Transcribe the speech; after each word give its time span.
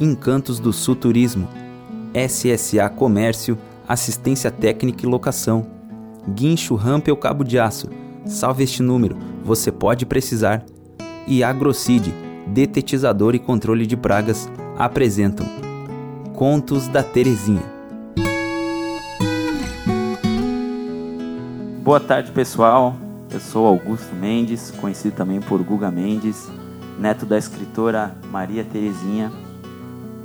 Encantos 0.00 0.60
do 0.60 0.72
Sul 0.72 0.94
Turismo, 0.94 1.48
SSA 2.14 2.88
Comércio, 2.88 3.58
Assistência 3.88 4.48
Técnica 4.48 5.04
e 5.04 5.08
Locação, 5.08 5.66
Guincho 6.28 6.76
Rampel 6.76 7.16
Cabo 7.16 7.42
de 7.42 7.58
Aço, 7.58 7.88
salve 8.24 8.62
este 8.62 8.80
número, 8.80 9.16
você 9.42 9.72
pode 9.72 10.06
precisar, 10.06 10.64
e 11.26 11.42
Agrocid, 11.42 12.14
Detetizador 12.46 13.34
e 13.34 13.40
Controle 13.40 13.86
de 13.86 13.96
Pragas, 13.96 14.48
apresentam 14.78 15.46
Contos 16.32 16.86
da 16.86 17.02
Terezinha. 17.02 17.64
Boa 21.82 21.98
tarde, 21.98 22.30
pessoal. 22.30 22.94
Eu 23.32 23.40
sou 23.40 23.66
Augusto 23.66 24.14
Mendes, 24.14 24.70
conhecido 24.70 25.16
também 25.16 25.40
por 25.40 25.60
Guga 25.62 25.90
Mendes, 25.90 26.48
neto 27.00 27.26
da 27.26 27.36
escritora 27.36 28.14
Maria 28.30 28.62
Terezinha, 28.62 29.32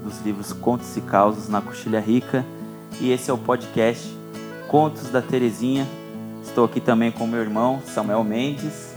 dos 0.04 0.22
livros 0.22 0.52
Contos 0.54 0.96
e 0.98 1.02
Causos 1.02 1.48
na 1.48 1.62
Coxilha 1.62 2.00
Rica, 2.00 2.46
e 3.00 3.12
esse 3.12 3.32
é 3.32 3.34
o 3.34 3.38
podcast 3.38 4.08
Contos 4.68 5.10
da 5.10 5.22
Terezinha. 5.22 5.88
Estou 6.44 6.66
aqui 6.66 6.80
também 6.80 7.12
com 7.12 7.26
meu 7.26 7.42
irmão 7.42 7.82
Samuel 7.86 8.24
Mendes, 8.24 8.94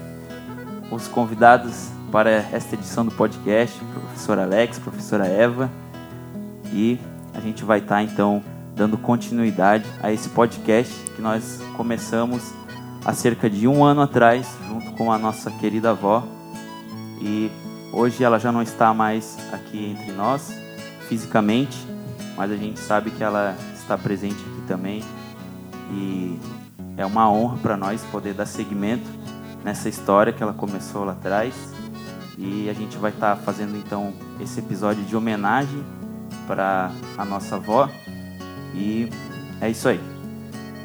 os 0.90 1.08
convidados 1.08 1.88
para 2.10 2.30
esta 2.30 2.74
edição 2.74 3.04
do 3.04 3.12
podcast, 3.12 3.78
professor 3.92 4.38
Alex, 4.38 4.78
professora 4.78 5.26
Eva 5.26 5.70
e 6.72 6.98
a 7.34 7.40
gente 7.40 7.64
vai 7.64 7.78
estar 7.78 8.02
então 8.02 8.42
dando 8.74 8.98
continuidade 8.98 9.86
a 10.02 10.12
esse 10.12 10.28
podcast 10.30 10.92
que 11.14 11.22
nós 11.22 11.60
começamos 11.76 12.52
há 13.04 13.12
cerca 13.12 13.48
de 13.48 13.66
um 13.66 13.84
ano 13.84 14.02
atrás, 14.02 14.46
junto 14.68 14.92
com 14.92 15.10
a 15.10 15.18
nossa 15.18 15.50
querida 15.50 15.90
avó. 15.90 16.22
E 17.20 17.50
hoje 17.92 18.22
ela 18.22 18.38
já 18.38 18.52
não 18.52 18.62
está 18.62 18.92
mais 18.92 19.38
aqui 19.52 19.92
entre 19.92 20.12
nós, 20.12 20.52
fisicamente, 21.08 21.76
mas 22.36 22.50
a 22.50 22.56
gente 22.56 22.78
sabe 22.80 23.10
que 23.10 23.22
ela 23.22 23.56
está 23.74 23.96
presente 23.96 24.40
aqui 24.40 24.62
também. 24.66 25.02
E 25.90 26.38
é 26.96 27.06
uma 27.06 27.30
honra 27.30 27.56
para 27.58 27.76
nós 27.76 28.02
poder 28.10 28.34
dar 28.34 28.46
seguimento 28.46 29.08
nessa 29.64 29.88
história 29.88 30.32
que 30.32 30.42
ela 30.42 30.52
começou 30.52 31.04
lá 31.04 31.12
atrás. 31.12 31.54
E 32.38 32.68
a 32.68 32.72
gente 32.72 32.96
vai 32.98 33.10
estar 33.10 33.36
tá 33.36 33.42
fazendo 33.42 33.76
então 33.76 34.12
esse 34.40 34.60
episódio 34.60 35.02
de 35.04 35.16
homenagem 35.16 35.82
para 36.46 36.90
a 37.16 37.24
nossa 37.24 37.56
avó. 37.56 37.88
E 38.74 39.08
é 39.60 39.70
isso 39.70 39.88
aí. 39.88 40.00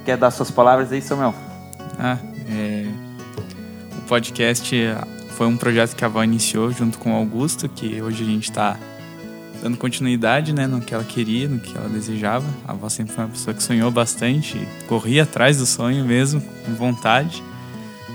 Quer 0.05 0.17
dar 0.17 0.31
suas 0.31 0.49
palavras 0.49 0.91
aí, 0.91 1.01
Samuel? 1.01 1.35
Ah, 1.99 2.17
é... 2.49 2.87
O 3.97 4.01
podcast 4.07 4.73
foi 5.35 5.47
um 5.47 5.57
projeto 5.57 5.95
que 5.95 6.03
a 6.03 6.07
avó 6.07 6.23
iniciou 6.23 6.71
junto 6.71 6.97
com 6.97 7.13
o 7.13 7.15
Augusto, 7.15 7.67
que 7.69 8.01
hoje 8.01 8.23
a 8.23 8.25
gente 8.25 8.49
está 8.49 8.77
dando 9.61 9.77
continuidade 9.77 10.53
né, 10.53 10.65
no 10.65 10.81
que 10.81 10.93
ela 10.93 11.03
queria, 11.03 11.47
no 11.47 11.59
que 11.59 11.77
ela 11.77 11.87
desejava. 11.87 12.45
A 12.67 12.71
avó 12.71 12.89
sempre 12.89 13.13
foi 13.13 13.23
uma 13.23 13.29
pessoa 13.29 13.53
que 13.53 13.61
sonhou 13.61 13.91
bastante, 13.91 14.67
corria 14.87 15.23
atrás 15.23 15.59
do 15.59 15.65
sonho 15.65 16.03
mesmo, 16.03 16.41
com 16.65 16.73
vontade. 16.73 17.43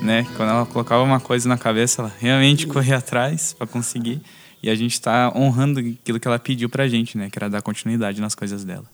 Né? 0.03 0.27
Quando 0.37 0.51
ela 0.51 0.67
colocava 0.67 1.03
uma 1.03 1.21
coisa 1.21 1.49
na 1.49 1.57
cabeça, 1.57 2.03
ela 2.03 2.13
realmente 2.19 2.67
corria 2.67 2.99
atrás 2.99 3.55
para 3.55 3.67
conseguir. 3.67 4.21
E 4.63 4.69
a 4.69 4.75
gente 4.75 4.93
está 4.93 5.33
honrando 5.35 5.79
aquilo 5.79 6.19
que 6.19 6.27
ela 6.27 6.39
pediu 6.39 6.69
para 6.69 6.85
a 6.85 6.89
gente, 6.89 7.17
né? 7.17 7.31
Que 7.31 7.39
era 7.39 7.49
dar 7.49 7.63
continuidade 7.63 8.21
nas 8.21 8.35
coisas 8.35 8.65
dela. 8.65 8.87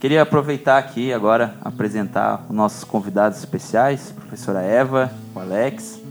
Queria 0.00 0.22
aproveitar 0.22 0.78
aqui 0.78 1.12
agora 1.12 1.54
apresentar 1.62 2.44
os 2.48 2.56
nossos 2.56 2.82
convidados 2.82 3.38
especiais, 3.38 4.12
a 4.16 4.20
professora 4.20 4.62
Eva, 4.62 5.12
o 5.34 5.38
Alex. 5.38 6.05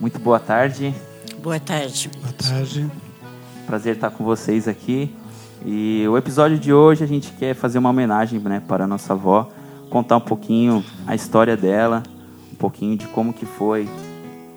Muito 0.00 0.18
boa 0.18 0.40
tarde. 0.40 0.94
Boa 1.42 1.60
tarde. 1.60 2.08
Boa 2.08 2.32
tarde. 2.32 2.90
Prazer 3.66 3.96
estar 3.96 4.10
com 4.10 4.24
vocês 4.24 4.66
aqui. 4.66 5.14
E 5.64 6.06
o 6.08 6.16
episódio 6.16 6.58
de 6.58 6.72
hoje 6.72 7.04
a 7.04 7.06
gente 7.06 7.30
quer 7.32 7.54
fazer 7.54 7.78
uma 7.78 7.90
homenagem 7.90 8.40
né, 8.40 8.62
para 8.66 8.84
a 8.84 8.86
nossa 8.86 9.12
avó, 9.12 9.50
contar 9.90 10.16
um 10.16 10.20
pouquinho 10.20 10.82
a 11.06 11.14
história 11.14 11.54
dela, 11.54 12.02
pouquinho 12.58 12.96
de 12.96 13.06
como 13.08 13.34
que 13.34 13.44
foi, 13.44 13.86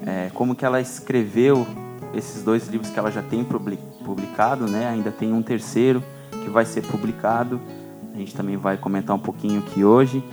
é, 0.05 0.29
como 0.33 0.55
que 0.55 0.63
ela 0.63 0.79
escreveu 0.79 1.67
esses 2.13 2.41
dois 2.43 2.69
livros 2.69 2.89
que 2.89 2.97
ela 2.97 3.11
já 3.11 3.21
tem 3.21 3.43
publicado, 3.43 4.65
né? 4.65 4.87
Ainda 4.87 5.11
tem 5.11 5.33
um 5.33 5.41
terceiro 5.41 6.01
que 6.31 6.49
vai 6.49 6.65
ser 6.65 6.83
publicado. 6.83 7.59
A 8.13 8.17
gente 8.17 8.33
também 8.33 8.55
vai 8.55 8.77
comentar 8.77 9.13
um 9.13 9.19
pouquinho 9.19 9.59
aqui 9.59 9.83
hoje 9.83 10.23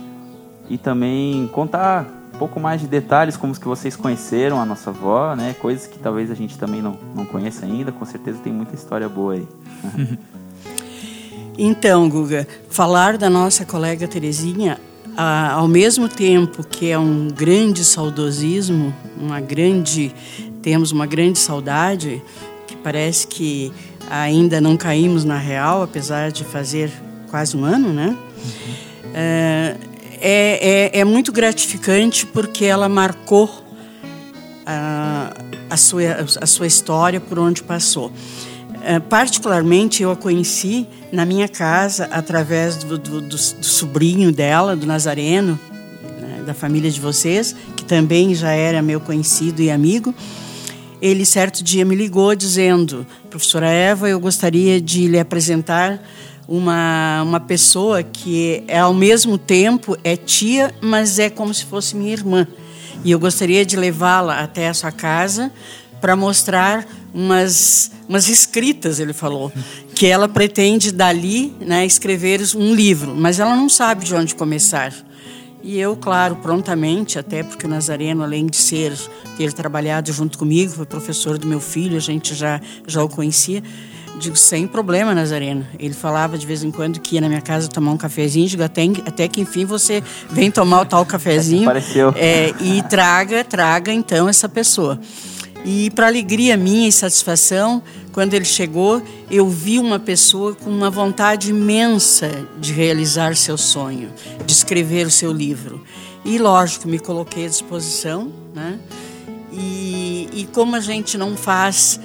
e 0.69 0.77
também 0.77 1.47
contar 1.47 2.05
um 2.05 2.20
pouco 2.41 2.59
mais 2.59 2.81
de 2.81 2.87
detalhes 2.87 3.37
como 3.37 3.53
os 3.53 3.59
que 3.59 3.67
vocês 3.67 3.95
conheceram 3.95 4.59
a 4.59 4.65
nossa 4.65 4.89
avó, 4.89 5.35
né? 5.35 5.53
Coisas 5.61 5.85
que 5.85 5.99
talvez 5.99 6.31
a 6.31 6.33
gente 6.33 6.57
também 6.57 6.81
não, 6.81 6.97
não 7.15 7.23
conheça 7.23 7.67
ainda. 7.67 7.91
Com 7.91 8.03
certeza 8.03 8.39
tem 8.43 8.51
muita 8.51 8.73
história 8.73 9.07
boa 9.07 9.33
aí. 9.33 9.47
Então, 11.57 12.09
Guga, 12.09 12.47
falar 12.69 13.17
da 13.17 13.29
nossa 13.29 13.65
colega 13.65 14.07
Terezinha 14.07 14.79
ah, 15.17 15.51
ao 15.51 15.67
mesmo 15.67 16.07
tempo 16.07 16.63
que 16.63 16.89
é 16.89 16.97
um 16.97 17.27
grande 17.27 17.83
saudosismo, 17.83 18.91
uma 19.17 19.39
grande 19.41 20.15
temos 20.61 20.91
uma 20.91 21.05
grande 21.05 21.37
saudade, 21.37 22.23
que 22.65 22.75
parece 22.77 23.27
que 23.27 23.71
ainda 24.09 24.61
não 24.61 24.77
caímos 24.77 25.25
na 25.25 25.37
real, 25.37 25.83
apesar 25.83 26.31
de 26.31 26.45
fazer 26.45 26.89
quase 27.29 27.55
um 27.55 27.65
ano, 27.65 27.89
né? 27.89 28.07
Uhum. 28.17 29.11
É, 29.13 29.75
é, 30.21 30.99
é, 30.99 31.05
muito 31.05 31.31
gratificante 31.31 32.25
porque 32.25 32.65
ela 32.65 32.87
marcou 32.87 33.49
a, 34.65 35.33
a, 35.69 35.77
sua, 35.77 36.01
a 36.39 36.45
sua 36.45 36.67
história 36.67 37.19
por 37.19 37.39
onde 37.39 37.63
passou. 37.63 38.11
É, 38.83 38.99
particularmente, 38.99 40.01
eu 40.01 40.11
a 40.11 40.15
conheci 40.15 40.87
na 41.11 41.25
minha 41.25 41.47
casa 41.47 42.05
através 42.05 42.77
do, 42.77 42.97
do, 42.97 43.21
do, 43.21 43.29
do 43.29 43.37
sobrinho 43.37 44.31
dela, 44.31 44.75
do 44.75 44.85
Nazareno, 44.85 45.59
né, 46.19 46.43
da 46.45 46.53
família 46.53 46.89
de 46.89 46.99
vocês, 46.99 47.55
que 47.75 47.83
também 47.83 48.33
já 48.33 48.51
era 48.51 48.81
meu 48.81 48.99
conhecido 48.99 49.61
e 49.61 49.69
amigo. 49.69 50.13
Ele 51.01 51.25
certo 51.25 51.63
dia 51.63 51.83
me 51.83 51.95
ligou 51.95 52.35
dizendo: 52.35 53.05
Professora 53.29 53.69
Eva, 53.69 54.09
eu 54.09 54.19
gostaria 54.19 54.79
de 54.79 55.07
lhe 55.07 55.19
apresentar 55.19 55.99
uma, 56.47 57.23
uma 57.23 57.39
pessoa 57.39 58.03
que 58.03 58.63
é 58.67 58.79
ao 58.79 58.93
mesmo 58.93 59.37
tempo 59.37 59.97
é 60.03 60.15
tia, 60.15 60.73
mas 60.81 61.19
é 61.19 61.29
como 61.29 61.53
se 61.53 61.65
fosse 61.65 61.95
minha 61.95 62.11
irmã. 62.11 62.47
E 63.03 63.11
eu 63.11 63.19
gostaria 63.19 63.65
de 63.65 63.75
levá-la 63.75 64.39
até 64.41 64.67
a 64.67 64.73
sua 64.73 64.91
casa 64.91 65.51
para 65.99 66.15
mostrar 66.15 66.85
umas, 67.13 67.91
umas 68.07 68.27
escritas, 68.27 68.99
ele 68.99 69.13
falou, 69.13 69.51
que 69.93 70.07
ela 70.07 70.27
pretende 70.27 70.91
dali 70.91 71.55
né, 71.59 71.85
escrever 71.85 72.41
um 72.55 72.73
livro, 72.73 73.15
mas 73.15 73.39
ela 73.39 73.55
não 73.55 73.69
sabe 73.69 74.05
de 74.05 74.15
onde 74.15 74.35
começar. 74.35 74.93
E 75.63 75.79
eu, 75.79 75.95
claro, 75.95 76.37
prontamente, 76.37 77.19
até 77.19 77.43
porque 77.43 77.67
o 77.67 77.69
Nazareno, 77.69 78.23
além 78.23 78.47
de 78.47 78.57
ser 78.57 78.93
ter 79.37 79.53
trabalhado 79.53 80.11
junto 80.11 80.37
comigo, 80.37 80.71
foi 80.71 80.85
professor 80.85 81.37
do 81.37 81.47
meu 81.47 81.59
filho, 81.59 81.97
a 81.97 81.99
gente 81.99 82.33
já 82.33 82.59
já 82.87 83.03
o 83.03 83.09
conhecia. 83.09 83.63
Digo, 84.19 84.35
sem 84.35 84.67
problema, 84.67 85.15
Nazareno. 85.15 85.65
Ele 85.79 85.93
falava 85.93 86.37
de 86.37 86.45
vez 86.45 86.63
em 86.63 86.71
quando 86.71 86.99
que 86.99 87.15
ia 87.15 87.21
na 87.21 87.27
minha 87.27 87.41
casa 87.41 87.67
tomar 87.67 87.91
um 87.91 87.97
cafezinho. 87.97 88.47
Digo, 88.47 88.63
até, 88.63 88.83
até 89.05 89.27
que 89.27 89.41
enfim 89.41 89.65
você 89.65 90.03
vem 90.29 90.51
tomar 90.51 90.81
o 90.81 90.85
tal 90.85 91.05
cafezinho. 91.05 91.63
Apareceu. 91.63 92.13
É, 92.15 92.53
e 92.59 92.83
traga, 92.83 93.43
traga 93.43 93.91
então 93.91 94.29
essa 94.29 94.47
pessoa. 94.47 94.99
E 95.63 95.91
para 95.91 96.07
alegria 96.07 96.57
minha 96.57 96.87
e 96.87 96.91
satisfação, 96.91 97.83
quando 98.11 98.33
ele 98.33 98.45
chegou, 98.45 99.01
eu 99.29 99.47
vi 99.47 99.77
uma 99.77 99.99
pessoa 99.99 100.55
com 100.55 100.69
uma 100.69 100.89
vontade 100.89 101.51
imensa 101.51 102.29
de 102.59 102.73
realizar 102.73 103.35
seu 103.35 103.57
sonho, 103.57 104.09
de 104.45 104.51
escrever 104.51 105.05
o 105.05 105.11
seu 105.11 105.31
livro. 105.31 105.83
E 106.25 106.37
lógico, 106.37 106.87
me 106.87 106.99
coloquei 106.99 107.45
à 107.45 107.49
disposição, 107.49 108.31
né? 108.53 108.79
E, 109.51 110.29
e 110.33 110.49
como 110.51 110.75
a 110.75 110.79
gente 110.79 111.17
não 111.17 111.35
faz 111.35 111.99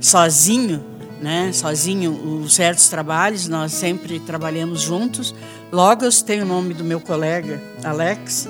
sozinho, 0.00 0.84
né? 1.20 1.52
Sozinho 1.52 2.42
os 2.42 2.54
certos 2.54 2.88
trabalhos, 2.88 3.48
nós 3.48 3.72
sempre 3.72 4.18
trabalhamos 4.20 4.80
juntos. 4.80 5.34
Logo 5.70 6.04
eu 6.04 6.12
tenho 6.24 6.44
o 6.44 6.48
nome 6.48 6.74
do 6.74 6.84
meu 6.84 7.00
colega 7.00 7.62
Alex, 7.84 8.48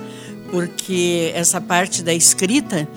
porque 0.51 1.33
essa 1.35 1.61
parte 1.61 2.03
da 2.03 2.15
escrita 2.15 2.89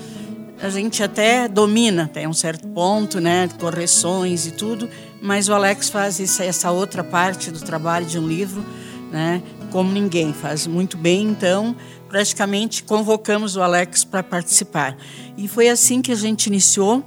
a 0.61 0.69
gente 0.69 1.03
até 1.03 1.47
domina 1.49 2.05
até 2.05 2.25
um 2.25 2.33
certo 2.33 2.65
ponto, 2.69 3.19
né, 3.19 3.49
correções 3.59 4.47
e 4.47 4.51
tudo, 4.51 4.89
mas 5.21 5.49
o 5.49 5.53
Alex 5.53 5.89
faz 5.89 6.39
essa 6.39 6.71
outra 6.71 7.03
parte 7.03 7.51
do 7.51 7.59
trabalho 7.59 8.05
de 8.05 8.17
um 8.17 8.25
livro, 8.25 8.63
né, 9.11 9.43
como 9.71 9.91
ninguém, 9.91 10.31
faz 10.31 10.65
muito 10.65 10.95
bem, 10.95 11.27
então 11.27 11.75
praticamente 12.07 12.83
convocamos 12.83 13.57
o 13.57 13.61
Alex 13.61 14.05
para 14.05 14.23
participar. 14.23 14.95
E 15.35 15.49
foi 15.49 15.67
assim 15.67 16.01
que 16.01 16.13
a 16.13 16.15
gente 16.15 16.45
iniciou, 16.47 17.03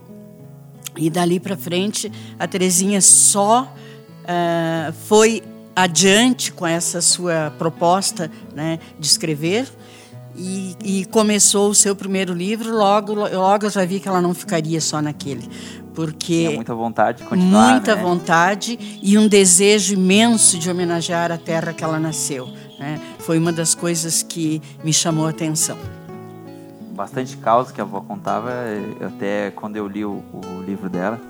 e 0.96 1.10
dali 1.10 1.38
para 1.38 1.56
frente 1.56 2.10
a 2.38 2.46
Terezinha 2.46 3.00
só 3.00 3.72
uh, 4.22 4.92
foi 5.06 5.42
adiante 5.74 6.52
com 6.52 6.66
essa 6.66 7.02
sua 7.02 7.52
proposta 7.58 8.30
né, 8.54 8.78
de 8.98 9.06
escrever, 9.06 9.68
e, 10.38 10.76
e, 10.84 11.04
começou 11.06 11.70
o 11.70 11.74
seu 11.74 11.96
primeiro 11.96 12.34
livro, 12.34 12.70
logo, 12.70 13.14
logo 13.14 13.66
eu 13.66 13.70
já 13.70 13.84
vi 13.86 13.98
que 13.98 14.06
ela 14.06 14.20
não 14.20 14.34
ficaria 14.34 14.80
só 14.82 15.00
naquele. 15.00 15.48
Porque 15.94 16.40
Tinha 16.40 16.50
muita 16.50 16.74
vontade 16.74 17.22
de 17.22 17.24
continuar. 17.24 17.70
Muita 17.70 17.96
né? 17.96 18.02
vontade 18.02 19.00
e 19.02 19.16
um 19.16 19.26
desejo 19.26 19.94
imenso 19.94 20.58
de 20.58 20.68
homenagear 20.68 21.32
a 21.32 21.38
terra 21.38 21.72
que 21.72 21.82
ela 21.82 21.98
nasceu. 21.98 22.48
Né? 22.78 23.00
Foi 23.20 23.38
uma 23.38 23.50
das 23.50 23.74
coisas 23.74 24.22
que 24.22 24.60
me 24.84 24.92
chamou 24.92 25.26
a 25.26 25.30
atenção. 25.30 25.78
Bastante 26.96 27.36
causa 27.36 27.72
que 27.74 27.80
a 27.80 27.84
avó 27.84 28.00
contava, 28.00 28.50
até 29.06 29.50
quando 29.50 29.76
eu 29.76 29.86
li 29.86 30.02
o, 30.02 30.24
o 30.32 30.62
livro 30.64 30.88
dela, 30.88 31.20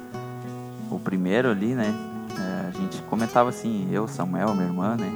o 0.90 0.98
primeiro 1.00 1.50
ali, 1.50 1.74
né? 1.74 1.92
É, 2.38 2.68
a 2.68 2.70
gente 2.70 3.02
comentava 3.02 3.48
assim, 3.48 3.88
eu, 3.90 4.06
Samuel, 4.06 4.54
minha 4.54 4.66
irmã, 4.68 4.96
né? 4.96 5.10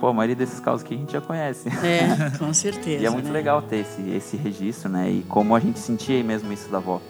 Pô, 0.00 0.08
a 0.08 0.12
maioria 0.14 0.34
desses 0.34 0.58
casos 0.58 0.82
que 0.82 0.94
a 0.94 0.96
gente 0.96 1.12
já 1.12 1.20
conhece. 1.20 1.68
É, 1.68 2.30
com 2.38 2.54
certeza. 2.54 3.02
e 3.02 3.06
é 3.06 3.10
muito 3.10 3.26
né? 3.26 3.32
legal 3.32 3.60
ter 3.60 3.80
esse, 3.80 4.00
esse 4.10 4.36
registro, 4.36 4.88
né? 4.88 5.10
E 5.10 5.22
como 5.28 5.54
a 5.54 5.60
gente 5.60 5.78
sentia 5.78 6.24
mesmo 6.24 6.50
isso 6.52 6.70
da 6.70 6.78
avó. 6.78 7.00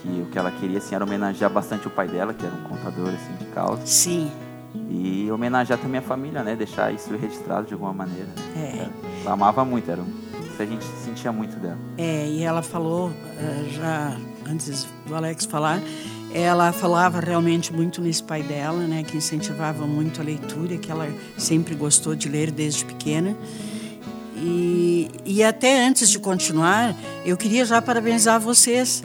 Que 0.00 0.22
o 0.22 0.26
que 0.26 0.38
ela 0.38 0.50
queria, 0.52 0.78
assim, 0.78 0.94
era 0.94 1.04
homenagear 1.04 1.50
bastante 1.50 1.88
o 1.88 1.90
pai 1.90 2.06
dela, 2.06 2.32
que 2.32 2.46
era 2.46 2.54
um 2.54 2.62
contador, 2.68 3.08
assim, 3.08 3.34
de 3.38 3.46
causa. 3.46 3.84
Sim. 3.84 4.30
E 4.74 5.28
homenagear 5.30 5.78
também 5.78 5.98
a 5.98 6.02
família, 6.02 6.42
né? 6.42 6.54
Deixar 6.54 6.92
isso 6.92 7.14
registrado 7.16 7.66
de 7.66 7.74
alguma 7.74 7.92
maneira. 7.92 8.28
É. 8.56 8.88
Ela 9.22 9.32
amava 9.32 9.64
muito, 9.64 9.90
era 9.90 10.00
um, 10.00 10.31
a 10.60 10.66
gente 10.66 10.84
sentia 11.04 11.32
muito 11.32 11.56
dela. 11.56 11.78
É, 11.96 12.26
e 12.28 12.42
ela 12.42 12.62
falou, 12.62 13.12
já 13.72 14.16
antes 14.46 14.86
do 15.06 15.14
Alex 15.14 15.44
falar, 15.44 15.80
ela 16.34 16.72
falava 16.72 17.20
realmente 17.20 17.72
muito 17.72 18.00
nesse 18.00 18.22
pai 18.22 18.42
dela, 18.42 18.80
né, 18.86 19.02
que 19.02 19.16
incentivava 19.16 19.86
muito 19.86 20.20
a 20.20 20.24
leitura, 20.24 20.76
que 20.76 20.90
ela 20.90 21.08
sempre 21.36 21.74
gostou 21.74 22.14
de 22.14 22.28
ler 22.28 22.50
desde 22.50 22.84
pequena. 22.84 23.36
E, 24.36 25.10
e 25.24 25.44
até 25.44 25.86
antes 25.86 26.10
de 26.10 26.18
continuar, 26.18 26.96
eu 27.24 27.36
queria 27.36 27.64
já 27.64 27.80
parabenizar 27.80 28.40
vocês, 28.40 29.04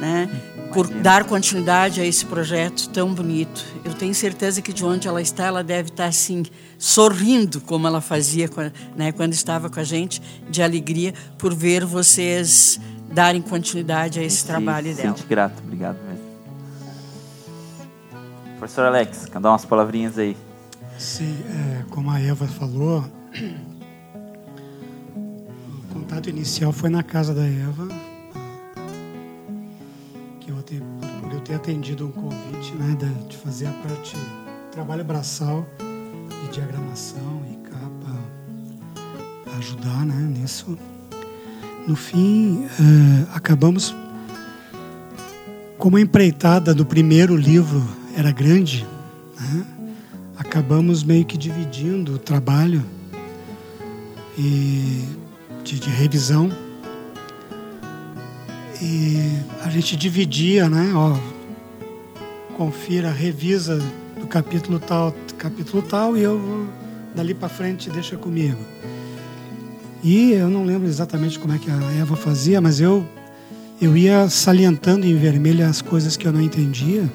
né, 0.00 0.28
por 0.72 0.88
dar 0.88 1.24
continuidade 1.24 2.00
a 2.00 2.04
esse 2.04 2.24
projeto 2.24 2.88
tão 2.88 3.12
bonito. 3.12 3.64
Eu 3.84 3.92
tenho 3.92 4.14
certeza 4.14 4.62
que 4.62 4.72
de 4.72 4.84
onde 4.84 5.06
ela 5.06 5.20
está, 5.20 5.46
ela 5.46 5.62
deve 5.62 5.90
estar 5.90 6.06
assim 6.06 6.44
sorrindo 6.78 7.60
como 7.60 7.86
ela 7.86 8.00
fazia, 8.00 8.48
né, 8.96 9.12
quando 9.12 9.32
estava 9.32 9.68
com 9.68 9.78
a 9.78 9.84
gente, 9.84 10.22
de 10.48 10.62
alegria 10.62 11.12
por 11.36 11.54
ver 11.54 11.84
vocês 11.84 12.80
darem 13.12 13.42
continuidade 13.42 14.18
a 14.18 14.22
esse 14.22 14.38
se 14.38 14.46
trabalho 14.46 14.94
dela. 14.94 15.16
Sente 15.16 15.26
grato, 15.28 15.60
obrigado 15.62 15.98
mesmo. 16.08 16.30
Professor 18.58 18.86
Alex, 18.86 19.26
quer 19.26 19.40
dar 19.40 19.50
umas 19.50 19.64
palavrinhas 19.64 20.18
aí? 20.18 20.36
Sim, 20.98 21.34
é, 21.48 21.84
como 21.90 22.10
a 22.10 22.20
Eva 22.20 22.46
falou, 22.46 23.04
o 25.90 25.94
contato 25.94 26.28
inicial 26.28 26.70
foi 26.70 26.90
na 26.90 27.02
casa 27.02 27.34
da 27.34 27.46
Eva, 27.46 27.88
ter 31.50 31.56
atendido 31.56 32.06
um 32.06 32.12
convite 32.12 32.72
né, 32.76 32.96
de, 33.28 33.36
fazer 33.36 33.66
a 33.66 33.72
parte 33.72 34.16
trabalho 34.70 35.04
braçal 35.04 35.66
de 36.44 36.52
diagramação 36.52 37.42
e 37.50 37.56
capa, 37.68 39.52
ajudar 39.58 40.06
né, 40.06 40.14
nisso. 40.14 40.78
No 41.88 41.96
fim, 41.96 42.66
é, 42.66 43.36
acabamos, 43.36 43.92
como 45.76 45.96
a 45.96 46.00
empreitada 46.00 46.72
do 46.72 46.86
primeiro 46.86 47.34
livro 47.34 47.84
era 48.16 48.30
grande, 48.30 48.86
né? 49.40 49.66
acabamos 50.36 51.02
meio 51.02 51.24
que 51.24 51.36
dividindo 51.36 52.14
o 52.14 52.18
trabalho 52.18 52.84
e 54.38 55.04
de, 55.64 55.80
de, 55.80 55.90
revisão 55.90 56.48
e 58.80 59.18
a 59.64 59.68
gente 59.68 59.96
dividia, 59.96 60.70
né? 60.70 60.92
Ó, 60.94 61.29
confira, 62.60 63.10
revisa 63.10 63.78
do 64.20 64.26
capítulo 64.26 64.78
tal, 64.78 65.14
capítulo 65.38 65.80
tal 65.80 66.14
e 66.14 66.20
eu 66.20 66.38
vou, 66.38 66.66
dali 67.16 67.32
para 67.32 67.48
frente 67.48 67.88
deixa 67.88 68.18
comigo. 68.18 68.58
E 70.04 70.32
eu 70.32 70.50
não 70.50 70.62
lembro 70.62 70.86
exatamente 70.86 71.38
como 71.38 71.54
é 71.54 71.58
que 71.58 71.70
a 71.70 71.92
Eva 71.98 72.16
fazia, 72.16 72.60
mas 72.60 72.78
eu 72.78 73.02
eu 73.80 73.96
ia 73.96 74.28
salientando 74.28 75.06
em 75.06 75.16
vermelho 75.16 75.66
as 75.66 75.80
coisas 75.80 76.18
que 76.18 76.28
eu 76.28 76.34
não 76.34 76.42
entendia. 76.42 77.10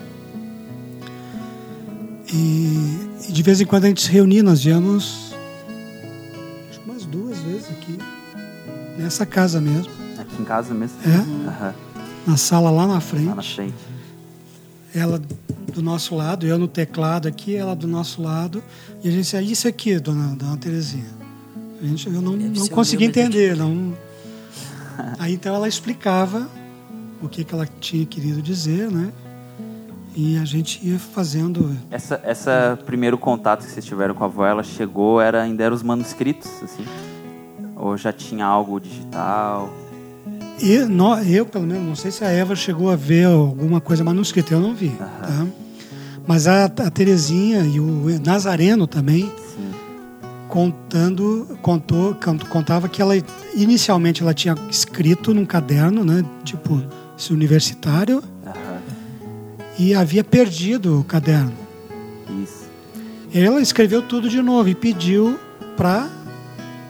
E, 2.33 3.07
e, 3.29 3.31
de 3.31 3.43
vez 3.43 3.61
em 3.61 3.67
quando 3.67 3.85
a 3.85 3.87
gente 3.89 4.01
se 4.01 4.09
reunia, 4.09 4.41
nós 4.41 4.63
viemos 4.63 5.35
acho 6.71 6.79
que 6.79 6.89
umas 6.89 7.05
duas 7.05 7.37
vezes 7.41 7.69
aqui, 7.69 7.99
nessa 8.97 9.27
casa 9.27 9.61
mesmo. 9.61 9.91
Aqui 10.17 10.41
em 10.41 10.43
casa 10.43 10.73
mesmo? 10.73 10.97
É. 11.05 11.17
Uhum. 11.19 11.73
Na 12.25 12.35
sala 12.35 12.71
lá 12.71 12.87
na 12.87 12.99
frente. 12.99 13.27
Lá 13.27 13.35
na 13.35 13.43
frente. 13.43 13.94
Ela 14.95 15.21
do 15.73 15.81
nosso 15.81 16.15
lado, 16.15 16.47
eu 16.47 16.57
no 16.57 16.69
teclado 16.69 17.27
aqui, 17.27 17.55
ela 17.55 17.75
do 17.75 17.87
nosso 17.87 18.21
lado. 18.21 18.63
E 19.03 19.09
a 19.09 19.11
gente 19.11 19.23
disse, 19.23 19.41
isso 19.43 19.67
aqui, 19.67 19.99
dona, 19.99 20.33
dona 20.35 20.55
Terezinha. 20.55 21.05
A 21.81 21.85
gente, 21.85 22.07
eu 22.07 22.21
não, 22.21 22.33
não 22.33 22.67
consegui 22.69 23.05
entender. 23.05 23.55
Não... 23.57 23.93
Aí 25.19 25.33
então 25.33 25.53
ela 25.53 25.67
explicava 25.67 26.47
o 27.21 27.27
que, 27.27 27.43
que 27.43 27.53
ela 27.53 27.67
tinha 27.79 28.05
querido 28.05 28.41
dizer, 28.41 28.89
né? 28.89 29.11
E 30.15 30.37
a 30.37 30.45
gente 30.45 30.79
ia 30.87 30.97
fazendo. 30.97 31.75
Essa, 31.91 32.21
essa 32.23 32.79
primeiro 32.85 33.17
contato 33.17 33.65
que 33.65 33.71
vocês 33.71 33.83
tiveram 33.83 34.15
com 34.15 34.23
a 34.23 34.27
avó, 34.27 34.45
ela 34.45 34.63
chegou, 34.63 35.19
era, 35.19 35.41
ainda 35.41 35.65
eram 35.65 35.75
os 35.75 35.83
manuscritos, 35.83 36.49
assim? 36.63 36.85
Ou 37.75 37.97
já 37.97 38.13
tinha 38.13 38.45
algo 38.45 38.79
digital? 38.79 39.69
E 40.61 41.35
eu, 41.35 41.45
pelo 41.45 41.67
menos, 41.67 41.83
não 41.83 41.95
sei 41.95 42.11
se 42.11 42.23
a 42.23 42.29
Eva 42.29 42.55
chegou 42.55 42.89
a 42.89 42.95
ver 42.95 43.25
alguma 43.25 43.81
coisa 43.81 44.03
manuscrita, 44.03 44.53
eu 44.53 44.59
não 44.59 44.73
vi. 44.73 44.87
Uhum. 44.87 44.95
Tá? 44.97 45.47
Mas 46.27 46.47
a, 46.47 46.65
a 46.65 46.89
Terezinha 46.89 47.61
e 47.61 47.79
o 47.79 48.19
Nazareno 48.23 48.87
também, 48.87 49.31
Sim. 49.55 49.71
contando, 50.47 51.57
contou, 51.61 52.17
contava 52.49 52.89
que 52.89 53.01
ela 53.01 53.13
inicialmente 53.53 54.23
ela 54.23 54.33
tinha 54.33 54.55
escrito 54.69 55.33
num 55.33 55.45
caderno, 55.45 56.03
né, 56.03 56.25
tipo 56.43 56.81
esse 57.17 57.31
universitário, 57.31 58.23
uhum. 58.45 59.57
e 59.77 59.93
havia 59.93 60.23
perdido 60.23 61.01
o 61.01 61.03
caderno. 61.03 61.53
Isso. 62.43 62.65
Ela 63.33 63.61
escreveu 63.61 64.01
tudo 64.01 64.29
de 64.29 64.41
novo 64.41 64.69
e 64.69 64.75
pediu 64.75 65.37
para, 65.77 66.09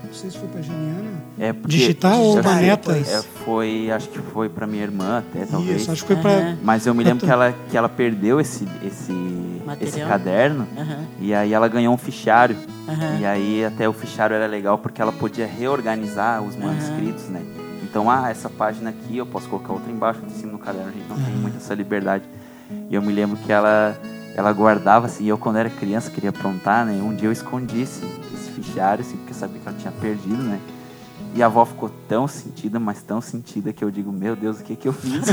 não 0.04 0.14
sei 0.14 0.30
se 0.30 0.38
foi 0.38 0.48
para 0.48 0.62
Geniana, 0.62 1.05
é 1.38 1.54
digitar 1.54 2.18
ou 2.20 2.40
uma 2.40 2.56
neta. 2.56 2.98
É, 2.98 3.22
foi, 3.44 3.92
acho 3.92 4.08
que 4.10 4.20
foi 4.20 4.48
para 4.48 4.66
minha 4.66 4.84
irmã 4.84 5.20
até 5.20 5.46
talvez. 5.46 5.82
Isso, 5.82 5.92
acho 5.92 6.06
que 6.06 6.14
foi 6.14 6.22
para. 6.22 6.32
Uhum. 6.32 6.58
Mas 6.64 6.86
eu 6.86 6.94
me 6.94 7.04
lembro 7.04 7.26
que 7.26 7.32
ela 7.32 7.54
que 7.70 7.78
ela 7.78 7.90
perdeu 7.90 8.40
esse 8.40 8.68
esse 8.84 9.14
esse 9.82 10.00
caderno 10.02 10.68
Uhum. 10.78 11.06
e 11.20 11.34
aí 11.34 11.54
ela 11.54 11.68
ganhou 11.68 11.94
um 11.94 11.98
fichário. 11.98 12.56
Uhum. 12.88 13.20
E 13.20 13.26
aí 13.26 13.66
até 13.66 13.88
o 13.90 13.94
fichário 13.94 14.36
era 14.36 14.48
legal 14.48 14.78
porque 14.78 15.02
ela 15.02 15.12
podia 15.12 15.46
reorganizar 15.46 16.42
os 16.42 16.56
manuscritos, 16.56 17.26
né? 17.30 17.42
Então, 17.84 18.10
ah, 18.12 18.30
essa 18.30 18.50
página 18.50 18.90
aqui 18.90 19.18
eu 19.18 19.26
posso 19.26 19.48
colocar 19.48 19.72
outra 19.74 19.92
embaixo, 19.92 20.20
outra 20.20 20.36
em 20.36 20.40
cima 20.40 20.52
no 20.52 20.60
caderno. 20.60 20.90
A 20.90 20.92
gente 20.92 21.08
não 21.08 21.16
tem 21.16 21.34
muito 21.36 21.58
essa 21.58 21.74
liberdade. 21.74 22.24
E 22.90 22.96
eu 22.96 23.02
me 23.02 23.14
lembro 23.14 23.38
que 23.38 23.52
ela 23.52 23.98
ela 24.36 24.52
guardava 24.52 25.06
assim, 25.06 25.26
eu 25.26 25.38
quando 25.38 25.56
era 25.56 25.70
criança 25.70 26.12
queria 26.12 26.30
aprontar, 26.30 26.86
né? 26.86 26.94
Um 27.02 27.16
dia 27.16 27.30
eu 27.30 27.32
escondi 27.32 27.82
esse, 27.82 28.06
esse 28.34 28.52
fichário, 28.52 29.02
assim, 29.02 29.16
porque 29.16 29.32
eu 29.32 29.38
sabia 29.38 29.62
que 29.62 29.68
ela 29.68 29.78
tinha 29.78 29.94
perdido, 29.94 30.44
né? 30.44 30.60
E 31.36 31.44
a 31.44 31.48
avó 31.48 31.66
ficou 31.66 31.92
tão 32.08 32.30
sentida, 32.30 32.80
mas 32.80 33.02
tão 33.02 33.20
sentida 33.20 33.74
que 33.74 33.84
eu 33.84 33.92
digo, 33.92 34.10
meu 34.10 34.38
Deus, 34.38 34.62
o 34.62 34.64
que 34.64 34.74
que 34.74 34.88
eu 34.88 34.94
fiz? 34.94 35.26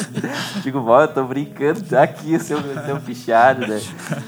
digo, 0.64 0.80
vó, 0.80 1.02
eu 1.02 1.08
tô 1.08 1.22
brincando, 1.24 1.82
tá 1.82 2.02
aqui 2.02 2.34
o 2.34 2.40
seu, 2.40 2.58
seu 2.86 2.98
fichário, 3.00 3.68
né? 3.68 3.78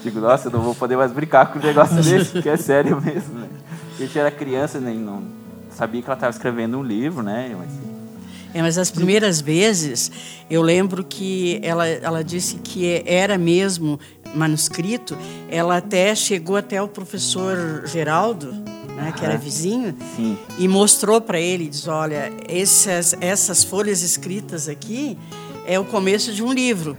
Digo, 0.02 0.20
nossa, 0.20 0.48
eu 0.48 0.52
não 0.52 0.60
vou 0.60 0.74
poder 0.74 0.98
mais 0.98 1.12
brincar 1.12 1.50
com 1.50 1.58
um 1.58 1.62
negócio 1.62 1.96
desse, 2.04 2.30
porque 2.30 2.50
é 2.50 2.58
sério 2.58 3.00
mesmo, 3.00 3.38
né? 3.38 3.48
A 3.94 4.02
gente 4.02 4.18
era 4.18 4.30
criança, 4.30 4.78
nem 4.78 4.98
né? 4.98 5.04
não 5.06 5.22
sabia 5.70 6.02
que 6.02 6.08
ela 6.08 6.14
estava 6.14 6.30
escrevendo 6.30 6.78
um 6.78 6.82
livro, 6.82 7.22
né? 7.22 7.54
Mas... 7.58 7.70
É, 8.52 8.60
mas 8.62 8.76
as 8.76 8.90
primeiras 8.90 9.40
vezes, 9.40 10.12
eu 10.48 10.60
lembro 10.60 11.02
que 11.02 11.58
ela, 11.62 11.88
ela 11.88 12.22
disse 12.22 12.56
que 12.56 13.02
era 13.06 13.38
mesmo 13.38 13.98
manuscrito, 14.34 15.16
ela 15.50 15.78
até 15.78 16.14
chegou 16.14 16.56
até 16.56 16.82
o 16.82 16.86
professor 16.86 17.82
Geraldo, 17.86 18.54
né, 18.94 19.12
que 19.16 19.24
era 19.24 19.36
vizinho, 19.36 19.94
Sim. 20.16 20.38
e 20.58 20.68
mostrou 20.68 21.20
para 21.20 21.40
ele, 21.40 21.68
diz, 21.68 21.88
olha, 21.88 22.32
essas, 22.48 23.14
essas 23.20 23.64
folhas 23.64 24.02
escritas 24.02 24.68
aqui 24.68 25.18
é 25.66 25.78
o 25.78 25.84
começo 25.84 26.32
de 26.32 26.42
um 26.42 26.52
livro. 26.52 26.96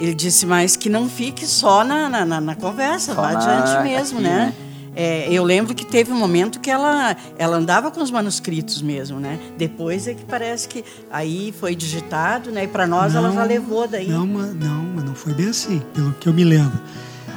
Ele 0.00 0.14
disse, 0.14 0.46
mas 0.46 0.76
que 0.76 0.88
não 0.88 1.08
fique 1.08 1.46
só 1.46 1.84
na, 1.84 2.08
na, 2.08 2.40
na 2.40 2.54
conversa, 2.54 3.14
Só 3.14 3.20
vá 3.20 3.30
adiante 3.30 3.82
mesmo, 3.82 4.18
aqui, 4.18 4.28
né? 4.28 4.46
né? 4.46 4.54
É, 5.00 5.28
eu 5.30 5.44
lembro 5.44 5.76
que 5.76 5.86
teve 5.86 6.10
um 6.10 6.16
momento 6.16 6.58
que 6.58 6.68
ela, 6.68 7.16
ela 7.38 7.56
andava 7.56 7.88
com 7.88 8.02
os 8.02 8.10
manuscritos 8.10 8.82
mesmo, 8.82 9.20
né? 9.20 9.38
Depois 9.56 10.08
é 10.08 10.14
que 10.14 10.24
parece 10.24 10.66
que 10.66 10.84
aí 11.08 11.54
foi 11.56 11.76
digitado, 11.76 12.50
né? 12.50 12.64
E 12.64 12.66
para 12.66 12.84
nós 12.84 13.14
ela 13.14 13.30
já 13.30 13.44
levou 13.44 13.86
daí. 13.86 14.08
Não, 14.08 14.26
mas 14.26 14.52
não, 14.56 14.82
não 14.82 15.14
foi 15.14 15.34
bem 15.34 15.50
assim, 15.50 15.80
pelo 15.94 16.12
que 16.14 16.28
eu 16.28 16.32
me 16.32 16.42
lembro. 16.42 16.80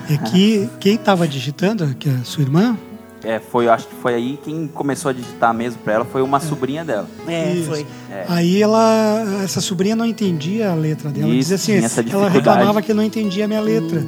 É 0.10 0.17
que 0.17 0.67
quem 0.79 0.96
estava 0.96 1.27
digitando, 1.27 1.93
que 1.96 2.10
é 2.10 2.13
a 2.13 2.24
sua 2.24 2.41
irmã, 2.41 2.75
É, 3.23 3.39
foi, 3.39 3.67
acho 3.67 3.87
que 3.87 3.95
foi 3.95 4.15
aí 4.15 4.39
quem 4.43 4.67
começou 4.67 5.09
a 5.09 5.13
digitar 5.13 5.53
mesmo 5.53 5.79
pra 5.83 5.93
ela 5.93 6.05
foi 6.05 6.21
uma 6.21 6.39
sobrinha 6.39 6.83
dela. 6.83 7.07
É, 7.27 7.53
Isso. 7.53 7.69
foi. 7.69 7.85
Aí 8.27 8.61
ela, 8.61 9.41
essa 9.43 9.61
sobrinha 9.61 9.95
não 9.95 10.05
entendia 10.05 10.71
a 10.71 10.73
letra 10.75 11.09
dela. 11.09 11.27
Isso, 11.27 11.37
Dizia 11.51 11.55
assim, 11.55 11.73
tinha 11.73 11.85
essa 11.85 12.01
ela 12.01 12.29
reclamava 12.29 12.81
que 12.81 12.93
não 12.93 13.03
entendia 13.03 13.45
a 13.45 13.47
minha 13.47 13.61
letra. 13.61 14.05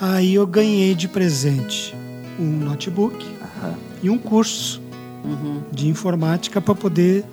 Aí 0.00 0.34
eu 0.34 0.46
ganhei 0.46 0.94
de 0.94 1.08
presente 1.08 1.94
um 2.38 2.44
notebook 2.44 3.24
Aham. 3.62 3.74
e 4.02 4.10
um 4.10 4.18
curso 4.18 4.82
Uhum. 5.24 5.62
de 5.72 5.88
informática 5.88 6.60
para 6.60 6.74
poder 6.74 7.24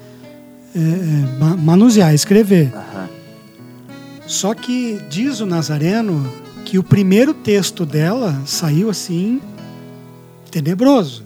é, 0.74 0.80
é, 0.80 1.40
ma- 1.40 1.58
manusear, 1.58 2.14
escrever. 2.14 2.72
Aham. 2.74 3.10
Só 4.26 4.54
que 4.54 5.00
diz 5.10 5.40
o 5.42 5.46
Nazareno 5.46 6.26
que 6.64 6.78
o 6.80 6.84
primeiro 6.84 7.34
texto 7.34 7.86
dela 7.86 8.42
saiu 8.46 8.90
assim 8.90 9.42
tenebroso. 10.52 11.24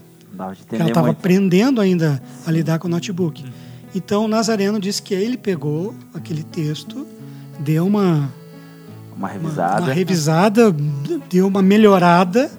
Ela 0.71 0.87
estava 0.87 1.09
aprendendo 1.11 1.79
ainda 1.81 2.21
a 2.45 2.51
lidar 2.51 2.77
com 2.79 2.87
o 2.87 2.91
notebook. 2.91 3.43
Então 3.93 4.25
o 4.25 4.27
Nazareno 4.27 4.79
disse 4.79 5.01
que 5.01 5.13
ele 5.13 5.37
pegou 5.37 5.95
aquele 6.13 6.43
texto, 6.43 7.07
deu 7.59 7.87
uma, 7.87 8.29
Uma 9.15 9.17
uma, 9.17 9.27
revisada. 9.29 9.81
uma 9.81 9.93
revisada, 9.93 10.75
deu 11.29 11.47
uma 11.47 11.61
melhorada, 11.61 12.51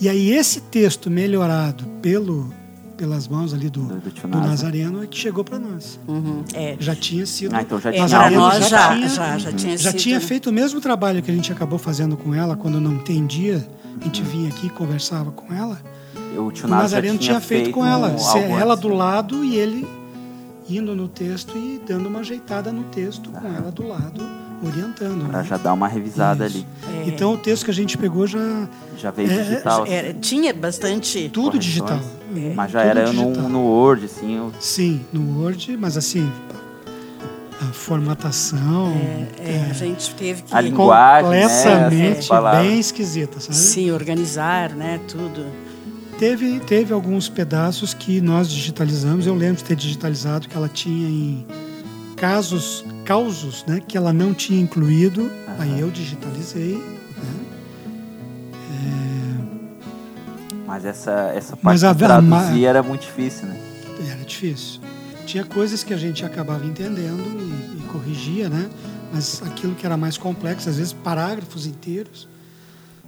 e 0.00 0.08
aí 0.08 0.32
esse 0.32 0.60
texto 0.62 1.08
melhorado 1.08 1.84
pelo, 2.02 2.52
pelas 2.96 3.28
mãos 3.28 3.54
ali 3.54 3.70
do, 3.70 3.82
Do- 3.82 4.00
do. 4.00 4.38
Nazareno 4.40 5.04
é 5.04 5.06
que 5.06 5.16
chegou 5.16 5.44
para 5.44 5.60
nós. 5.60 6.00
Uhum. 6.08 6.42
É. 6.52 6.76
Já 6.80 6.96
tinha 6.96 7.24
sido. 7.26 7.54
Ah, 7.54 7.62
então 7.62 7.78
já 7.80 7.92
tinha 7.92 8.08
nós 8.30 8.68
já, 8.68 8.94
tinha- 8.96 9.08
já, 9.08 9.38
já 9.38 9.52
tinha 9.52 9.78
já 9.78 9.90
sido. 9.92 10.00
tinha 10.00 10.20
feito 10.20 10.50
o 10.50 10.52
mesmo 10.52 10.80
trabalho 10.80 11.22
que 11.22 11.30
a 11.30 11.34
gente 11.34 11.52
acabou 11.52 11.78
fazendo 11.78 12.16
com 12.16 12.34
ela 12.34 12.56
quando 12.56 12.80
não 12.80 12.94
entendia. 12.94 13.64
A 14.00 14.04
gente 14.04 14.20
vinha 14.22 14.48
aqui 14.48 14.66
e 14.66 14.70
conversava 14.70 15.30
com 15.30 15.54
ela. 15.54 15.78
O 16.38 16.50
tio 16.52 16.68
Nazareno 16.68 17.18
tinha 17.18 17.40
feito 17.40 17.70
com 17.70 17.84
ela. 17.84 18.08
um- 18.08 18.18
Se- 18.18 18.38
algo 18.38 18.54
ela 18.58 18.76
do 18.76 18.88
lado 18.88 19.44
e 19.44 19.56
ele 19.56 19.86
indo 20.68 20.94
no 20.94 21.08
texto 21.08 21.56
e 21.58 21.80
dando 21.86 22.06
uma 22.08 22.20
ajeitada 22.20 22.70
no 22.70 22.84
texto 22.84 23.30
com 23.30 23.46
ela 23.48 23.72
do 23.72 23.86
lado, 23.88 24.22
orientando. 24.64 25.28
Pra 25.28 25.42
né? 25.42 25.44
já 25.48 25.56
dar 25.56 25.72
uma 25.72 25.88
revisada 25.88 26.46
Isso. 26.46 26.58
ali. 26.58 26.66
É. 27.04 27.08
Então 27.08 27.32
o 27.34 27.36
texto 27.36 27.64
que 27.64 27.70
a 27.72 27.74
gente 27.74 27.98
pegou 27.98 28.26
já 28.26 28.68
Já 28.96 29.10
veio 29.10 29.30
É, 29.30 29.42
digital. 29.42 29.82
assim, 29.82 29.92
Era- 29.92 30.14
tinha 30.14 30.54
bastante. 30.54 31.28
tudo 31.32 31.58
digital. 31.58 31.98
Mas 32.54 32.70
já 32.70 32.80
Tudo 32.82 32.90
era 32.98 33.12
no, 33.12 33.48
no 33.48 33.60
Word, 33.64 34.04
assim. 34.04 34.38
o- 34.38 34.52
Sim, 34.60 35.00
no 35.12 35.40
Word, 35.40 35.76
mas 35.76 35.96
assim 35.96 36.30
a 37.60 37.72
formatação 37.72 38.92
É, 39.38 39.66
a 39.70 39.74
gente 39.74 40.14
teve 40.14 40.42
que 40.42 40.54
A 40.54 40.60
linguagem, 40.60 41.30
né, 41.30 41.42
completamente 41.48 42.28
palavras. 42.28 42.62
bem 42.66 42.78
esquisita, 42.78 43.40
sabe? 43.40 43.54
se 43.56 43.90
organizar, 43.90 44.70
né? 44.70 45.00
Tudo. 45.08 45.44
Teve, 46.20 46.60
teve 46.60 46.92
alguns 46.92 47.30
pedaços 47.30 47.94
que 47.94 48.20
nós 48.20 48.50
digitalizamos. 48.50 49.26
Eu 49.26 49.34
lembro 49.34 49.56
de 49.56 49.64
ter 49.64 49.74
digitalizado 49.74 50.46
que 50.48 50.54
ela 50.54 50.68
tinha 50.68 51.08
em 51.08 51.46
casos, 52.14 52.84
causos, 53.06 53.64
né, 53.66 53.80
que 53.80 53.96
ela 53.96 54.12
não 54.12 54.34
tinha 54.34 54.60
incluído. 54.60 55.30
Aí 55.58 55.80
eu 55.80 55.90
digitalizei. 55.90 56.74
né? 56.76 57.40
Mas 60.66 60.84
essa, 60.84 61.32
essa 61.34 61.56
parte 61.56 61.64
Mas 61.64 61.84
a- 61.84 61.92
de 61.94 62.04
a 62.04 62.08
traduzir 62.08 62.28
ma- 62.28 62.58
era 62.68 62.82
muito 62.82 63.00
difícil, 63.00 63.46
né? 63.46 63.58
Era 64.06 64.22
difícil. 64.22 64.78
Tinha 65.24 65.42
coisas 65.44 65.82
que 65.82 65.94
a 65.94 65.96
gente 65.96 66.22
acabava 66.22 66.66
entendendo 66.66 67.22
e, 67.24 67.78
e 67.78 67.82
corrigia, 67.88 68.50
né? 68.50 68.68
Mas 69.10 69.42
aquilo 69.42 69.74
que 69.74 69.86
era 69.86 69.96
mais 69.96 70.18
complexo, 70.18 70.68
às 70.68 70.76
vezes 70.76 70.92
parágrafos 70.92 71.64
inteiros. 71.64 72.28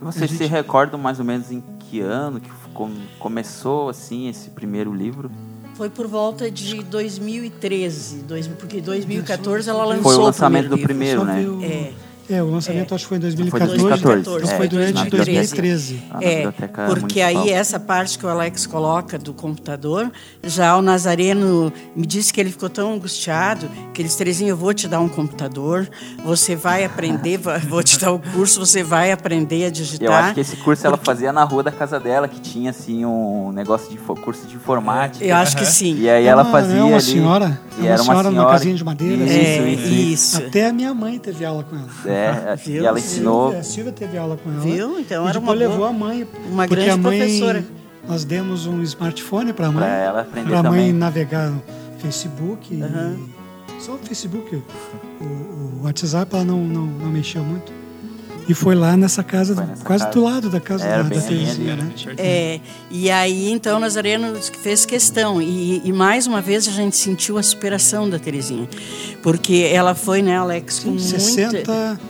Vocês 0.03 0.25
A 0.25 0.35
se 0.35 0.39
gente- 0.39 0.51
recordam 0.51 0.99
mais 0.99 1.19
ou 1.19 1.25
menos 1.25 1.51
em 1.53 1.63
que 1.79 2.01
ano 2.01 2.41
que 2.41 2.51
com- 2.75 2.91
começou, 3.19 3.89
assim, 3.89 4.29
esse 4.29 4.51
primeiro 4.51 4.93
livro? 4.93 5.31
Foi 5.75 5.89
por 5.89 6.07
volta 6.07 6.51
de 6.51 6.83
2013, 6.83 8.19
dois- 8.23 8.47
porque 8.47 8.79
em 8.79 8.83
2014 8.83 9.69
ela 9.71 9.85
lançou 9.85 10.03
Foi 10.03 10.15
o 10.17 10.21
lançamento 10.21 10.69
do 10.69 10.75
livro. 10.77 10.89
primeiro, 10.89 11.21
Só 11.21 11.27
né? 11.27 11.41
ver 11.41 11.49
o- 11.49 11.63
É. 11.65 11.93
É, 12.31 12.43
o 12.43 12.51
lançamento 12.51 12.95
acho 12.95 13.05
que 13.05 13.09
foi 13.09 13.19
em 13.19 13.21
Foi 13.21 13.31
2014. 13.61 13.77
2014, 13.79 14.21
Então 14.45 14.53
é, 14.53 14.57
foi 14.57 14.69
durante 14.69 14.95
na 14.95 15.05
2013. 15.05 16.03
Ah, 16.11 16.19
É, 16.23 16.43
porque 16.87 17.21
municipal. 17.21 17.43
aí 17.45 17.51
essa 17.51 17.81
parte 17.81 18.19
que 18.19 18.25
o 18.25 18.29
Alex 18.29 18.67
coloca 18.67 19.19
do 19.19 19.35
computador, 19.35 20.11
já 20.43 20.77
o 20.77 20.83
Nazareno 20.83 21.73
me 21.97 22.07
disse 22.07 22.33
que 22.33 22.41
ele 22.41 22.51
ficou 22.51 22.69
tão 22.71 22.95
angustiado 22.95 23.69
que 23.93 24.01
ele 24.01 24.09
disse, 24.09 24.19
Terezinha, 24.19 24.51
eu 24.51 24.57
vou 24.57 24.73
te 24.73 24.87
dar 24.89 25.01
um 25.01 25.09
computador, 25.09 25.89
você 26.25 26.55
vai 26.55 26.85
aprender, 26.85 27.39
vou 27.69 27.83
te 27.83 27.99
dar 27.99 28.13
o 28.13 28.19
curso, 28.19 28.61
você 28.61 28.83
vai 28.83 29.13
aprender 29.13 29.67
a 29.67 29.71
digitar. 29.71 30.07
Eu 30.07 30.13
acho 30.13 30.35
que 30.35 30.41
esse 30.41 30.57
curso 30.57 30.87
ela 30.87 30.97
fazia 30.97 31.33
na 31.33 31.45
rua 31.45 31.63
da 31.63 31.73
casa 31.73 31.99
dela, 31.99 32.29
que 32.29 32.41
tinha 32.41 32.71
assim 32.71 33.05
um 33.05 33.51
negócio 33.53 33.91
de 33.91 33.99
curso 33.99 34.47
de 34.47 34.57
informática. 34.57 35.25
Eu 35.25 35.37
acho 35.37 35.57
que 35.57 35.65
sim. 35.67 35.97
E 35.99 36.09
aí 36.09 36.25
É 36.25 36.29
ela 36.29 36.45
fazia 36.45 36.79
é 36.79 36.83
uma 36.83 36.97
ali, 36.97 37.03
senhora, 37.03 37.61
e 37.79 37.87
é 37.87 37.91
era 37.91 38.03
uma 38.03 38.03
uma 38.03 38.05
senhora 38.05 38.31
numa 38.31 38.33
senhora 38.43 38.53
casinha 38.53 38.75
de 38.75 38.85
madeira. 38.85 39.25
Isso, 39.25 39.33
É, 39.35 39.69
isso, 39.71 39.83
isso. 39.83 40.13
isso. 40.13 40.37
Até 40.39 40.67
a 40.67 40.73
minha 40.73 40.95
mãe 40.95 41.19
teve 41.19 41.45
aula 41.45 41.65
com 41.65 41.77
ela. 41.77 41.89
É, 42.13 42.55
e 42.55 42.71
Viu? 42.71 42.87
ela 42.87 42.99
ensinou. 42.99 43.43
Silvia, 43.45 43.61
a 43.61 43.63
Silvia 43.65 43.93
teve 43.93 44.19
aula 44.19 44.37
com 44.37 44.51
ela. 44.51 44.61
Viu? 44.61 44.99
Então 45.01 45.25
e 45.25 45.29
era 45.29 45.39
depois 45.41 45.43
uma 45.43 45.53
levou 45.53 45.77
boa- 45.79 45.89
a 45.89 45.93
mãe. 45.93 46.27
uma 46.51 46.67
grande 46.67 46.91
a 46.91 46.97
mãe, 46.97 47.19
professora. 47.19 47.65
Nós 48.09 48.25
demos 48.25 48.67
um 48.67 48.83
smartphone 48.83 49.53
para 49.53 49.67
a 49.69 49.73
mãe. 49.73 49.83
Pra 49.85 49.97
ela 49.97 50.21
aprender 50.23 50.49
Pra 50.49 50.63
mãe 50.63 50.71
também. 50.73 50.93
navegar 50.93 51.49
no 51.51 51.63
Facebook. 51.99 52.75
e- 52.75 52.83
Aham. 52.83 53.17
só 53.79 53.93
o 53.95 53.99
Facebook. 53.99 54.63
O, 55.21 55.25
o 55.25 55.81
WhatsApp 55.85 56.35
ela 56.35 56.45
não, 56.45 56.59
não, 56.59 56.87
não 56.87 57.07
mexeu 57.11 57.43
muito. 57.45 57.73
E 58.49 58.55
foi 58.55 58.75
lá 58.75 58.97
nessa 58.97 59.23
casa, 59.23 59.55
nessa 59.55 59.85
quase 59.85 60.05
casa. 60.05 60.15
do 60.15 60.25
lado 60.25 60.51
da 60.51 60.61
casa 60.61 60.85
Era 60.85 61.03
da, 61.03 61.09
bem 61.09 61.19
da 61.19 61.25
Terezinha, 61.27 61.77
né? 61.77 61.93
É, 62.19 62.61
e 62.91 63.11
aí, 63.11 63.51
então, 63.51 63.79
Nazareno 63.79 64.35
fez 64.63 64.85
questão. 64.85 65.41
E, 65.41 65.81
e 65.85 65.93
mais 65.93 66.27
uma 66.27 66.41
vez 66.41 66.67
a 66.67 66.73
gente 66.73 66.97
sentiu 66.97 67.39
a 67.39 67.43
superação 67.43 68.09
da 68.09 68.19
Terezinha. 68.19 68.69
Porque 69.23 69.69
ela 69.73 69.95
foi, 69.95 70.23
né, 70.23 70.37
Alex, 70.37 70.81
com 70.81 70.99
Sim, 70.99 71.11
muita... 71.11 71.21
60. 71.21 72.01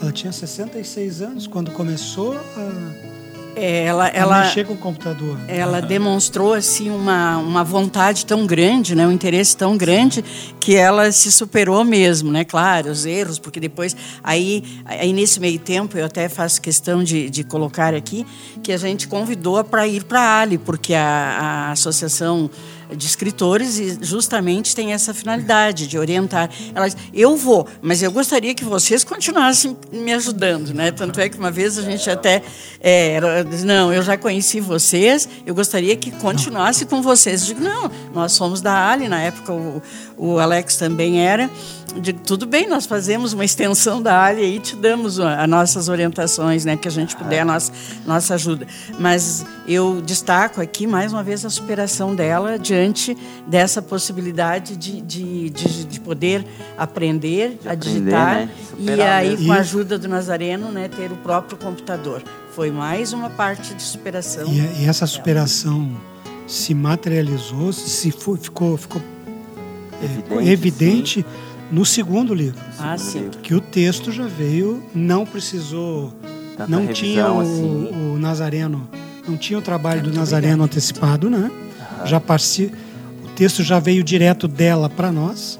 Ela 0.00 0.12
tinha 0.12 0.32
66 0.32 1.22
anos 1.22 1.46
quando 1.46 1.70
começou 1.70 2.34
a, 2.34 3.13
É, 3.56 3.84
ela, 3.84 4.08
ela, 4.08 4.44
mexer 4.44 4.66
com 4.66 4.74
o 4.74 4.76
computador. 4.76 5.38
ela 5.46 5.80
demonstrou 5.80 6.54
assim 6.54 6.90
uma, 6.90 7.38
uma 7.38 7.62
vontade 7.62 8.26
tão 8.26 8.46
grande, 8.46 8.94
né, 8.94 9.06
um 9.06 9.12
interesse 9.12 9.56
tão 9.56 9.76
grande 9.76 10.24
que 10.58 10.74
ela 10.74 11.10
se 11.12 11.30
superou 11.30 11.84
mesmo, 11.84 12.32
né? 12.32 12.44
Claro, 12.44 12.90
os 12.90 13.06
erros, 13.06 13.38
porque 13.38 13.60
depois 13.60 13.96
aí, 14.22 14.64
aí 14.84 15.12
nesse 15.12 15.38
meio 15.38 15.58
tempo 15.58 15.96
eu 15.96 16.04
até 16.04 16.28
faço 16.28 16.60
questão 16.60 17.04
de, 17.04 17.30
de 17.30 17.44
colocar 17.44 17.94
aqui 17.94 18.26
que 18.62 18.72
a 18.72 18.76
gente 18.76 19.06
convidou 19.06 19.62
para 19.62 19.86
ir 19.86 20.04
para 20.04 20.20
a 20.20 20.40
Ali, 20.40 20.58
porque 20.58 20.94
a, 20.94 21.68
a 21.68 21.72
associação 21.72 22.50
de 22.94 23.06
escritores 23.06 23.78
e 23.78 23.98
justamente 24.00 24.74
tem 24.74 24.92
essa 24.92 25.14
finalidade 25.14 25.86
de 25.86 25.98
orientar. 25.98 26.50
Ela 26.74 26.88
disse, 26.88 26.98
eu 27.12 27.36
vou, 27.36 27.66
mas 27.80 28.02
eu 28.02 28.10
gostaria 28.10 28.54
que 28.54 28.64
vocês 28.64 29.04
continuassem 29.04 29.76
me 29.92 30.12
ajudando, 30.12 30.74
né? 30.74 30.90
Tanto 30.90 31.20
é 31.20 31.28
que 31.28 31.38
uma 31.38 31.50
vez 31.50 31.78
a 31.78 31.82
gente 31.82 32.08
até 32.10 32.42
é, 32.80 33.20
não, 33.64 33.92
eu 33.92 34.02
já 34.02 34.16
conheci 34.16 34.60
vocês, 34.60 35.28
eu 35.46 35.54
gostaria 35.54 35.96
que 35.96 36.10
continuasse 36.10 36.84
com 36.86 37.00
vocês. 37.00 37.42
Eu 37.42 37.54
digo, 37.54 37.60
não, 37.60 37.90
nós 38.12 38.32
somos 38.32 38.60
da 38.60 38.90
Ali, 38.90 39.08
na 39.08 39.20
época 39.20 39.52
o, 39.52 39.82
o 40.16 40.38
Alex 40.38 40.76
também 40.76 41.20
era. 41.20 41.50
Digo, 41.96 42.18
tudo 42.26 42.44
bem, 42.44 42.68
nós 42.68 42.86
fazemos 42.86 43.32
uma 43.32 43.44
extensão 43.44 44.02
da 44.02 44.24
Ali 44.24 44.56
e 44.56 44.58
te 44.58 44.74
damos 44.74 45.20
as 45.20 45.48
nossas 45.48 45.88
orientações, 45.88 46.64
né? 46.64 46.76
Que 46.76 46.88
a 46.88 46.90
gente 46.90 47.14
puder, 47.14 47.40
a 47.40 47.44
nossa, 47.44 47.72
nossa 48.04 48.34
ajuda. 48.34 48.66
Mas 48.98 49.46
eu 49.66 50.00
destaco 50.00 50.60
aqui, 50.60 50.88
mais 50.88 51.12
uma 51.12 51.22
vez, 51.22 51.44
a 51.44 51.50
superação 51.50 52.12
dela 52.14 52.58
diante 52.58 53.16
dessa 53.46 53.80
possibilidade 53.80 54.76
de, 54.76 55.00
de, 55.00 55.50
de, 55.50 55.84
de 55.84 56.00
poder 56.00 56.44
aprender 56.76 57.58
De 57.62 57.68
a 57.68 57.72
aprender, 57.72 58.00
digitar 58.00 58.34
né? 58.36 58.48
E 58.78 59.00
aí, 59.00 59.30
mesmo. 59.30 59.46
com 59.46 59.52
a 59.52 59.56
ajuda 59.58 59.96
do 59.96 60.08
Nazareno, 60.08 60.72
né, 60.72 60.88
ter 60.88 61.12
o 61.12 61.16
próprio 61.16 61.56
computador. 61.56 62.22
Foi 62.56 62.72
mais 62.72 63.12
uma 63.12 63.30
parte 63.30 63.72
de 63.72 63.82
superação. 63.82 64.48
E, 64.48 64.82
e 64.82 64.88
essa 64.88 65.06
superação 65.06 65.90
se 66.46 66.74
materializou, 66.74 67.72
se 67.72 68.10
foi- 68.10 68.38
ficou, 68.38 68.76
ficou 68.76 69.00
Evidente, 70.02 70.50
evidente 70.50 71.26
no 71.70 71.84
segundo 71.84 72.34
livro. 72.34 72.60
Ah, 72.78 72.96
segundo 72.96 72.98
sim. 72.98 73.18
livro. 73.20 73.38
Que 73.38 73.54
o 73.54 73.60
texto 73.60 74.12
já 74.12 74.26
veio, 74.26 74.82
não 74.94 75.24
precisou, 75.24 76.12
Tanta 76.56 76.70
não 76.70 76.86
revisão, 76.86 76.94
tinha 76.94 77.32
o, 77.32 77.40
assim. 77.40 78.12
o 78.14 78.18
Nazareno, 78.18 78.88
não 79.26 79.36
tinha 79.36 79.58
o 79.58 79.62
trabalho 79.62 80.02
do 80.02 80.12
Nazareno 80.12 80.64
antecipado, 80.64 81.30
né? 81.30 81.50
Já 82.04 82.20
parti, 82.20 82.72
o 83.24 83.28
texto 83.30 83.62
já 83.62 83.78
veio 83.78 84.04
direto 84.04 84.46
dela 84.46 84.90
para 84.90 85.10
nós 85.10 85.58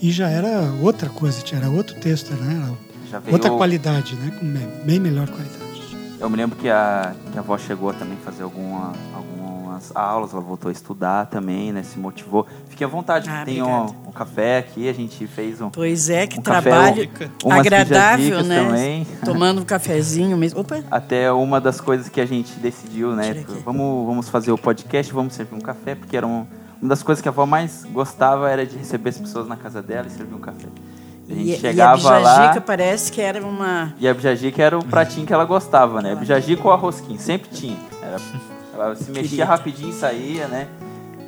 e 0.00 0.10
já 0.10 0.28
era 0.28 0.72
outra 0.82 1.08
coisa, 1.08 1.42
era 1.52 1.70
outro 1.70 1.94
texto, 2.00 2.32
né? 2.34 2.74
Veio, 3.24 3.34
outra 3.34 3.50
qualidade, 3.50 4.14
né? 4.16 4.32
Com 4.38 4.84
bem 4.84 4.98
melhor 4.98 5.28
qualidade. 5.28 5.62
Eu 6.18 6.30
me 6.30 6.36
lembro 6.36 6.56
que 6.56 6.68
a, 6.68 7.14
que 7.32 7.38
a 7.38 7.40
avó 7.40 7.58
chegou 7.58 7.90
a 7.90 7.92
também 7.92 8.16
fazer 8.24 8.42
alguma, 8.42 8.92
algumas 9.14 9.42
aulas, 9.94 10.32
ela 10.32 10.40
voltou 10.40 10.68
a 10.68 10.72
estudar 10.72 11.26
também, 11.26 11.72
né? 11.72 11.82
Se 11.82 11.98
motivou. 11.98 12.46
Fique 12.68 12.84
à 12.84 12.86
vontade, 12.86 13.28
Ah, 13.28 13.44
tem 13.44 13.62
um, 13.62 13.86
um, 14.06 14.12
café 14.12 14.58
aqui, 14.58 14.88
a 14.88 14.92
gente 14.92 15.26
fez 15.26 15.60
um. 15.60 15.70
Pois 15.70 16.08
é, 16.08 16.26
que 16.26 16.38
um 16.38 16.42
trabalho 16.42 17.08
café, 17.08 17.30
umas 17.42 17.58
agradável, 17.58 18.42
né? 18.44 18.64
Também. 18.64 19.06
Tomando 19.24 19.60
um 19.62 19.64
cafezinho 19.64 20.36
mesmo. 20.36 20.60
Opa. 20.60 20.82
Até 20.90 21.32
uma 21.32 21.60
das 21.60 21.80
coisas 21.80 22.08
que 22.08 22.20
a 22.20 22.26
gente 22.26 22.52
decidiu, 22.60 23.16
né? 23.16 23.44
Vamos, 23.64 24.06
vamos 24.06 24.28
fazer 24.28 24.52
o 24.52 24.58
podcast, 24.58 25.12
vamos 25.12 25.34
servir 25.34 25.54
um 25.56 25.60
café, 25.60 25.94
porque 25.94 26.16
era 26.16 26.26
um, 26.26 26.46
uma 26.80 26.88
das 26.88 27.02
coisas 27.02 27.20
que 27.22 27.28
a 27.28 27.32
avó 27.32 27.46
mais 27.46 27.84
gostava 27.92 28.50
era 28.50 28.66
de 28.66 28.76
receber 28.76 29.10
as 29.10 29.18
pessoas 29.18 29.48
na 29.48 29.56
casa 29.56 29.82
dela 29.82 30.06
e 30.06 30.10
servir 30.10 30.34
um 30.34 30.40
café. 30.40 30.68
A 31.28 31.34
gente 31.34 31.52
e, 31.52 31.56
chegava 31.58 32.02
e 32.02 32.06
a 32.06 32.18
lá. 32.18 32.60
parece 32.60 33.10
que 33.10 33.20
era 33.20 33.44
uma. 33.44 33.94
E 33.98 34.06
a 34.06 34.14
bijagica 34.14 34.62
era 34.62 34.78
o 34.78 34.84
pratinho 34.84 35.26
que 35.26 35.32
ela 35.32 35.44
gostava, 35.44 36.02
né? 36.02 36.14
Bijagica 36.14 36.62
ou 36.64 36.72
arrosquinho, 36.72 37.18
sempre 37.18 37.48
tinha. 37.50 37.76
Era, 38.02 38.18
se 38.96 39.10
mexia 39.10 39.44
rapidinho 39.44 39.90
e 39.90 39.92
saía, 39.92 40.48
né? 40.48 40.68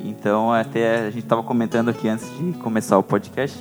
Então, 0.04 0.52
até 0.52 1.06
a 1.06 1.10
gente 1.10 1.24
estava 1.24 1.42
comentando 1.42 1.88
aqui 1.88 2.08
antes 2.08 2.26
de 2.38 2.52
começar 2.58 2.98
o 2.98 3.02
podcast, 3.02 3.58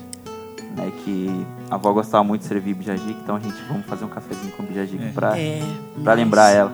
né, 0.75 0.91
que 1.03 1.45
a 1.69 1.75
avó 1.75 1.93
gostava 1.93 2.23
muito 2.23 2.41
de 2.41 2.47
servir 2.47 2.73
bijagica, 2.73 3.17
então 3.23 3.38
a 3.38 3.39
gente 3.39 3.55
vamos 3.67 3.85
fazer 3.85 4.03
um 4.03 4.09
cafezinho 4.09 4.51
com 4.51 4.63
bijagica 4.63 5.05
é. 5.05 5.12
para 5.12 5.39
é, 5.39 5.62
mas... 5.97 6.17
lembrar 6.17 6.50
ela. 6.51 6.71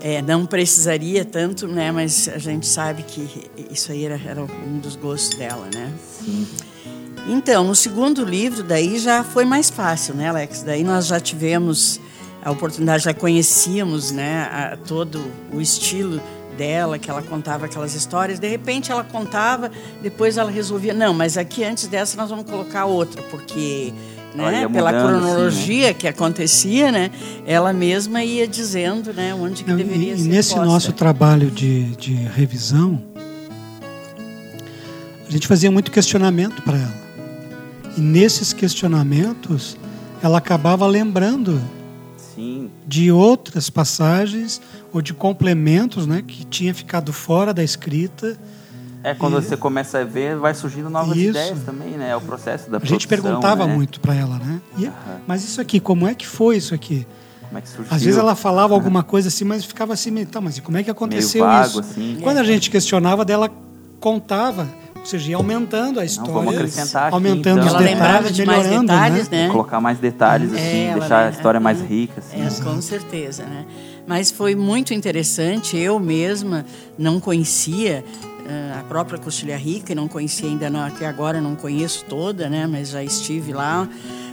É, 0.00 0.20
não 0.20 0.44
precisaria 0.44 1.24
tanto, 1.24 1.66
né? 1.66 1.90
Mas 1.90 2.28
a 2.28 2.36
gente 2.36 2.66
sabe 2.66 3.02
que 3.04 3.50
isso 3.70 3.90
aí 3.90 4.04
era, 4.04 4.20
era 4.22 4.42
um 4.42 4.78
dos 4.78 4.96
gostos 4.96 5.38
dela, 5.38 5.66
né? 5.72 5.90
Sim. 5.98 6.46
Então, 7.26 7.64
no 7.64 7.74
segundo 7.74 8.22
livro, 8.22 8.62
daí 8.62 8.98
já 8.98 9.24
foi 9.24 9.46
mais 9.46 9.70
fácil, 9.70 10.14
né, 10.14 10.28
Alex? 10.28 10.62
Daí 10.62 10.84
nós 10.84 11.06
já 11.06 11.18
tivemos 11.18 11.98
a 12.44 12.50
oportunidade, 12.50 13.04
já 13.04 13.14
conhecíamos, 13.14 14.10
né, 14.10 14.42
a, 14.52 14.76
todo 14.76 15.24
o 15.52 15.60
estilo 15.60 16.20
dela, 16.56 16.98
que 16.98 17.10
ela 17.10 17.22
contava 17.22 17.66
aquelas 17.66 17.94
histórias. 17.94 18.38
De 18.38 18.48
repente 18.48 18.92
ela 18.92 19.02
contava, 19.02 19.70
depois 20.02 20.36
ela 20.36 20.50
resolvia, 20.50 20.92
não, 20.92 21.14
mas 21.14 21.36
aqui 21.36 21.64
antes 21.64 21.86
dessa 21.86 22.16
nós 22.16 22.30
vamos 22.30 22.48
colocar 22.48 22.84
outra, 22.84 23.22
porque 23.22 23.92
né, 24.34 24.68
pela 24.68 24.92
cronologia 24.92 25.86
assim, 25.86 25.92
né? 25.92 25.94
que 25.94 26.08
acontecia, 26.08 26.92
né, 26.92 27.10
ela 27.46 27.72
mesma 27.72 28.22
ia 28.22 28.46
dizendo, 28.46 29.12
né, 29.12 29.34
onde 29.34 29.64
que 29.64 29.70
não, 29.70 29.76
deveria 29.76 30.14
e, 30.14 30.18
ser. 30.18 30.24
E 30.24 30.28
nesse 30.28 30.50
posta. 30.50 30.66
nosso 30.66 30.92
trabalho 30.92 31.50
de, 31.50 31.96
de 31.96 32.14
revisão, 32.14 33.02
a 35.26 35.30
gente 35.30 35.46
fazia 35.46 35.70
muito 35.70 35.90
questionamento 35.90 36.62
para 36.62 36.76
ela. 36.76 37.04
E 37.96 38.00
nesses 38.00 38.52
questionamentos, 38.52 39.76
ela 40.22 40.38
acabava 40.38 40.86
lembrando. 40.86 41.60
De 42.86 43.10
outras 43.10 43.70
passagens 43.70 44.60
ou 44.92 45.00
de 45.00 45.14
complementos 45.14 46.06
né, 46.06 46.22
que 46.26 46.44
tinha 46.44 46.74
ficado 46.74 47.12
fora 47.12 47.52
da 47.52 47.62
escrita. 47.62 48.38
É, 49.02 49.14
quando 49.14 49.38
e... 49.38 49.42
você 49.42 49.56
começa 49.56 49.98
a 49.98 50.04
ver, 50.04 50.36
vai 50.36 50.54
surgindo 50.54 50.88
novas 50.88 51.16
isso. 51.16 51.30
ideias 51.30 51.60
também, 51.60 51.90
né? 51.90 52.10
É 52.10 52.16
o 52.16 52.20
processo 52.20 52.70
da 52.70 52.78
A 52.78 52.84
gente 52.84 53.06
perguntava 53.06 53.66
né? 53.66 53.74
muito 53.74 54.00
para 54.00 54.14
ela, 54.14 54.38
né? 54.38 54.60
E, 54.78 54.86
uhum. 54.86 54.92
Mas 55.26 55.44
isso 55.44 55.60
aqui, 55.60 55.78
como 55.80 56.06
é 56.06 56.14
que 56.14 56.26
foi 56.26 56.56
isso 56.56 56.74
aqui? 56.74 57.06
Como 57.48 57.58
é 57.58 57.60
que 57.60 57.68
surgiu? 57.68 57.94
Às 57.94 58.02
vezes 58.02 58.18
ela 58.18 58.34
falava 58.34 58.74
alguma 58.74 59.02
coisa 59.02 59.28
assim, 59.28 59.44
mas 59.44 59.64
ficava 59.64 59.92
assim, 59.92 60.10
então, 60.18 60.40
mas 60.40 60.58
como 60.60 60.78
é 60.78 60.82
que 60.82 60.90
aconteceu 60.90 61.44
Meio 61.44 61.56
vago, 61.56 61.68
isso? 61.68 61.80
Assim. 61.80 62.18
Quando 62.22 62.38
a 62.38 62.44
gente 62.44 62.70
questionava 62.70 63.24
dela, 63.24 63.50
contava 64.00 64.68
ou 65.04 65.10
seja, 65.10 65.32
ia 65.32 65.36
aumentando 65.36 66.00
a 66.00 66.04
história. 66.04 66.32
Não, 66.32 66.40
vamos 66.40 66.54
acrescentar 66.54 67.08
aqui, 67.08 67.14
aumentando 67.14 67.60
então. 67.62 67.76
os 67.76 67.84
detalhes, 67.84 68.32
de 68.32 68.46
mais 68.46 68.66
detalhes, 68.66 69.28
né? 69.28 69.46
né? 69.46 69.52
Colocar 69.52 69.78
mais 69.78 69.98
detalhes, 69.98 70.50
assim, 70.50 70.86
é, 70.86 70.94
deixar 70.98 71.26
a 71.26 71.30
história 71.30 71.60
mais 71.60 71.78
rica. 71.82 72.14
Assim, 72.20 72.40
é, 72.42 72.64
com 72.64 72.80
certeza, 72.80 73.44
né? 73.44 73.66
Mas 74.06 74.30
foi 74.30 74.54
muito 74.54 74.94
interessante. 74.94 75.76
Eu 75.76 76.00
mesma 76.00 76.64
não 76.96 77.20
conhecia 77.20 78.02
uh, 78.02 78.80
a 78.80 78.82
própria 78.84 79.18
Costilha 79.18 79.58
Rica, 79.58 79.94
não 79.94 80.08
conhecia 80.08 80.48
ainda, 80.48 80.70
não, 80.70 80.80
até 80.80 81.06
agora 81.06 81.38
não 81.38 81.54
conheço 81.54 82.06
toda, 82.08 82.48
né? 82.48 82.66
Mas 82.66 82.88
já 82.88 83.04
estive 83.04 83.52
lá 83.52 83.86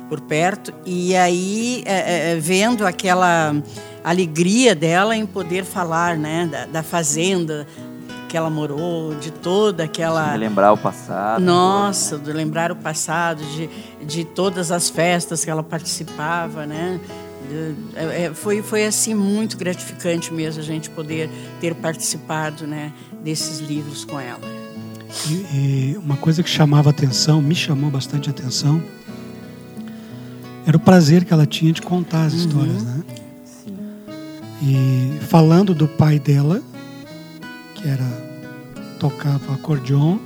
por 0.07 0.21
perto. 0.21 0.73
E 0.85 1.17
aí, 1.17 1.83
é, 1.85 2.31
é, 2.31 2.35
vendo 2.37 2.87
aquela 2.87 3.53
alegria 4.05 4.73
dela 4.73 5.17
em 5.17 5.25
poder 5.25 5.65
falar, 5.65 6.17
né? 6.17 6.47
da, 6.49 6.65
da 6.65 6.83
fazenda, 6.83 7.67
que 8.31 8.38
ela 8.38 8.50
morou, 8.50 9.13
de 9.13 9.29
toda 9.29 9.83
aquela. 9.83 10.31
De 10.31 10.38
lembrar 10.38 10.71
o 10.71 10.77
passado. 10.77 11.43
Nossa, 11.43 12.17
né? 12.17 12.23
de 12.23 12.31
lembrar 12.31 12.71
o 12.71 12.75
passado, 12.77 13.43
de, 13.43 13.69
de 14.05 14.23
todas 14.23 14.71
as 14.71 14.89
festas 14.89 15.43
que 15.43 15.51
ela 15.51 15.61
participava, 15.61 16.65
né? 16.65 16.97
É, 17.93 18.31
foi, 18.33 18.61
foi 18.61 18.85
assim 18.85 19.13
muito 19.13 19.58
gratificante 19.58 20.34
mesmo 20.34 20.62
a 20.62 20.65
gente 20.65 20.89
poder 20.89 21.29
ter 21.60 21.75
participado 21.75 22.65
né, 22.65 22.93
desses 23.21 23.60
livros 23.60 24.06
com 24.06 24.17
ela. 24.17 24.39
E, 25.29 25.34
e 25.34 25.97
uma 26.01 26.15
coisa 26.15 26.41
que 26.41 26.49
chamava 26.49 26.89
atenção, 26.89 27.41
me 27.41 27.53
chamou 27.53 27.91
bastante 27.91 28.29
atenção, 28.29 28.82
era 30.65 30.77
o 30.77 30.79
prazer 30.79 31.25
que 31.25 31.34
ela 31.34 31.45
tinha 31.45 31.73
de 31.73 31.82
contar 31.82 32.23
as 32.23 32.34
uhum. 32.34 32.39
histórias, 32.39 32.84
né? 32.84 33.03
Sim. 33.43 33.77
E 34.63 35.19
falando 35.25 35.75
do 35.75 35.89
pai 35.89 36.17
dela, 36.17 36.62
que 37.82 37.88
era 37.89 38.06
tocava 39.00 39.54
acordeon 39.54 40.17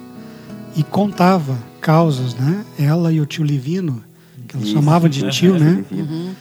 e 0.76 0.84
contava 0.84 1.58
causas, 1.80 2.36
né? 2.36 2.66
Ela 2.78 3.12
e 3.12 3.22
o 3.22 3.26
tio 3.26 3.44
Livino, 3.44 4.04
que 4.48 4.56
ela 4.56 4.66
Isso, 4.66 4.74
chamava 4.74 5.08
de 5.08 5.30
tio, 5.30 5.58
né? 5.58 5.84
Uhum. 5.92 6.34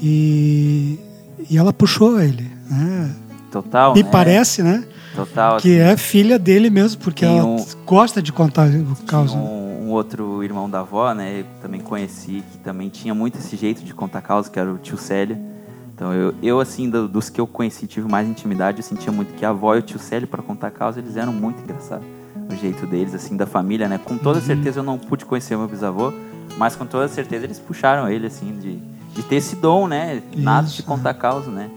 E, 0.00 0.98
e 1.50 1.58
ela 1.58 1.72
puxou 1.72 2.20
ele, 2.20 2.48
né? 2.70 3.14
Total. 3.50 3.92
Me 3.92 4.02
né? 4.02 4.08
parece, 4.10 4.62
né? 4.62 4.84
Total. 5.14 5.58
Que 5.58 5.80
assim, 5.80 5.92
é 5.92 5.96
filha 5.96 6.38
dele 6.38 6.70
mesmo, 6.70 7.00
porque 7.02 7.24
ela 7.24 7.44
um, 7.44 7.66
gosta 7.84 8.22
de 8.22 8.32
contar 8.32 8.68
o 8.68 8.96
caso. 9.04 9.36
Um, 9.36 9.86
um, 9.86 9.90
outro 9.90 10.42
irmão 10.44 10.70
da 10.70 10.80
avó, 10.80 11.12
né? 11.12 11.40
Eu 11.40 11.44
também 11.60 11.80
conheci, 11.80 12.44
que 12.52 12.58
também 12.58 12.88
tinha 12.88 13.12
muito 13.12 13.38
esse 13.38 13.56
jeito 13.56 13.82
de 13.82 13.92
contar 13.92 14.22
causa, 14.22 14.48
que 14.48 14.58
era 14.58 14.72
o 14.72 14.78
tio 14.78 14.96
Célio. 14.96 15.36
Então 15.98 16.14
eu, 16.14 16.32
eu 16.40 16.60
assim, 16.60 16.88
do, 16.88 17.08
dos 17.08 17.28
que 17.28 17.40
eu 17.40 17.46
conheci, 17.46 17.88
tive 17.88 18.08
mais 18.08 18.28
intimidade, 18.28 18.78
eu 18.78 18.84
sentia 18.84 19.10
muito 19.10 19.34
que 19.34 19.44
a 19.44 19.48
avó 19.48 19.74
e 19.74 19.80
o 19.80 19.82
tio 19.82 19.98
Célio, 19.98 20.28
para 20.28 20.40
contar 20.40 20.70
causa, 20.70 21.00
eles 21.00 21.16
eram 21.16 21.32
muito 21.32 21.60
engraçados. 21.60 22.06
O 22.48 22.54
jeito 22.54 22.86
deles, 22.86 23.16
assim, 23.16 23.36
da 23.36 23.46
família, 23.46 23.88
né? 23.88 23.98
Com 23.98 24.16
toda 24.16 24.38
uhum. 24.38 24.44
certeza 24.44 24.78
eu 24.78 24.84
não 24.84 24.96
pude 24.96 25.24
conhecer 25.24 25.56
meu 25.56 25.66
bisavô, 25.66 26.12
mas 26.56 26.76
com 26.76 26.86
toda 26.86 27.08
certeza 27.08 27.46
eles 27.46 27.58
puxaram 27.58 28.08
ele, 28.08 28.28
assim, 28.28 28.56
de, 28.60 28.76
de 29.12 29.22
ter 29.24 29.36
esse 29.36 29.56
dom, 29.56 29.88
né? 29.88 30.22
Nada 30.36 30.68
de 30.68 30.84
contar 30.84 31.14
causa, 31.14 31.50
né? 31.50 31.68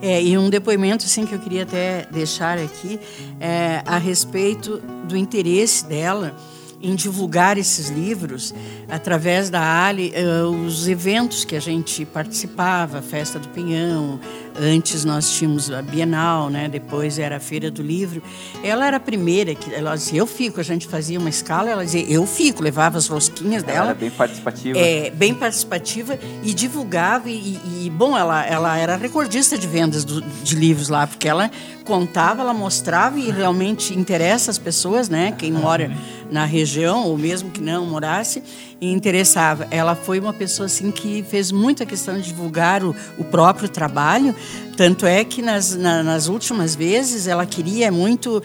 É, 0.00 0.22
e 0.22 0.38
um 0.38 0.48
depoimento 0.48 1.04
assim 1.04 1.26
que 1.26 1.34
eu 1.34 1.40
queria 1.40 1.64
até 1.64 2.06
deixar 2.12 2.56
aqui 2.56 3.00
é, 3.40 3.82
a 3.84 3.98
respeito 3.98 4.80
do 5.08 5.16
interesse 5.16 5.84
dela 5.86 6.36
em 6.80 6.94
divulgar 6.94 7.58
esses 7.58 7.88
livros 7.88 8.54
através 8.88 9.50
da 9.50 9.84
Ali, 9.84 10.12
uh, 10.12 10.48
os 10.48 10.88
eventos 10.88 11.44
que 11.44 11.56
a 11.56 11.60
gente 11.60 12.04
participava, 12.04 12.98
a 12.98 13.02
Festa 13.02 13.38
do 13.38 13.48
Pinhão, 13.48 14.20
antes 14.60 15.04
nós 15.04 15.30
tínhamos 15.32 15.70
a 15.70 15.82
Bienal, 15.82 16.50
né? 16.50 16.68
depois 16.68 17.18
era 17.18 17.36
a 17.36 17.40
Feira 17.40 17.70
do 17.70 17.82
Livro. 17.82 18.22
Ela 18.62 18.86
era 18.86 18.96
a 18.96 19.00
primeira 19.00 19.54
que 19.54 19.72
ela 19.72 19.94
dizia, 19.94 20.20
eu 20.20 20.26
fico, 20.26 20.60
a 20.60 20.64
gente 20.64 20.86
fazia 20.86 21.18
uma 21.18 21.28
escala, 21.28 21.70
ela 21.70 21.84
dizia, 21.84 22.04
eu 22.08 22.26
fico, 22.26 22.62
levava 22.62 22.98
as 22.98 23.06
rosquinhas 23.06 23.62
dela. 23.62 23.78
Ela 23.78 23.90
era 23.90 23.98
bem 23.98 24.10
participativa. 24.10 24.78
É, 24.78 25.10
bem 25.10 25.34
participativa 25.34 26.18
e 26.42 26.54
divulgava, 26.54 27.28
e, 27.28 27.58
e 27.82 27.90
bom, 27.90 28.16
ela, 28.16 28.44
ela 28.44 28.76
era 28.76 28.96
recordista 28.96 29.56
de 29.58 29.66
vendas 29.66 30.04
do, 30.04 30.20
de 30.20 30.54
livros 30.54 30.88
lá, 30.88 31.06
porque 31.06 31.28
ela 31.28 31.50
contava, 31.84 32.42
ela 32.42 32.52
mostrava 32.52 33.18
e 33.18 33.30
realmente 33.30 33.98
interessa 33.98 34.50
as 34.50 34.58
pessoas, 34.58 35.08
né? 35.08 35.32
Quem 35.32 35.50
mora 35.50 35.90
na 36.30 36.44
região, 36.44 37.06
ou 37.06 37.16
mesmo 37.16 37.50
que 37.50 37.60
não 37.60 37.86
morasse, 37.86 38.42
e 38.80 38.92
interessava. 38.92 39.66
Ela 39.70 39.94
foi 39.94 40.20
uma 40.20 40.32
pessoa 40.32 40.66
assim 40.66 40.90
que 40.90 41.24
fez 41.28 41.50
muita 41.50 41.84
questão 41.84 42.16
de 42.16 42.28
divulgar 42.28 42.84
o, 42.84 42.94
o 43.18 43.24
próprio 43.24 43.68
trabalho, 43.68 44.34
tanto 44.76 45.06
é 45.06 45.24
que 45.24 45.42
nas, 45.42 45.74
na, 45.74 46.02
nas 46.02 46.28
últimas 46.28 46.76
vezes 46.76 47.26
ela 47.26 47.44
queria 47.44 47.90
muito, 47.90 48.38
uh, 48.38 48.42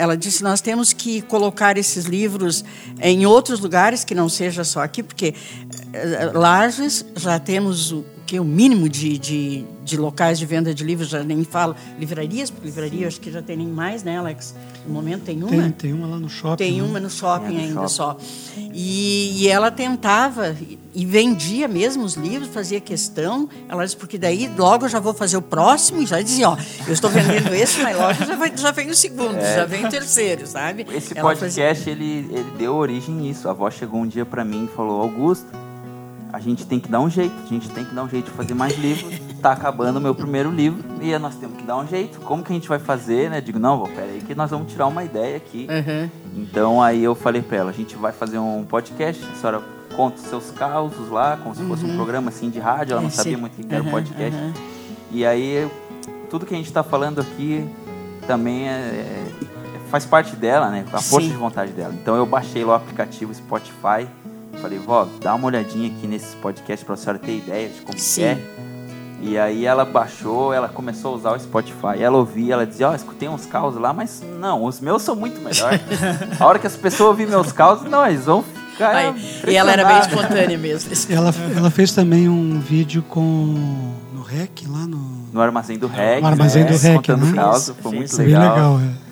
ela 0.00 0.16
disse 0.16 0.42
nós 0.42 0.60
temos 0.60 0.92
que 0.92 1.22
colocar 1.22 1.78
esses 1.78 2.06
livros 2.06 2.64
em 3.00 3.24
outros 3.24 3.60
lugares 3.60 4.04
que 4.04 4.14
não 4.14 4.28
seja 4.28 4.64
só 4.64 4.82
aqui, 4.82 5.02
porque 5.02 5.34
uh, 5.34 6.38
Lages 6.38 7.04
já 7.16 7.38
temos 7.38 7.92
o 7.92 8.04
que 8.26 8.40
o 8.40 8.44
mínimo 8.44 8.88
de, 8.88 9.18
de, 9.18 9.64
de, 9.84 9.96
locais 9.96 10.38
de 10.38 10.46
venda 10.46 10.74
de 10.74 10.82
livros, 10.82 11.08
já 11.08 11.22
nem 11.22 11.44
falo 11.44 11.76
livrarias, 11.98 12.50
porque 12.50 12.66
livraria 12.66 13.06
acho 13.06 13.20
que 13.20 13.30
já 13.30 13.42
tem 13.42 13.56
nem 13.56 13.68
mais, 13.68 14.02
né, 14.02 14.18
Alex? 14.18 14.54
No 14.86 14.94
momento 14.94 15.24
tem 15.24 15.42
uma. 15.42 15.50
Tem, 15.50 15.70
tem 15.70 15.92
uma 15.92 16.06
lá 16.06 16.18
no 16.18 16.28
shopping. 16.28 16.56
Tem 16.56 16.80
né? 16.80 16.82
uma 16.82 17.00
no 17.00 17.10
shopping 17.10 17.56
é, 17.56 17.58
no 17.58 17.60
ainda 17.60 17.88
shopping. 17.88 17.88
só. 17.88 18.16
E, 18.72 19.42
e, 19.42 19.48
ela 19.48 19.70
tentava 19.70 20.56
e 20.94 21.06
vendia 21.06 21.68
mesmo 21.68 22.04
os 22.04 22.14
livros, 22.14 22.48
fazia 22.48 22.80
questão. 22.80 23.48
Ela 23.68 23.84
disse, 23.84 23.96
porque 23.96 24.18
daí 24.18 24.50
logo 24.56 24.86
eu 24.86 24.88
já 24.88 25.00
vou 25.00 25.14
fazer 25.14 25.36
o 25.36 25.42
próximo 25.42 26.02
e 26.02 26.06
já 26.06 26.20
dizia, 26.20 26.50
ó, 26.50 26.56
eu 26.86 26.92
estou 26.92 27.10
vendendo 27.10 27.54
esse, 27.54 27.80
mas 27.82 27.96
logo 27.96 28.24
já, 28.24 28.36
vai, 28.36 28.56
já 28.56 28.70
vem 28.70 28.90
o 28.90 28.94
segundo, 28.94 29.36
é. 29.36 29.56
já 29.56 29.64
vem 29.64 29.86
o 29.86 29.88
terceiro, 29.88 30.46
sabe? 30.46 30.86
Esse 30.92 31.16
ela 31.16 31.28
podcast, 31.28 31.84
fazia... 31.84 31.92
ele, 31.92 32.28
ele 32.30 32.50
deu 32.58 32.74
origem 32.74 33.14
nisso. 33.14 33.48
A 33.48 33.52
avó 33.52 33.70
chegou 33.70 34.00
um 34.00 34.06
dia 34.06 34.24
para 34.24 34.44
mim 34.44 34.64
e 34.64 34.76
falou, 34.76 35.00
Augusto, 35.00 35.46
a 36.32 36.40
gente 36.40 36.66
tem 36.66 36.80
que 36.80 36.88
dar 36.88 37.00
um 37.00 37.08
jeito, 37.08 37.34
a 37.44 37.46
gente 37.46 37.68
tem 37.70 37.84
que 37.84 37.94
dar 37.94 38.02
um 38.02 38.08
jeito 38.08 38.26
de 38.26 38.36
fazer 38.36 38.54
mais 38.54 38.76
livros. 38.76 39.33
Tá 39.44 39.52
acabando 39.52 39.98
o 39.98 40.00
meu 40.00 40.14
primeiro 40.14 40.50
livro 40.50 40.82
e 41.02 41.18
nós 41.18 41.34
temos 41.36 41.58
que 41.58 41.64
dar 41.64 41.76
um 41.76 41.86
jeito. 41.86 42.18
Como 42.20 42.42
que 42.42 42.50
a 42.50 42.54
gente 42.54 42.66
vai 42.66 42.78
fazer, 42.78 43.28
né? 43.28 43.42
Digo, 43.42 43.58
não, 43.58 43.82
pera 43.82 44.06
aí 44.06 44.22
que 44.26 44.34
nós 44.34 44.50
vamos 44.50 44.72
tirar 44.72 44.86
uma 44.86 45.04
ideia 45.04 45.36
aqui. 45.36 45.66
Uhum. 45.68 46.08
Então 46.34 46.80
aí 46.82 47.04
eu 47.04 47.14
falei 47.14 47.42
pra 47.42 47.58
ela, 47.58 47.68
a 47.70 47.74
gente 47.74 47.94
vai 47.94 48.10
fazer 48.10 48.38
um 48.38 48.64
podcast, 48.64 49.22
a 49.22 49.36
senhora 49.36 49.62
conta 49.94 50.16
os 50.16 50.22
seus 50.22 50.50
causos 50.50 51.10
lá, 51.10 51.36
como 51.42 51.54
se 51.54 51.62
fosse 51.64 51.84
um 51.84 51.94
programa 51.94 52.30
assim 52.30 52.48
de 52.48 52.58
rádio, 52.58 52.92
ela 52.92 53.02
não 53.02 53.08
É, 53.08 53.12
sabia 53.12 53.36
muito 53.36 53.60
o 53.60 53.66
que 53.66 53.74
era 53.74 53.82
o 53.82 53.84
Uhum, 53.84 53.92
podcast. 53.92 54.40
uhum. 54.40 54.52
E 55.12 55.26
aí 55.26 55.70
tudo 56.30 56.46
que 56.46 56.54
a 56.54 56.56
gente 56.56 56.68
está 56.68 56.82
falando 56.82 57.20
aqui 57.20 57.68
também 58.26 58.66
é, 58.66 58.72
é- 58.72 59.30
faz 59.90 60.06
parte 60.06 60.34
dela, 60.36 60.70
né? 60.70 60.86
A 60.90 61.02
força 61.02 61.26
Sim. 61.26 61.32
de 61.32 61.36
vontade 61.36 61.72
dela. 61.72 61.92
Então 61.92 62.16
eu 62.16 62.24
baixei 62.24 62.64
lá 62.64 62.72
o 62.72 62.76
aplicativo 62.76 63.34
Spotify, 63.34 64.08
falei, 64.62 64.78
vó, 64.78 65.06
dá 65.20 65.34
uma 65.34 65.46
olhadinha 65.48 65.88
aqui 65.94 66.06
nesses 66.06 66.34
podcasts 66.36 66.82
para 66.82 66.94
a 66.94 66.96
senhora 66.96 67.18
ter 67.18 67.36
ideia 67.36 67.68
de 67.68 67.82
como 67.82 67.92
que 67.94 68.00
Sim. 68.00 68.22
é. 68.22 68.38
E 69.26 69.38
aí 69.38 69.64
ela 69.64 69.86
baixou, 69.86 70.52
ela 70.52 70.68
começou 70.68 71.14
a 71.14 71.16
usar 71.16 71.32
o 71.32 71.40
Spotify. 71.40 71.98
Ela 71.98 72.18
ouvia, 72.18 72.52
ela 72.52 72.66
dizia, 72.66 72.90
ó, 72.90 72.94
escutei 72.94 73.26
uns 73.26 73.46
causos 73.46 73.80
lá, 73.80 73.90
mas 73.90 74.22
não, 74.38 74.62
os 74.64 74.80
meus 74.80 75.00
são 75.00 75.16
muito 75.16 75.40
melhores. 75.40 75.80
a 76.38 76.46
hora 76.46 76.58
que 76.58 76.66
as 76.66 76.76
pessoas 76.76 77.08
ouvirem 77.08 77.30
meus 77.30 77.50
causos, 77.50 77.88
não, 77.90 78.06
eles 78.06 78.26
vão 78.26 78.42
ficar. 78.42 78.94
Aí, 78.94 79.14
e 79.48 79.56
ela 79.56 79.72
era 79.72 79.82
bem 79.86 79.98
espontânea 79.98 80.58
mesmo. 80.58 80.92
Ela, 81.08 81.34
ela 81.56 81.70
fez 81.70 81.92
também 81.92 82.28
um 82.28 82.60
vídeo 82.60 83.02
com 83.08 83.22
no 84.12 84.22
REC 84.22 84.66
lá 84.68 84.86
no. 84.86 85.24
No 85.32 85.40
armazém 85.40 85.78
do 85.78 85.86
REC. 85.86 86.20
No 86.20 86.28
Armazém 86.28 86.64
né, 86.64 86.70
do 86.70 86.76
REC, 86.76 86.96
Contando 86.96 87.24
né? 87.24 87.32
causos, 87.32 87.74
foi 87.80 87.92
Fez, 87.92 88.12
muito 88.12 88.28
legal. 88.28 88.54
legal, 88.54 88.80
é. 88.80 89.03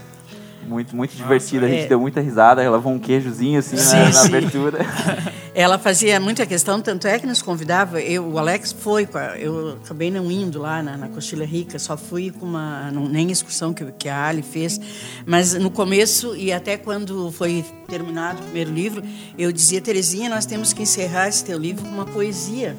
Muito, 0.72 0.96
muito 0.96 1.14
divertido. 1.14 1.66
A 1.66 1.68
gente 1.68 1.84
é. 1.84 1.88
deu 1.88 2.00
muita 2.00 2.20
risada. 2.20 2.62
Ela 2.62 2.76
levou 2.76 2.92
um 2.92 2.98
queijozinho 2.98 3.58
assim 3.58 3.76
Sim, 3.76 3.96
na, 3.96 4.04
na 4.04 4.12
sim. 4.12 4.28
abertura. 4.28 4.78
Ela 5.54 5.78
fazia 5.78 6.18
muita 6.18 6.46
questão, 6.46 6.80
tanto 6.80 7.06
é 7.06 7.18
que 7.18 7.26
nos 7.26 7.42
convidava. 7.42 8.00
Eu, 8.00 8.26
o 8.26 8.38
Alex 8.38 8.72
foi, 8.72 9.06
eu 9.38 9.78
acabei 9.84 10.10
não 10.10 10.30
indo 10.30 10.58
lá 10.58 10.82
na, 10.82 10.96
na 10.96 11.08
Rica, 11.44 11.78
só 11.78 11.94
fui 11.94 12.30
com 12.30 12.46
uma. 12.46 12.90
não- 12.90 13.06
nem 13.06 13.30
excursão 13.30 13.74
que, 13.74 13.84
que 13.92 14.08
a 14.08 14.28
Ali 14.28 14.40
fez. 14.40 14.80
Mas 15.26 15.52
no 15.52 15.70
começo, 15.70 16.34
e 16.34 16.50
até 16.50 16.78
quando 16.78 17.30
foi 17.32 17.64
terminado 17.86 18.40
o 18.40 18.44
primeiro 18.44 18.72
livro, 18.72 19.02
eu 19.36 19.52
dizia, 19.52 19.80
Terezinha, 19.80 20.30
nós 20.30 20.46
temos 20.46 20.72
que 20.72 20.82
encerrar 20.82 21.28
esse 21.28 21.44
teu 21.44 21.58
livro 21.58 21.84
com 21.84 21.90
uma 21.90 22.06
poesia. 22.06 22.74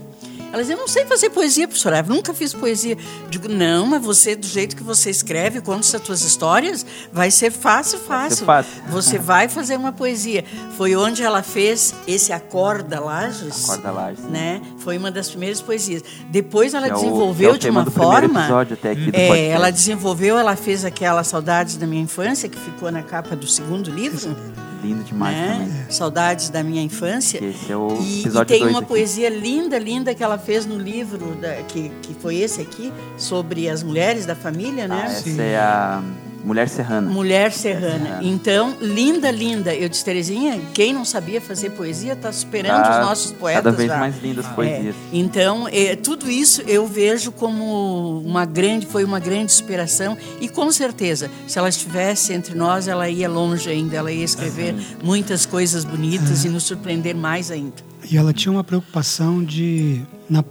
Ela 0.53 0.61
dizia, 0.61 0.75
eu 0.75 0.79
não 0.79 0.87
sei 0.87 1.03
fazer 1.07 1.31
poesia, 1.31 1.67
professora, 1.67 1.97
eu 2.07 2.13
nunca 2.13 2.31
fiz 2.31 2.53
poesia. 2.53 2.95
Digo, 3.27 3.47
não, 3.49 3.87
mas 3.87 4.03
você, 4.03 4.35
do 4.35 4.45
jeito 4.45 4.75
que 4.75 4.83
você 4.83 5.09
escreve, 5.09 5.59
conta 5.61 5.97
as 5.97 6.03
tuas 6.03 6.21
histórias, 6.21 6.85
vai 7.11 7.31
ser 7.31 7.49
fácil, 7.51 7.97
fácil. 7.97 8.45
fácil. 8.45 8.71
Você 8.89 9.17
vai 9.17 9.49
fazer 9.49 9.75
uma 9.75 9.91
poesia. 9.91 10.45
Foi 10.77 10.95
onde 10.95 11.23
ela 11.23 11.41
fez 11.41 11.95
esse 12.07 12.31
Acorda 12.31 12.99
Lages. 12.99 13.63
Acorda 13.67 13.91
Lages. 13.91 14.25
Né? 14.25 14.61
Foi 14.77 14.95
uma 14.95 15.09
das 15.09 15.27
primeiras 15.27 15.59
poesias. 15.59 16.03
Depois 16.29 16.75
ela 16.75 16.85
é 16.87 16.91
o- 16.91 16.95
desenvolveu 16.97 17.49
que 17.49 17.55
é 17.55 17.57
o 17.57 17.59
de 17.59 17.69
uma 17.71 17.85
forma. 17.89 18.41
episódio 18.41 18.73
até 18.75 18.91
aqui 18.91 19.11
do 19.11 19.15
é, 19.15 19.27
podcast. 19.29 19.51
ela 19.55 19.71
desenvolveu, 19.71 20.37
ela 20.37 20.55
fez 20.55 20.85
aquela 20.85 21.23
Saudades 21.23 21.77
da 21.77 21.87
Minha 21.87 22.03
Infância, 22.03 22.47
que 22.47 22.59
ficou 22.59 22.91
na 22.91 23.01
capa 23.01 23.35
do 23.35 23.47
segundo 23.47 23.89
livro. 23.89 24.37
Lindo 24.83 25.03
demais 25.03 25.35
né? 25.37 25.53
também. 25.53 25.85
Saudades 25.89 26.49
da 26.49 26.61
Minha 26.63 26.81
Infância. 26.83 27.43
Esse 27.43 27.71
é 27.71 27.77
o 27.77 27.87
E, 28.01 28.23
e 28.27 28.45
tem 28.45 28.67
uma 28.67 28.79
aqui. 28.79 28.87
poesia 28.87 29.29
linda, 29.29 29.79
linda 29.79 30.13
que 30.13 30.23
ela 30.23 30.37
fez 30.37 30.65
no 30.65 30.77
livro, 30.77 31.35
da- 31.35 31.55
que, 31.63 31.89
que 32.01 32.13
foi 32.15 32.35
esse 32.37 32.61
aqui, 32.61 32.91
sobre 33.17 33.69
as 33.69 33.81
mulheres 33.81 34.25
da 34.25 34.35
família, 34.35 34.85
Ah, 34.85 34.87
né? 34.89 35.05
essa 35.07 35.41
é 35.41 35.57
a 35.57 36.01
Mulher 36.43 36.67
Serrana. 36.67 37.09
Mulher 37.09 37.51
Serrana. 37.53 38.05
Serrana. 38.05 38.19
Então, 38.21 38.75
linda, 38.81 39.31
linda. 39.31 39.73
Eu 39.73 39.87
disse, 39.87 40.03
Terezinha, 40.03 40.59
quem 40.73 40.93
não 40.93 41.05
sabia 41.05 41.39
fazer 41.39 41.69
poesia 41.69 42.13
está 42.13 42.31
superando 42.33 42.83
Tá 42.83 42.99
os 42.99 43.05
nossos 43.07 43.31
poetas 43.31 43.63
Cada 43.63 43.77
vez 43.77 43.89
já. 43.89 43.97
mais 43.97 44.21
lindas 44.21 44.45
É, 44.45 44.49
poesias. 44.49 44.95
então, 45.13 45.67
é, 45.71 45.95
tudo 45.95 46.29
isso 46.29 46.61
eu 46.63 46.85
vejo 46.85 47.31
como 47.31 48.19
uma 48.25 48.43
grande, 48.45 48.85
foi 48.85 49.05
uma 49.05 49.19
grande 49.19 49.53
inspiração 49.53 50.17
e 50.41 50.49
com 50.49 50.69
certeza, 50.71 51.31
se 51.47 51.57
ela 51.57 51.69
estivesse 51.69 52.33
entre 52.33 52.53
nós, 52.55 52.87
ela 52.89 53.09
ia 53.09 53.29
longe 53.29 53.69
ainda, 53.69 53.95
ela 53.95 54.11
ia 54.11 54.25
escrever 54.25 54.75
muitas 55.01 55.45
coisas 55.45 55.85
bonitas 55.85 56.43
e 56.43 56.49
nos 56.49 56.63
surpreender 56.63 57.15
mais 57.15 57.49
ainda. 57.51 57.75
E 58.11 58.17
ela 58.17 58.33
tinha 58.33 58.51
uma 58.51 58.63
preocupação 58.65 59.41
de, 59.41 60.01
na, 60.29 60.43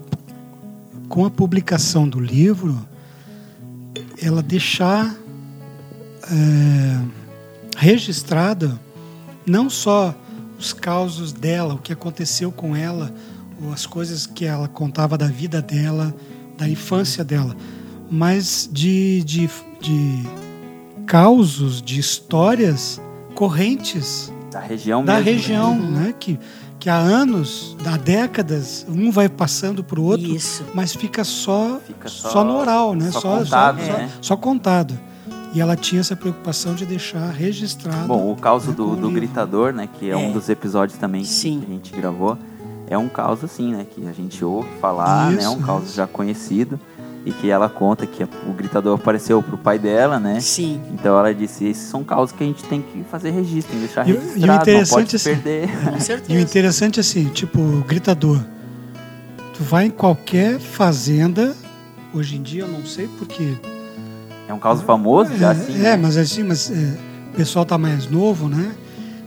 com 1.09 1.26
a 1.26 1.31
publicação 1.31 2.09
do 2.09 2.18
livro, 2.18 2.78
ela 4.20 4.42
deixar 4.42 5.14
é, 6.33 6.99
registrada 7.77 8.79
não 9.47 9.68
só 9.68 10.14
os 10.59 10.73
causos 10.73 11.33
dela, 11.33 11.75
o 11.75 11.79
que 11.79 11.92
aconteceu 11.92 12.51
com 12.53 12.75
ela, 12.77 13.12
ou 13.62 13.73
as 13.73 13.85
coisas 13.87 14.27
que 14.27 14.45
ela 14.45 14.68
contava 14.68 15.18
da 15.18 15.27
vida 15.27 15.61
dela, 15.61 16.14
da 16.57 16.68
infância 16.68 17.25
dela, 17.25 17.57
mas 18.11 18.68
de, 18.73 19.23
de, 19.25 19.51
de 19.81 20.23
causos, 21.07 21.83
de 21.83 21.99
histórias 21.99 23.01
correntes 23.35 24.33
Da 24.51 24.61
região 24.61 25.05
da 25.05 25.14
mesmo. 25.14 25.25
né? 25.27 25.33
região, 25.33 25.75
né? 25.90 26.14
Que, 26.18 26.38
que 26.79 26.88
há 26.90 26.97
anos, 26.97 27.77
há 27.85 27.97
décadas, 27.97 28.87
um 28.88 29.11
vai 29.11 29.29
passando 29.29 29.83
para 29.83 29.99
o 30.01 30.05
outro, 30.05 30.27
Isso. 30.35 30.64
mas 30.75 30.95
fica 30.95 31.25
só, 31.25 31.81
Fica 31.87 32.09
só, 32.09 32.31
só- 32.31 32.45
no 32.45 32.57
oral, 32.57 32.95
né? 32.95 33.11
só 33.11 33.38
contado, 33.38 33.81
só, 33.81 33.92
né? 33.92 34.11
só 34.21 34.37
contado. 34.37 34.99
E 35.55 35.61
ela 35.61 35.77
tinha 35.77 36.01
essa 36.01 36.17
preocupação 36.17 36.75
de 36.75 36.87
deixar 36.87 37.31
registrado. 37.31 38.07
Bom, 38.07 38.33
o 38.33 38.37
caos 38.37 38.67
né, 38.67 38.73
do, 38.75 38.97
do. 38.97 39.11
Gritador, 39.11 39.73
né? 39.73 39.87
Que 39.99 40.11
é, 40.11 40.17
um 40.17 40.31
É. 40.31 40.33
dos 40.33 40.49
episódios 40.49 40.99
também 40.99 41.25
Sim. 41.25 41.61
que 41.61 41.67
a 41.71 41.75
gente 41.75 41.93
gravou. 41.95 42.38
É 42.88 42.97
um 42.97 43.09
caos 43.09 43.45
assim, 43.45 43.73
né? 43.73 43.87
Que 43.95 44.07
a 44.09 44.12
gente 44.12 44.43
ouve 44.45 44.69
falar, 44.81 45.31
né? 45.31 45.43
Isso, 45.43 45.51
Um 45.53 45.61
caos 45.62 45.85
isso. 45.85 45.95
já 45.97 46.07
conhecido. 46.07 46.79
E 47.25 47.31
que 47.31 47.49
ela 47.51 47.69
conta 47.69 48.05
que 48.05 48.25
o 48.25 48.53
gritador 48.57 48.99
apareceu 48.99 49.41
pro 49.43 49.57
pai 49.57 49.79
dela, 49.79 50.19
né? 50.19 50.41
Sim. 50.41 50.81
Então 50.93 51.17
ela 51.17 51.33
disse, 51.33 51.65
esses 51.67 51.85
são 51.88 52.03
causos 52.03 52.35
que 52.35 52.43
a 52.43 52.47
gente 52.47 52.65
tem 52.65 52.83
que 52.83 53.05
fazer 53.05 53.31
registro, 53.31 53.71
tem 53.73 53.81
que 53.81 53.87
deixar 53.87 54.09
E 54.09 54.12
o- 54.12 54.15
e 54.15 54.17
o 54.17 54.21
registrado, 54.21 54.47
não 54.49 54.62
interessante 54.62 54.91
pode 54.97 55.11
se 55.11 55.17
assim- 55.31 55.41
perder. 55.41 55.69
Com 56.27 56.33
E 56.33 56.37
o 56.37 56.41
interessante 56.41 56.99
assim, 56.99 57.29
tipo, 57.29 57.61
o 57.61 57.85
gritador. 57.87 58.41
Tu 59.55 59.62
vai 59.62 59.85
em 59.87 59.91
qualquer 59.91 60.59
fazenda, 60.59 61.55
hoje 62.12 62.37
em 62.37 62.43
dia 62.43 62.62
eu 62.62 62.69
não 62.69 62.85
sei 62.85 63.07
porque. 63.19 63.55
É 64.53 64.55
um 64.55 64.59
caos 64.59 64.83
famoso 64.83 65.35
já, 65.38 65.53
assim. 65.53 65.75
é, 65.77 65.79
né? 65.79 65.97
mas 65.97 66.15
assim, 66.19 66.43
mas 66.43 66.71
é, 66.71 66.75
o 67.33 67.37
pessoal 67.37 67.65
tá 67.65 67.79
mais 67.79 68.07
novo, 68.11 68.49
né? 68.51 68.73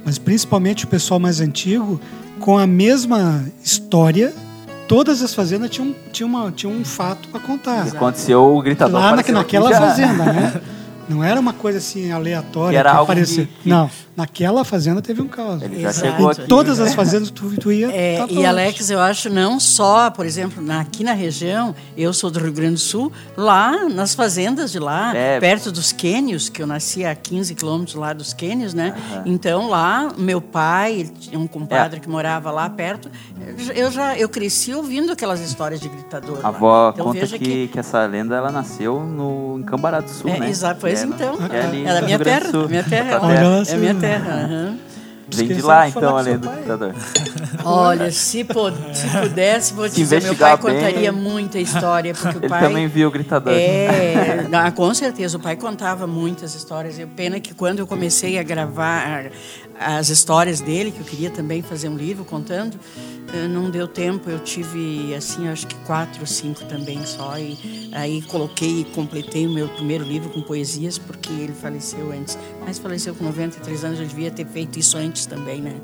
Mas 0.06 0.20
principalmente 0.20 0.86
o 0.86 0.88
pessoal 0.88 1.20
mais 1.20 1.42
antigo, 1.42 2.00
com 2.40 2.56
a 2.60 2.68
mesma 2.68 3.44
história, 3.64 4.32
todas 4.88 5.24
as 5.24 5.34
fazendas 5.34 5.72
tinham, 5.72 5.96
tinham, 6.12 6.30
uma, 6.30 6.52
tinham 6.52 6.72
um 6.76 6.86
fato 6.86 7.28
para 7.30 7.40
contar. 7.40 7.88
Aconteceu 7.88 8.56
o 8.56 8.62
gritador 8.62 9.02
Lá 9.02 9.16
na, 9.16 9.24
naquela 9.34 9.72
já. 9.72 9.80
fazenda, 9.80 10.26
né? 10.26 10.62
Não 11.10 11.24
era 11.24 11.40
uma 11.40 11.54
coisa 11.54 11.80
assim 11.80 12.12
aleatória 12.12 12.72
Que 12.72 12.78
era 12.78 12.92
algo 12.92 13.04
apareceu. 13.04 13.48
que- 13.48 13.64
que- 13.64 13.70
Não, 13.70 13.90
naquela 14.16 14.64
fazenda 14.64 15.02
teve 15.02 15.22
um 15.22 15.28
caos. 15.28 15.62
Ele 15.62 15.82
já 15.82 15.90
Exato. 15.90 16.08
chegou 16.12 16.30
aqui. 16.30 16.42
Em 16.42 16.48
todas 16.48 16.80
as 16.80 16.94
fazendas 16.94 17.30
tu, 17.30 17.56
tu 17.58 17.72
ia. 17.72 17.92
É, 17.92 18.18
tá 18.20 18.28
e. 18.30 18.46
Alex, 18.46 18.90
eu 18.90 19.00
acho 19.00 19.30
não 19.30 19.60
só, 19.60 20.10
por 20.10 20.26
exemplo, 20.26 20.62
na- 20.64 20.82
aqui 20.82 21.04
na 21.04 21.14
região, 21.14 21.76
eu 21.98 22.14
sou 22.14 22.30
do 22.32 22.40
Rio 22.40 22.54
Grande 22.54 22.74
do 22.76 22.80
Sul, 22.80 23.12
lá 23.36 23.88
nas 23.90 24.14
fazendas 24.16 24.72
de 24.72 24.80
lá, 24.80 25.16
É. 25.16 25.40
perto 25.40 25.72
dos 25.72 25.92
Quênios, 25.92 26.48
que 26.50 26.62
eu 26.62 26.68
nasci 26.68 27.04
a 27.06 27.14
15 27.16 27.54
quilômetros 27.56 27.96
lá 27.96 28.14
dos 28.14 28.34
Quênios, 28.34 28.74
né? 28.74 28.94
Aham. 29.14 29.24
Então 29.26 29.70
lá, 29.70 30.12
meu 30.18 30.40
pai, 30.40 31.10
tinha 31.20 31.40
um 31.40 31.48
compadre 31.48 31.98
É. 31.98 32.00
que 32.00 32.10
morava 32.10 32.52
lá 32.52 32.70
perto, 32.70 33.10
eu 33.76 33.92
já 33.92 34.18
eu 34.18 34.30
cresci 34.30 34.74
ouvindo 34.74 35.12
aquelas 35.12 35.40
histórias 35.42 35.80
de 35.82 35.90
gritador. 35.90 36.38
A 36.40 36.42
lá. 36.44 36.48
avó 36.50 36.92
Então, 36.94 37.06
conta 37.08 37.20
veja 37.20 37.38
que, 37.38 37.68
que... 37.68 37.80
essa 37.80 38.06
lenda 38.06 38.36
ela 38.36 38.52
nasceu 38.52 39.00
no 39.04 39.58
em 39.60 39.64
Cambará 39.64 40.00
do 40.00 40.10
Sul, 40.10 40.30
É, 40.30 40.40
né? 40.40 40.50
exato, 40.50 40.80
pois 40.82 41.00
Que 41.00 41.06
é 41.06 41.08
no- 41.08 41.16
então. 41.16 41.38
que 41.38 41.56
é 41.56 41.62
ali 41.66 41.82
É 41.86 41.94
da 41.94 42.00
no 42.02 42.06
minha 42.06 42.20
terra, 42.20 42.52
Sul. 42.52 42.70
minha 42.70 42.84
terra. 42.84 43.20
Olha 43.22 43.64
É 43.68 43.76
minha 43.78 43.96
terra. 43.96 44.05
Aham. 44.06 44.80
Vem 45.34 45.48
de 45.48 45.62
lá 45.62 45.88
então 45.90 46.16
a 46.18 46.24
do 46.24 46.40
pai. 46.40 46.56
gritador. 46.58 46.94
Olha, 47.64 48.12
se, 48.12 48.44
pu- 48.44 48.72
se 48.94 49.08
pudesse, 49.22 49.74
vou 49.74 49.90
Se 49.90 49.96
dizer, 49.96 50.22
meu 50.22 50.36
pai 50.36 50.56
bem. 50.58 50.76
contaria 50.76 51.12
muita 51.12 51.60
história, 51.60 52.14
porque 52.14 52.38
o 52.38 52.42
Ele 52.42 52.50
pai... 52.50 52.62
também 52.62 52.88
viu 52.88 53.08
o 53.08 53.12
gritador. 53.12 53.54
É, 53.54 54.48
ah, 54.52 54.72
com 54.72 54.94
certeza, 54.94 55.38
o 55.38 55.40
pai 55.40 55.56
contava 55.56 56.06
muitas 56.06 56.54
histórias. 56.54 57.00
E 57.00 57.06
pena 57.06 57.40
que 57.40 57.54
quando 57.54 57.80
eu 57.80 57.88
comecei 57.88 58.38
a 58.38 58.44
gravar 58.44 59.32
as 59.80 60.10
histórias 60.10 60.62
dele, 60.62 60.92
que 60.92 61.00
eu 61.00 61.06
queria 61.06 61.30
também 61.30 61.62
fazer 61.62 61.90
um 61.90 61.96
livro 61.98 62.24
contando, 62.24 62.78
eh, 63.34 63.48
não 63.48 63.70
deu 63.70 63.88
tempo. 63.88 64.30
Eu 64.30 64.40
tive, 64.40 65.14
assim, 65.16 65.48
acho 65.48 65.66
que 65.68 65.76
quatro 65.86 66.22
ou 66.22 66.28
cinco 66.28 66.64
também 66.66 67.04
só. 67.06 67.38
E 67.38 67.90
aí 67.94 68.22
coloquei 68.24 68.82
e 68.82 68.84
completei 68.86 69.48
o 69.48 69.50
meu 69.54 69.68
primeiro 69.70 70.04
livro 70.04 70.30
com 70.30 70.42
poesias, 70.42 70.98
porque 70.98 71.32
ele 71.34 71.54
faleceu 71.54 72.12
antes. 72.12 72.38
Mas 72.66 72.78
faleceu 72.78 73.14
com 73.16 73.24
93 73.26 73.84
anos, 73.84 74.00
eu 74.00 74.06
devia 74.06 74.30
ter 74.32 74.46
feito 74.46 74.78
isso 74.80 74.98
antes. 74.98 75.15
Também, 75.24 75.62
né? 75.62 75.76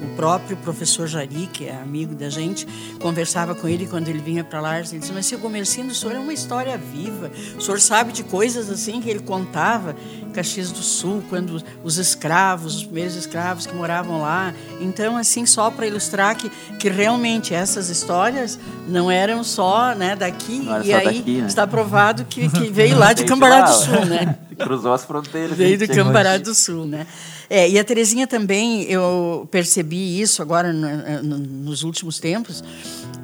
O 0.00 0.14
próprio 0.14 0.56
professor 0.58 1.08
Jari, 1.08 1.48
que 1.52 1.66
é 1.66 1.74
amigo 1.74 2.14
da 2.14 2.30
gente, 2.30 2.64
conversava 3.00 3.56
com 3.56 3.66
ele 3.66 3.88
quando 3.88 4.06
ele 4.06 4.20
vinha 4.20 4.44
para 4.44 4.60
lá, 4.60 4.78
ele 4.78 5.00
disse, 5.00 5.12
mas 5.12 5.26
seu 5.26 5.38
Gomercindo, 5.40 5.90
o 5.90 5.94
senhor 5.94 6.14
é 6.14 6.18
uma 6.20 6.32
história 6.32 6.78
viva, 6.78 7.30
o 7.56 7.60
senhor 7.60 7.80
sabe 7.80 8.12
de 8.12 8.22
coisas 8.22 8.70
assim 8.70 9.00
que 9.00 9.10
ele 9.10 9.18
contava, 9.20 9.96
em 10.22 10.30
Caxias 10.30 10.70
do 10.70 10.82
Sul, 10.82 11.24
quando 11.28 11.60
os 11.82 11.98
escravos, 11.98 12.76
os 12.76 12.84
primeiros 12.84 13.16
escravos 13.16 13.66
que 13.66 13.74
moravam 13.74 14.20
lá, 14.20 14.54
então 14.80 15.16
assim, 15.16 15.44
só 15.44 15.70
para 15.70 15.86
ilustrar 15.86 16.36
que, 16.36 16.48
que 16.78 16.88
realmente 16.88 17.52
essas 17.52 17.88
histórias 17.88 18.58
não 18.86 19.10
eram 19.10 19.42
só 19.42 19.94
né, 19.94 20.14
daqui, 20.14 20.68
e 20.84 20.92
aí 20.92 21.04
daqui, 21.04 21.40
né? 21.40 21.46
está 21.48 21.66
provado 21.66 22.24
que, 22.24 22.48
que 22.48 22.68
veio 22.70 22.96
lá 22.96 23.12
de 23.12 23.24
Cambará 23.24 23.62
do 23.62 23.72
Sul, 23.72 24.04
né? 24.04 24.38
Cruzou 24.58 24.92
as 24.92 25.04
fronteiras. 25.04 25.56
Veio 25.56 25.78
do 25.78 25.88
Cambará 25.88 26.36
do 26.36 26.54
Sul, 26.54 26.84
né? 26.84 27.06
É, 27.50 27.68
e 27.68 27.78
a 27.78 27.84
Terezinha 27.84 28.26
também, 28.26 28.82
eu 28.84 29.48
percebi 29.50 30.20
isso 30.20 30.42
agora 30.42 30.72
no, 30.72 31.22
no, 31.22 31.38
nos 31.38 31.82
últimos 31.82 32.18
tempos, 32.18 32.62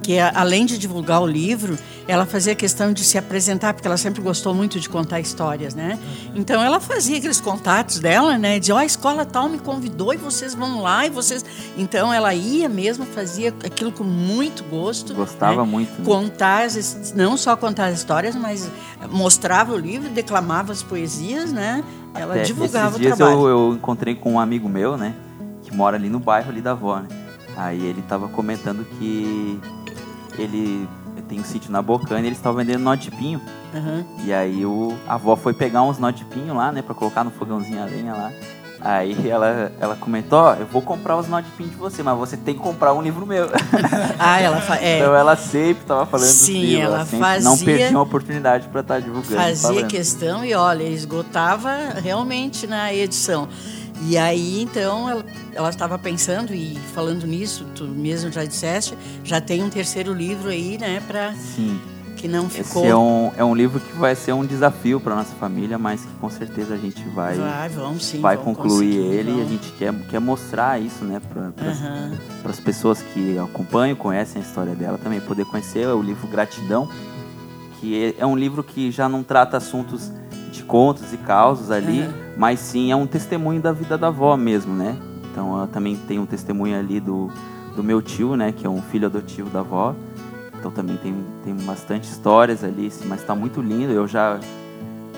que 0.05 0.21
além 0.21 0.67
de 0.67 0.77
divulgar 0.77 1.23
o 1.23 1.27
livro, 1.27 1.79
ela 2.07 2.27
fazia 2.27 2.55
questão 2.55 2.93
de 2.93 3.03
se 3.03 3.17
apresentar, 3.17 3.73
porque 3.73 3.89
ela 3.89 3.97
sempre 3.97 4.21
gostou 4.21 4.55
muito 4.55 4.79
de 4.79 4.87
contar 4.87 5.19
histórias, 5.19 5.75
né? 5.75 5.99
Então 6.35 6.63
ela 6.63 6.79
fazia 6.79 7.17
aqueles 7.17 7.41
contatos 7.41 7.99
dela, 7.99 8.37
né? 8.37 8.59
Dizia, 8.59 8.75
ó, 8.75 8.77
oh, 8.77 8.81
a 8.83 8.85
escola 8.85 9.25
tal 9.25 9.49
me 9.49 9.59
convidou 9.59 10.13
e 10.13 10.19
vocês 10.19 10.55
vão 10.55 10.83
lá 10.83 11.07
e 11.07 11.11
vocês. 11.11 11.43
Então 11.79 12.13
ela 12.13 12.35
ia 12.35 12.69
mesmo, 12.69 13.07
fazia 13.07 13.49
aquilo 13.65 13.91
com 13.91 14.05
muito 14.05 14.63
gosto. 14.65 15.15
Gostava 15.15 15.65
né? 15.65 15.71
muito. 15.71 15.99
Né? 15.99 16.05
Contar, 16.05 16.67
não 17.15 17.39
só 17.39 17.57
contar 17.57 17.87
as 17.87 17.99
histórias, 17.99 18.37
mas 18.37 18.71
mostrava 19.11 19.73
o 19.73 19.79
livro, 19.79 20.11
declamava 20.11 20.71
as 20.71 20.83
poesias, 20.83 21.51
né? 21.51 21.83
Ela 22.15 22.35
Até 22.35 22.43
divulgava 22.43 22.99
o 22.99 23.01
trabalho. 23.01 23.33
Eu, 23.33 23.49
eu 23.49 23.75
encontrei 23.75 24.15
com 24.15 24.35
um 24.35 24.39
amigo 24.39 24.69
meu, 24.69 24.99
né? 24.99 25.15
Que 25.63 25.75
mora 25.75 25.97
ali 25.97 26.11
no 26.11 26.21
bairro 26.21 26.51
ali 26.51 26.61
da 26.61 26.73
avó, 26.73 26.99
né? 27.01 27.09
Aí 27.57 27.83
ele 27.87 28.03
tava 28.03 28.29
comentando 28.29 28.85
que 28.99 29.59
ele 30.39 30.89
tem 31.29 31.41
um 31.41 31.45
sítio 31.45 31.71
na 31.71 31.81
Bocana 31.81 32.21
e 32.21 32.27
eles 32.27 32.39
estavam 32.39 32.59
vendendo 32.59 32.83
nó 32.83 32.95
de 32.95 33.11
pinho. 33.11 33.41
Uhum. 33.73 34.05
E 34.25 34.33
aí 34.33 34.65
o, 34.67 34.95
a 35.07 35.15
avó 35.15 35.37
foi 35.37 35.53
pegar 35.55 35.83
uns 35.83 35.99
nó 35.99 36.11
de 36.11 36.25
pinho 36.25 36.55
lá, 36.55 36.71
né? 36.71 36.83
Pra 36.83 36.95
colocar 36.95 37.25
no 37.25 37.31
fogãozinho 37.31 37.83
a 37.83 37.87
lenha 37.87 38.13
lá. 38.13 38.33
Aí 38.81 39.31
ela, 39.31 39.73
ela 39.81 39.97
comentou, 39.97 40.39
ó, 40.39 40.55
eu 40.57 40.67
vou 40.67 40.83
comprar 40.83 41.17
os 41.17 41.27
nó 41.27 41.41
de 41.41 41.49
pinho 41.53 41.71
de 41.71 41.77
você, 41.77 42.03
mas 42.03 42.19
você 42.19 42.37
tem 42.37 42.55
que 42.55 42.61
comprar 42.61 42.93
um 42.93 43.01
livro 43.01 43.25
meu. 43.27 43.49
Ah, 44.19 44.41
ela 44.41 44.61
fa... 44.61 44.77
é. 44.77 44.99
Então 44.99 45.15
ela 45.15 45.37
sempre 45.37 45.85
tava 45.85 46.05
falando 46.07 46.27
Sim, 46.29 46.53
dos 46.53 46.63
livros, 46.63 46.85
ela 46.85 46.97
ela 46.97 47.05
fazia- 47.07 47.51
não 47.51 47.59
perdia 47.59 47.91
uma 47.91 48.03
oportunidade 48.03 48.69
pra 48.69 48.81
estar 48.83 49.01
divulgando. 49.01 49.35
fazia 49.37 49.69
falando. 49.69 49.87
questão 49.89 50.45
e 50.45 50.55
olha, 50.55 50.83
esgotava 50.85 51.71
realmente 52.03 52.67
na 52.67 52.93
edição. 52.93 53.49
E 54.07 54.19
aí, 54.19 54.61
então, 54.61 55.09
ela, 55.09 55.25
ela 55.55 55.71
estava 55.71 55.99
pensando 55.99 56.53
e 56.55 56.77
falando 56.95 57.27
nisso, 57.27 57.65
tu 57.75 57.85
mesmo 57.85 58.31
já 58.31 58.45
disseste, 58.45 58.97
já 59.25 59.41
tem 59.41 59.63
um 59.63 59.71
terceiro 59.71 60.13
livro 60.13 60.51
aí, 60.51 60.77
né, 60.77 61.01
para 61.07 61.33
Sim. 61.35 61.81
que 62.17 62.29
não 62.29 62.47
Esse 62.47 62.63
ficou. 62.65 62.85
é 62.85 62.95
um, 62.95 63.33
é 63.39 63.43
um 63.45 63.55
livro 63.55 63.81
que 63.81 63.93
vai 63.97 64.15
ser 64.15 64.33
um 64.35 64.45
desafio 64.45 65.01
para 65.01 65.15
nossa 65.15 65.35
família, 65.37 65.79
mas 65.79 66.03
que 66.03 66.13
com 66.21 66.29
certeza 66.29 66.75
a 66.75 66.77
gente 66.77 67.03
vai, 67.15 67.37
Vai, 67.37 67.69
vamos 67.71 68.05
sim. 68.05 68.21
vai 68.21 68.37
vamos 68.37 68.57
concluir 68.57 68.95
ele 68.95 69.31
e 69.31 69.35
a 69.35 69.37
vamos. 69.37 69.51
gente 69.51 69.73
quer, 69.79 69.95
quer 70.11 70.21
mostrar 70.21 70.79
isso 70.79 71.03
né, 71.03 71.19
para 71.33 71.71
Aham. 71.71 72.13
as 72.45 72.61
pessoas 72.61 73.01
que 73.01 73.39
acompanham, 73.39 73.97
conhecem 73.97 74.43
a 74.43 74.45
história 74.45 74.75
dela 74.75 74.99
também, 75.03 75.19
poder 75.21 75.47
conhecer 75.47 75.87
o 75.89 76.03
livro 76.03 76.27
Gratidão, 76.29 76.87
que 77.81 78.15
é, 78.19 78.23
é 78.23 78.27
um 78.27 78.37
livro 78.37 78.63
que 78.63 78.91
já 78.91 79.09
não 79.09 79.23
trata 79.23 79.57
assuntos 79.57 80.13
de 80.53 80.63
contos 80.63 81.11
e 81.15 81.17
causos 81.17 81.71
ali, 81.71 82.03
Aham. 82.03 82.24
Mas 82.37 82.61
sim 82.61 82.91
é 82.91 82.97
um 82.97 83.07
testemunho 83.07 83.61
da 83.61 83.73
vida 83.73 83.97
da 83.99 84.09
avó 84.09 84.37
mesmo, 84.37 84.75
né? 84.75 84.97
Então 85.31 85.57
ela 85.57 85.67
também 85.67 85.97
tem 85.97 86.19
um 86.19 86.27
testemunho 86.27 86.79
ali 86.79 87.01
do, 87.01 87.31
do 87.77 87.83
meu 87.83 88.01
tio, 88.01 88.37
né, 88.37 88.53
que 88.53 88.67
é 88.67 88.71
um 88.71 88.81
filho 88.83 89.07
adotivo 89.07 89.51
da 89.51 89.61
avó. 89.61 89.95
Então 90.59 90.71
também 90.71 90.97
tem, 90.97 91.15
tem 91.45 91.55
bastante 91.67 92.05
histórias 92.05 92.65
ali, 92.65 92.87
assim, 92.87 93.05
mas 93.07 93.21
está 93.21 93.35
muito 93.35 93.61
lindo. 93.61 93.93
Eu 93.93 94.07
já, 94.09 94.39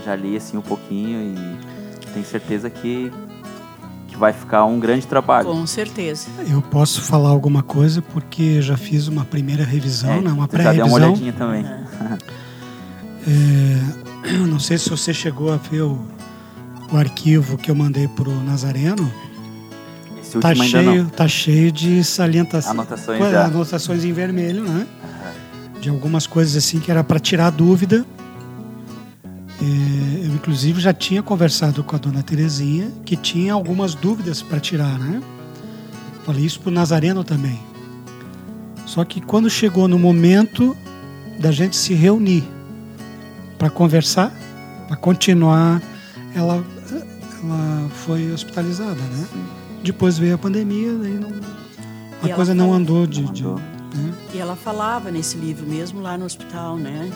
já 0.04 0.16
li 0.16 0.36
assim 0.36 0.56
um 0.56 0.62
pouquinho 0.62 1.20
e 1.20 2.12
tenho 2.12 2.24
certeza 2.26 2.68
que, 2.70 3.12
que 4.08 4.16
vai 4.16 4.32
ficar 4.32 4.64
um 4.64 4.80
grande 4.80 5.06
trabalho. 5.06 5.46
Com 5.48 5.66
certeza. 5.66 6.28
Eu 6.50 6.60
posso 6.62 7.02
falar 7.02 7.28
alguma 7.28 7.62
coisa 7.62 8.00
porque 8.02 8.60
já 8.62 8.76
fiz 8.76 9.06
uma 9.06 9.24
primeira 9.24 9.62
revisão, 9.64 10.10
É, 10.14 10.20
né, 10.22 10.32
uma 10.32 10.46
você 10.46 10.62
já 10.62 10.72
deu 10.72 10.86
uma 10.86 10.98
pré-revisão. 10.98 11.08
olhadinha 11.10 11.32
também. 11.34 11.64
É, 13.26 14.32
não 14.48 14.58
sei 14.58 14.78
se 14.78 14.88
você 14.90 15.12
chegou 15.12 15.52
a 15.52 15.56
ver 15.56 15.82
o, 15.82 15.98
o 16.92 16.96
arquivo 16.96 17.56
que 17.56 17.70
eu 17.70 17.74
mandei 17.74 18.08
pro 18.08 18.32
Nazareno. 18.42 19.10
Esse 20.20 20.38
Tá 20.38 20.54
cheio, 20.54 21.06
tá 21.10 21.28
cheio 21.28 21.72
de 21.72 22.02
salientações. 22.04 22.72
Anotações 22.72 23.34
anotações 23.34 24.04
em 24.04 24.12
vermelho, 24.12 24.64
né? 24.64 24.86
De 25.80 25.88
algumas 25.88 26.26
coisas 26.26 26.56
assim 26.56 26.80
que 26.80 26.90
era 26.90 27.04
para 27.04 27.18
tirar 27.18 27.50
dúvida. 27.50 28.04
É, 29.60 30.26
eu 30.26 30.34
inclusive 30.34 30.80
já 30.80 30.92
tinha 30.92 31.22
conversado 31.22 31.82
com 31.82 31.96
a 31.96 31.98
dona 31.98 32.22
Terezinha 32.22 32.90
que 33.04 33.16
tinha 33.16 33.52
algumas 33.52 33.94
dúvidas 33.94 34.42
para 34.42 34.60
tirar, 34.60 34.98
né? 34.98 35.22
Falei 36.24 36.44
isso 36.44 36.60
pro 36.60 36.70
Nazareno 36.70 37.22
também. 37.22 37.58
Só 38.84 39.04
que 39.04 39.20
quando 39.20 39.48
chegou 39.50 39.88
no 39.88 39.98
momento 39.98 40.76
da 41.38 41.52
gente 41.52 41.76
se 41.76 41.94
reunir 41.94 42.44
para 43.58 43.70
conversar, 43.70 44.32
para 44.86 44.96
continuar, 44.96 45.82
ela, 46.34 46.64
ela 47.52 47.88
foi 47.90 48.30
hospitalizada, 48.32 48.94
né? 48.94 49.26
Depois 49.82 50.18
veio 50.18 50.34
a 50.34 50.38
pandemia, 50.38 50.92
daí 51.00 51.12
não, 51.14 51.30
E 51.30 51.34
a 52.22 52.26
ela 52.28 52.34
coisa 52.36 52.54
não 52.54 52.66
falou- 52.66 52.80
andou 52.80 53.06
de, 53.06 53.22
de- 53.30 53.44
né? 53.44 54.14
E 54.34 54.38
ela 54.38 54.56
falava 54.56 55.10
nesse 55.10 55.36
livro 55.36 55.66
mesmo 55.66 56.00
lá 56.00 56.18
no 56.18 56.24
hospital, 56.24 56.76
né? 56.76 57.10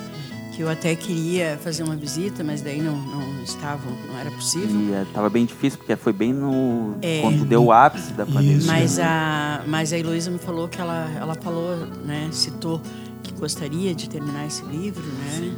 Que 0.55 0.63
eu 0.63 0.69
até 0.69 0.95
queria 0.95 1.59
fazer 1.63 1.83
uma 1.83 1.97
visita, 1.97 2.43
mas 2.45 2.61
daí 2.61 2.81
não, 2.83 2.97
não 2.97 3.43
estava, 3.43 3.81
não 4.09 4.19
era 4.19 4.31
possível. 4.31 4.69
E 4.81 4.93
é, 4.93 5.07
tava 5.13 5.31
bem 5.31 5.47
difícil, 5.47 5.79
porque 5.79 5.95
foi 5.97 6.13
bem 6.13 6.33
no. 6.33 6.97
É. 7.03 7.21
Quando 7.23 7.45
deu 7.45 7.65
o 7.65 7.73
ápice 7.73 8.13
da 8.13 8.27
pandemia. 8.27 8.57
Isso. 8.57 8.67
Mas 8.67 8.97
né? 8.99 9.05
a, 9.05 9.63
mas 9.67 9.93
a 9.93 9.99
Heloísa 9.99 10.31
me 10.31 10.39
falou 10.39 10.69
que 10.69 10.81
ela, 10.81 11.09
ela 11.19 11.35
falou, 11.35 11.77
né? 12.05 12.29
Citou 12.33 12.81
que 13.23 13.33
gostaria 13.35 13.95
de 13.95 14.09
terminar 14.09 14.47
esse 14.47 14.63
livro, 14.65 15.03
né? 15.03 15.53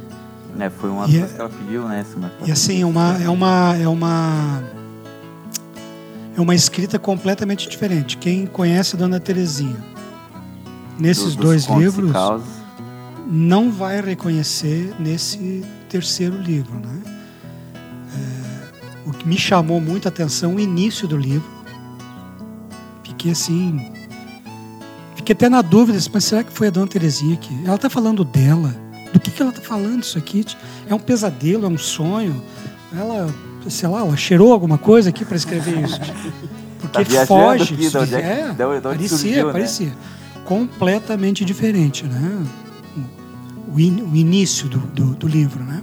É, 0.59 0.69
foi 0.69 0.89
uma 0.89 1.07
das 1.07 1.15
é- 1.15 1.19
coisas 1.19 1.35
que 1.35 1.41
ela 1.41 1.49
pediu, 1.49 1.87
né? 1.87 2.05
E 2.45 2.51
assim, 2.51 2.81
é 2.81 2.85
uma, 2.85 3.17
é 3.21 3.29
uma 3.29 3.75
é 3.75 3.87
uma 3.87 4.63
é 6.35 6.41
uma 6.41 6.55
escrita 6.55 6.97
completamente 6.99 7.69
diferente. 7.69 8.17
Quem 8.17 8.45
conhece 8.45 8.95
a 8.95 8.99
Dona 8.99 9.19
Terezinha 9.19 9.77
nesses 10.97 11.35
dos 11.35 11.35
dois 11.35 11.65
livros 11.65 12.11
não 13.27 13.71
vai 13.71 14.01
reconhecer 14.01 14.93
nesse 14.99 15.63
terceiro 15.89 16.37
livro, 16.37 16.79
né? 16.79 17.01
É, 18.15 19.09
o 19.09 19.11
que 19.11 19.27
me 19.27 19.37
chamou 19.37 19.79
muito 19.79 20.07
a 20.07 20.09
atenção 20.09 20.55
o 20.55 20.59
início 20.59 21.07
do 21.07 21.17
livro. 21.17 21.49
Fiquei 23.03 23.31
assim, 23.31 23.91
fiquei 25.15 25.33
até 25.33 25.47
na 25.49 25.61
dúvida, 25.61 25.97
mas 26.13 26.23
será 26.25 26.43
que 26.43 26.51
foi 26.51 26.67
a 26.67 26.69
Dona 26.71 26.87
Terezinha 26.87 27.37
que 27.37 27.53
ela 27.65 27.75
está 27.75 27.89
falando 27.89 28.23
dela? 28.23 28.75
Do 29.13 29.19
que 29.19 29.31
que 29.31 29.41
ela 29.41 29.51
está 29.51 29.61
falando 29.61 30.03
isso 30.03 30.17
aqui? 30.17 30.43
É 30.89 30.93
um 30.93 30.99
pesadelo, 30.99 31.65
é 31.65 31.69
um 31.69 31.77
sonho? 31.77 32.43
Ela, 32.97 33.33
sei 33.69 33.87
lá, 33.87 33.99
ela 33.99 34.17
cheirou 34.17 34.51
alguma 34.51 34.77
coisa 34.77 35.09
aqui 35.09 35.23
para 35.23 35.37
escrever 35.37 35.79
isso? 35.83 35.99
Porque 36.81 37.05
Tá 37.05 37.25
foge. 37.25 37.73
aqui, 37.75 37.89
de 37.89 37.97
onde 37.97 38.15
é 38.15 38.19
é, 38.19 38.41
de 38.43 38.49
onde- 38.49 38.57
de 38.57 38.65
onde 38.65 38.81
parecia, 38.81 39.17
surgiu, 39.17 39.45
né? 39.47 39.51
parecia. 39.53 39.93
Completamente 40.43 41.45
diferente, 41.45 42.03
né? 42.05 42.45
O, 43.73 43.79
in- 43.79 44.01
o 44.01 44.15
início 44.15 44.67
do, 44.67 44.79
do, 44.79 45.15
do 45.15 45.27
livro, 45.27 45.63
né? 45.63 45.81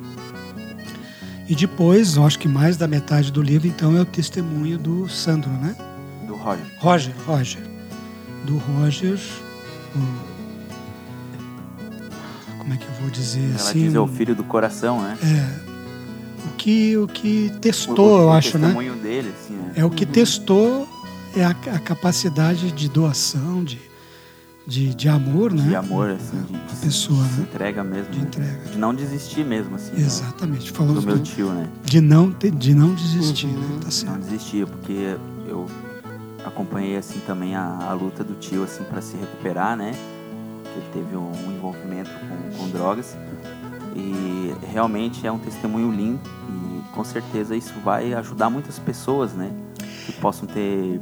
E 1.48 1.54
depois, 1.54 2.16
eu 2.16 2.24
acho 2.26 2.38
que 2.38 2.46
mais 2.46 2.76
da 2.76 2.86
metade 2.86 3.32
do 3.32 3.42
livro, 3.42 3.66
então, 3.66 3.96
é 3.96 4.00
o 4.02 4.04
testemunho 4.04 4.78
do 4.78 5.08
Sandro, 5.08 5.50
né? 5.50 5.74
Do 6.26 6.34
Roger. 6.34 6.64
Roger, 6.78 7.14
Roger. 7.26 7.62
Do 8.44 8.56
Roger, 8.58 9.18
o- 9.96 10.29
como 12.70 12.74
é 12.74 12.76
que 12.76 12.86
eu 12.86 13.00
vou 13.00 13.10
dizer 13.10 13.44
Ela 13.46 13.54
assim? 13.56 13.84
diz 13.84 13.94
é 13.94 14.00
o 14.00 14.06
filho 14.06 14.34
do 14.34 14.44
coração, 14.44 15.00
né? 15.02 15.18
é, 15.22 16.46
o 16.46 16.56
que, 16.56 16.96
o 16.96 17.06
que 17.08 17.50
O- 17.54 17.58
testou, 17.58 18.18
o, 18.18 18.22
eu 18.22 18.26
o 18.28 18.32
acho, 18.32 18.56
né? 18.58 18.66
testemunho 18.68 18.94
dele, 18.96 19.32
assim, 19.36 19.54
né? 19.54 19.72
É 19.74 19.84
o 19.84 19.90
que 19.90 20.06
testou 20.06 20.88
é 21.36 21.44
a, 21.44 21.50
a 21.50 21.78
capacidade 21.80 22.70
de 22.70 22.88
doação, 22.88 23.64
de, 23.64 23.80
de, 24.66 24.94
de 24.94 25.08
amor, 25.08 25.52
né? 25.52 25.62
De 25.68 25.74
amor, 25.74 26.10
assim, 26.10 26.40
de, 26.42 26.52
de 26.52 26.76
pessoa, 26.80 27.24
se 27.24 27.40
né? 27.40 27.46
entrega 27.50 27.82
mesmo. 27.82 28.12
De 28.12 28.18
né? 28.18 28.24
entrega. 28.24 28.70
De 28.70 28.78
não 28.78 28.94
desistir 28.94 29.44
mesmo, 29.44 29.74
assim. 29.74 29.90
do- 29.92 30.00
Exatamente. 30.00 30.70
Falou 30.70 30.94
Do 30.94 31.02
meu 31.02 31.16
do- 31.18 31.22
tio, 31.24 31.50
né? 31.50 31.68
de 31.84 32.00
não 32.00 32.30
ter- 32.30 32.52
de 32.52 32.72
não 32.74 32.94
desistir, 32.94 33.46
Uhum. 33.46 33.52
né? 33.58 33.68
Tá 33.80 33.84
Não 33.86 33.90
certo. 33.90 34.18
desistir, 34.20 34.66
porque 34.66 35.16
eu 35.48 35.66
acompanhei, 36.44 36.96
assim, 36.96 37.18
também 37.26 37.56
a, 37.56 37.64
a 37.88 37.92
luta 37.94 38.22
do 38.22 38.34
tio, 38.34 38.62
assim, 38.62 38.84
para 38.84 39.00
se 39.02 39.16
recuperar, 39.16 39.76
né? 39.76 39.92
Que 40.72 40.78
ele 40.78 40.88
teve 40.92 41.16
um, 41.16 41.30
um 41.30 41.52
envolvimento 41.52 42.10
com, 42.10 42.58
com 42.58 42.70
drogas. 42.70 43.16
E 43.94 44.54
realmente 44.72 45.26
é 45.26 45.32
um 45.32 45.38
testemunho 45.38 45.90
lindo 45.90 46.20
e 46.48 46.94
com 46.94 47.02
certeza 47.02 47.56
isso 47.56 47.74
vai 47.84 48.14
ajudar 48.14 48.48
muitas 48.48 48.78
pessoas, 48.78 49.32
né? 49.32 49.50
Que 50.06 50.12
possam 50.12 50.46
ter 50.46 51.00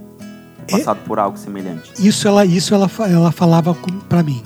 passado 0.70 1.00
por 1.04 1.18
algo 1.18 1.36
semelhante. 1.36 1.92
Isso 1.98 2.26
ela, 2.26 2.46
isso 2.46 2.74
ela, 2.74 2.90
ela 3.10 3.30
falava 3.30 3.76
para 4.08 4.22
mim. 4.22 4.42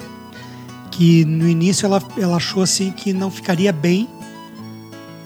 Que 0.90 1.24
no 1.24 1.48
início 1.48 1.86
ela, 1.86 2.02
ela 2.18 2.36
achou 2.36 2.62
assim 2.62 2.90
que 2.90 3.12
não 3.12 3.30
ficaria 3.30 3.72
bem 3.72 4.08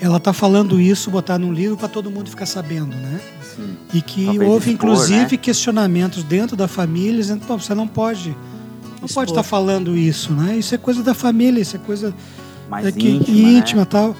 ela 0.01 0.21
tá 0.21 0.33
falando 0.33 0.81
isso, 0.81 1.11
botar 1.11 1.39
num 1.39 1.53
livro 1.53 1.77
para 1.77 1.89
todo 1.89 2.11
mundo 2.11 2.29
ficar 2.29 2.47
sabendo, 2.47 2.95
né? 2.95 3.21
Sim. 3.43 3.77
E 3.95 4.03
que 4.03 4.27
Talvez 4.27 4.51
houve 4.51 4.71
expor, 4.71 4.91
inclusive 4.91 5.33
né? 5.33 5.37
questionamentos 5.37 6.23
dentro 6.23 6.57
da 6.57 6.69
família, 6.69 7.17
dizendo, 7.17 7.47
Pô, 7.47 7.59
você 7.59 7.75
não 7.75 7.89
pode, 7.89 8.37
não 9.07 9.11
expor. 9.11 9.23
pode 9.23 9.31
estar 9.33 9.43
falando 9.43 9.97
isso, 9.97 10.33
né? 10.33 10.57
Isso 10.57 10.75
é 10.75 10.79
coisa 10.79 11.03
da 11.03 11.15
família, 11.15 11.61
isso 11.61 11.77
é 11.77 11.79
coisa 11.79 12.15
mais 12.69 12.91
que, 12.91 13.09
íntima, 13.09 13.39
íntima 13.39 13.81
né? 13.83 13.87
tal. 13.89 14.17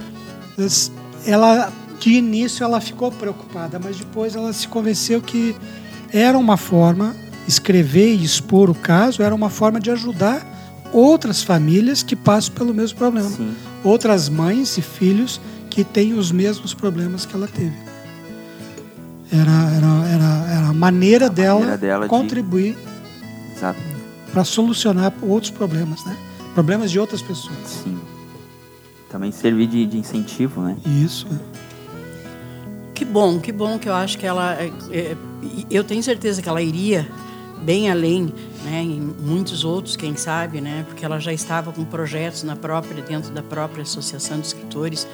Ela 1.27 1.73
de 1.99 2.13
início 2.13 2.63
ela 2.63 2.81
ficou 2.81 3.11
preocupada, 3.11 3.81
mas 3.83 3.97
depois 3.97 4.37
ela 4.37 4.53
se 4.53 4.69
convenceu 4.69 5.21
que 5.21 5.57
era 6.13 6.39
uma 6.39 6.57
forma 6.57 7.17
escrever 7.49 8.15
e 8.15 8.25
expor 8.25 8.71
o 8.71 8.75
caso 8.75 9.23
era 9.23 9.35
uma 9.35 9.51
forma 9.51 9.81
de 9.81 9.91
ajudar 9.91 10.47
outras 10.93 11.43
famílias 11.43 12.03
que 12.03 12.15
passam 12.15 12.55
pelo 12.55 12.73
mesmo 12.73 12.99
problema, 12.99 13.29
Sim. 13.29 13.55
outras 13.83 14.29
mães 14.29 14.79
e 14.79 14.83
filhos 14.83 15.41
que 15.69 15.85
têm 15.85 16.15
os 16.15 16.31
mesmos 16.31 16.73
problemas 16.75 17.27
que 17.27 17.35
ela 17.35 17.49
teve. 17.49 17.77
Era, 19.33 19.51
era, 19.75 20.09
era, 20.09 20.59
era 20.59 20.67
a 20.69 20.73
maneira 20.73 21.27
a 21.27 21.29
dela, 21.29 21.61
maneira 21.61 21.79
dela 21.79 22.09
contribuir 22.09 22.75
de... 22.75 23.96
para 24.37 24.45
solucionar 24.45 25.15
outros 25.23 25.51
problemas, 25.51 26.05
né? 26.05 26.15
Problemas 26.53 26.91
de 26.91 27.01
outras 27.01 27.23
pessoas. 27.23 27.57
Sim. 27.65 27.99
Também 29.09 29.33
servir 29.33 29.67
de, 29.67 29.87
de 29.87 29.97
incentivo, 29.97 30.61
né? 30.61 30.77
Isso. 30.85 31.27
Que 32.93 33.03
bom, 33.03 33.41
que 33.41 33.51
bom 33.51 33.79
que 33.79 33.89
eu 33.89 33.95
acho 33.95 34.19
que 34.19 34.27
ela. 34.27 34.53
É, 34.61 34.71
é, 34.91 35.17
eu 35.71 35.83
tenho 35.83 36.03
certeza 36.03 36.43
que 36.43 36.49
ela 36.51 36.61
iria 36.61 37.09
bem 37.63 37.91
além, 37.91 38.31
né, 38.63 38.83
em 38.83 39.01
muitos 39.01 39.65
outros, 39.65 39.97
quem 39.97 40.15
sabe, 40.15 40.61
né, 40.61 40.85
porque 40.87 41.03
ela 41.03 41.19
já 41.19 41.33
estava 41.33 41.73
com 41.73 41.83
projetos 41.83 42.43
na 42.43 42.55
própria 42.55 43.03
dentro 43.03 43.33
da 43.33 43.43
própria 43.43 43.85
associação 43.85 44.39
de 44.39 44.49
escritores 44.49 45.09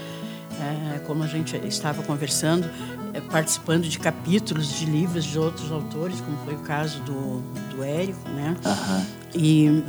é, 0.60 0.98
como 1.00 1.22
a 1.22 1.26
gente 1.26 1.56
estava 1.66 2.02
conversando, 2.02 2.68
é, 3.12 3.20
participando 3.20 3.88
de 3.88 3.98
capítulos 3.98 4.78
de 4.78 4.86
livros 4.86 5.24
de 5.24 5.38
outros 5.38 5.70
autores, 5.70 6.20
como 6.20 6.36
foi 6.44 6.54
o 6.54 6.60
caso 6.60 7.00
do, 7.02 7.40
do 7.74 7.82
Érico, 7.82 8.28
né? 8.30 8.56
Uhum. 8.64 9.06
E, 9.34 9.84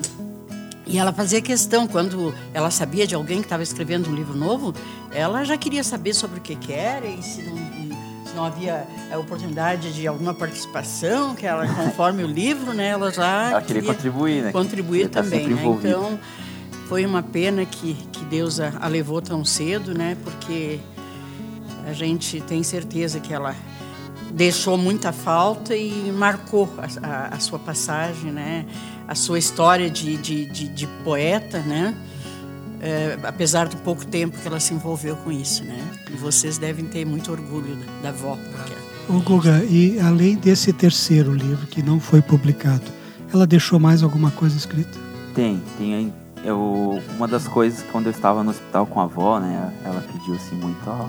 e 0.86 0.98
ela 0.98 1.14
fazia 1.14 1.42
questão, 1.42 1.88
quando 1.88 2.34
ela 2.54 2.70
sabia 2.70 3.08
de 3.08 3.16
alguém 3.16 3.40
que 3.40 3.46
estava 3.46 3.64
escrevendo 3.64 4.10
um 4.10 4.16
livro 4.16 4.36
novo, 4.36 4.74
ela 5.12 5.44
já 5.44 5.58
queria 5.58 5.84
saber 5.84 6.14
sobre 6.14 6.40
o 6.40 6.42
que, 6.42 6.56
que 6.56 6.74
era 6.74 7.06
e 7.06 7.22
se 7.22 7.42
não, 7.44 7.56
se 8.26 8.36
não 8.36 8.46
havia 8.46 8.86
a 9.12 9.18
oportunidade 9.18 9.94
de 9.94 10.08
alguma 10.08 10.34
participação, 10.34 11.36
que 11.36 11.46
ela, 11.46 11.68
conforme 11.68 12.24
o 12.24 12.28
livro, 12.28 12.74
né, 12.74 12.90
ela 12.90 13.12
já 13.12 13.52
ela 13.52 13.62
queria, 13.62 13.82
queria 13.82 13.96
contribuir, 13.96 14.44
né? 14.44 14.52
Contribuir 14.52 15.10
tá 15.10 15.22
também, 15.22 15.48
né? 15.48 15.66
Então 15.66 16.20
foi 16.88 17.06
uma 17.06 17.24
pena 17.24 17.66
que, 17.66 17.94
que 18.12 18.26
Deus 18.26 18.60
a, 18.60 18.74
a 18.80 18.88
levou 18.88 19.22
tão 19.22 19.44
cedo, 19.44 19.94
né? 19.94 20.18
Porque 20.24 20.80
a 21.86 21.94
gente 21.94 22.42
tem 22.42 22.64
certeza 22.64 23.20
que 23.20 23.34
ela 23.34 23.56
deixou 24.32 24.78
muita 24.78 25.12
falta 25.12 25.76
e 25.76 26.12
marcou 26.12 26.70
a, 26.78 27.08
a, 27.08 27.36
a 27.36 27.40
sua 27.40 27.60
passagem, 27.60 28.32
né? 28.32 28.66
A 29.08 29.16
sua 29.16 29.38
história 29.38 29.90
de, 29.90 30.18
de, 30.18 30.46
de, 30.46 30.68
de 30.68 30.88
poeta, 31.04 31.60
né? 31.60 31.96
É, 32.82 33.18
apesar 33.24 33.68
do 33.68 33.78
pouco 33.78 34.06
tempo 34.06 34.38
que 34.38 34.48
ela 34.48 34.60
se 34.60 34.74
envolveu 34.74 35.16
com 35.18 35.32
isso, 35.32 35.64
né? 35.64 35.80
E 36.12 36.18
vocês 36.18 36.58
devem 36.58 36.86
ter 36.86 37.06
muito 37.06 37.32
orgulho 37.32 37.76
da, 37.76 38.02
da 38.04 38.10
avó. 38.10 38.38
Porque... 38.52 38.74
O 39.08 39.20
Guga, 39.22 39.64
e 39.66 40.00
além 40.00 40.36
desse 40.36 40.74
terceiro 40.74 41.34
livro 41.34 41.68
que 41.68 41.82
não 41.82 42.00
foi 42.00 42.22
publicado, 42.22 42.84
ela 43.34 43.48
deixou 43.48 43.80
mais 43.80 44.04
alguma 44.04 44.32
coisa 44.32 44.58
escrita? 44.58 44.98
Tem, 45.34 45.62
tem 45.78 46.14
eu, 46.44 47.02
uma 47.16 47.28
das 47.28 47.48
coisas 47.48 47.82
que 47.82 47.92
quando 47.92 48.08
eu 48.08 48.12
estava 48.12 48.44
no 48.44 48.52
hospital 48.52 48.86
com 48.86 49.00
a 49.00 49.04
avó, 49.04 49.40
né, 49.40 49.74
ela 49.84 50.02
pediu 50.02 50.36
assim 50.36 50.56
muito, 50.56 50.88
ó, 50.88 51.08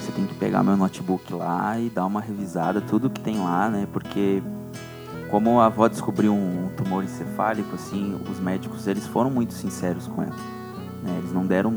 você 0.00 0.12
tem 0.12 0.26
que 0.26 0.34
pegar 0.34 0.62
meu 0.62 0.76
notebook 0.76 1.32
lá 1.32 1.78
e 1.78 1.88
dar 1.88 2.04
uma 2.06 2.20
revisada, 2.20 2.80
tudo 2.80 3.08
que 3.08 3.20
tem 3.20 3.38
lá, 3.38 3.68
né, 3.68 3.86
porque 3.92 4.42
como 5.30 5.60
a 5.60 5.66
avó 5.66 5.88
descobriu 5.88 6.32
um 6.34 6.70
tumor 6.76 7.04
encefálico, 7.04 7.74
assim, 7.74 8.20
os 8.30 8.40
médicos 8.40 8.86
eles 8.86 9.06
foram 9.06 9.30
muito 9.30 9.54
sinceros 9.54 10.06
com 10.08 10.22
ela, 10.22 10.36
né, 11.02 11.16
eles 11.18 11.32
não 11.32 11.46
deram 11.46 11.74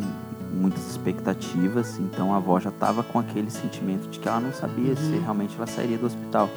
muitas 0.52 0.90
expectativas, 0.90 2.00
então 2.00 2.34
a 2.34 2.38
avó 2.38 2.60
já 2.60 2.70
estava 2.70 3.04
com 3.04 3.20
aquele 3.20 3.52
sentimento 3.52 4.10
de 4.10 4.20
que 4.20 4.28
ela 4.28 4.40
não 4.40 4.52
sabia 4.52 4.92
uhum. 4.92 4.96
se 4.96 5.18
realmente 5.20 5.56
ela 5.56 5.68
sairia 5.68 5.98
do 5.98 6.08
hospital. 6.08 6.50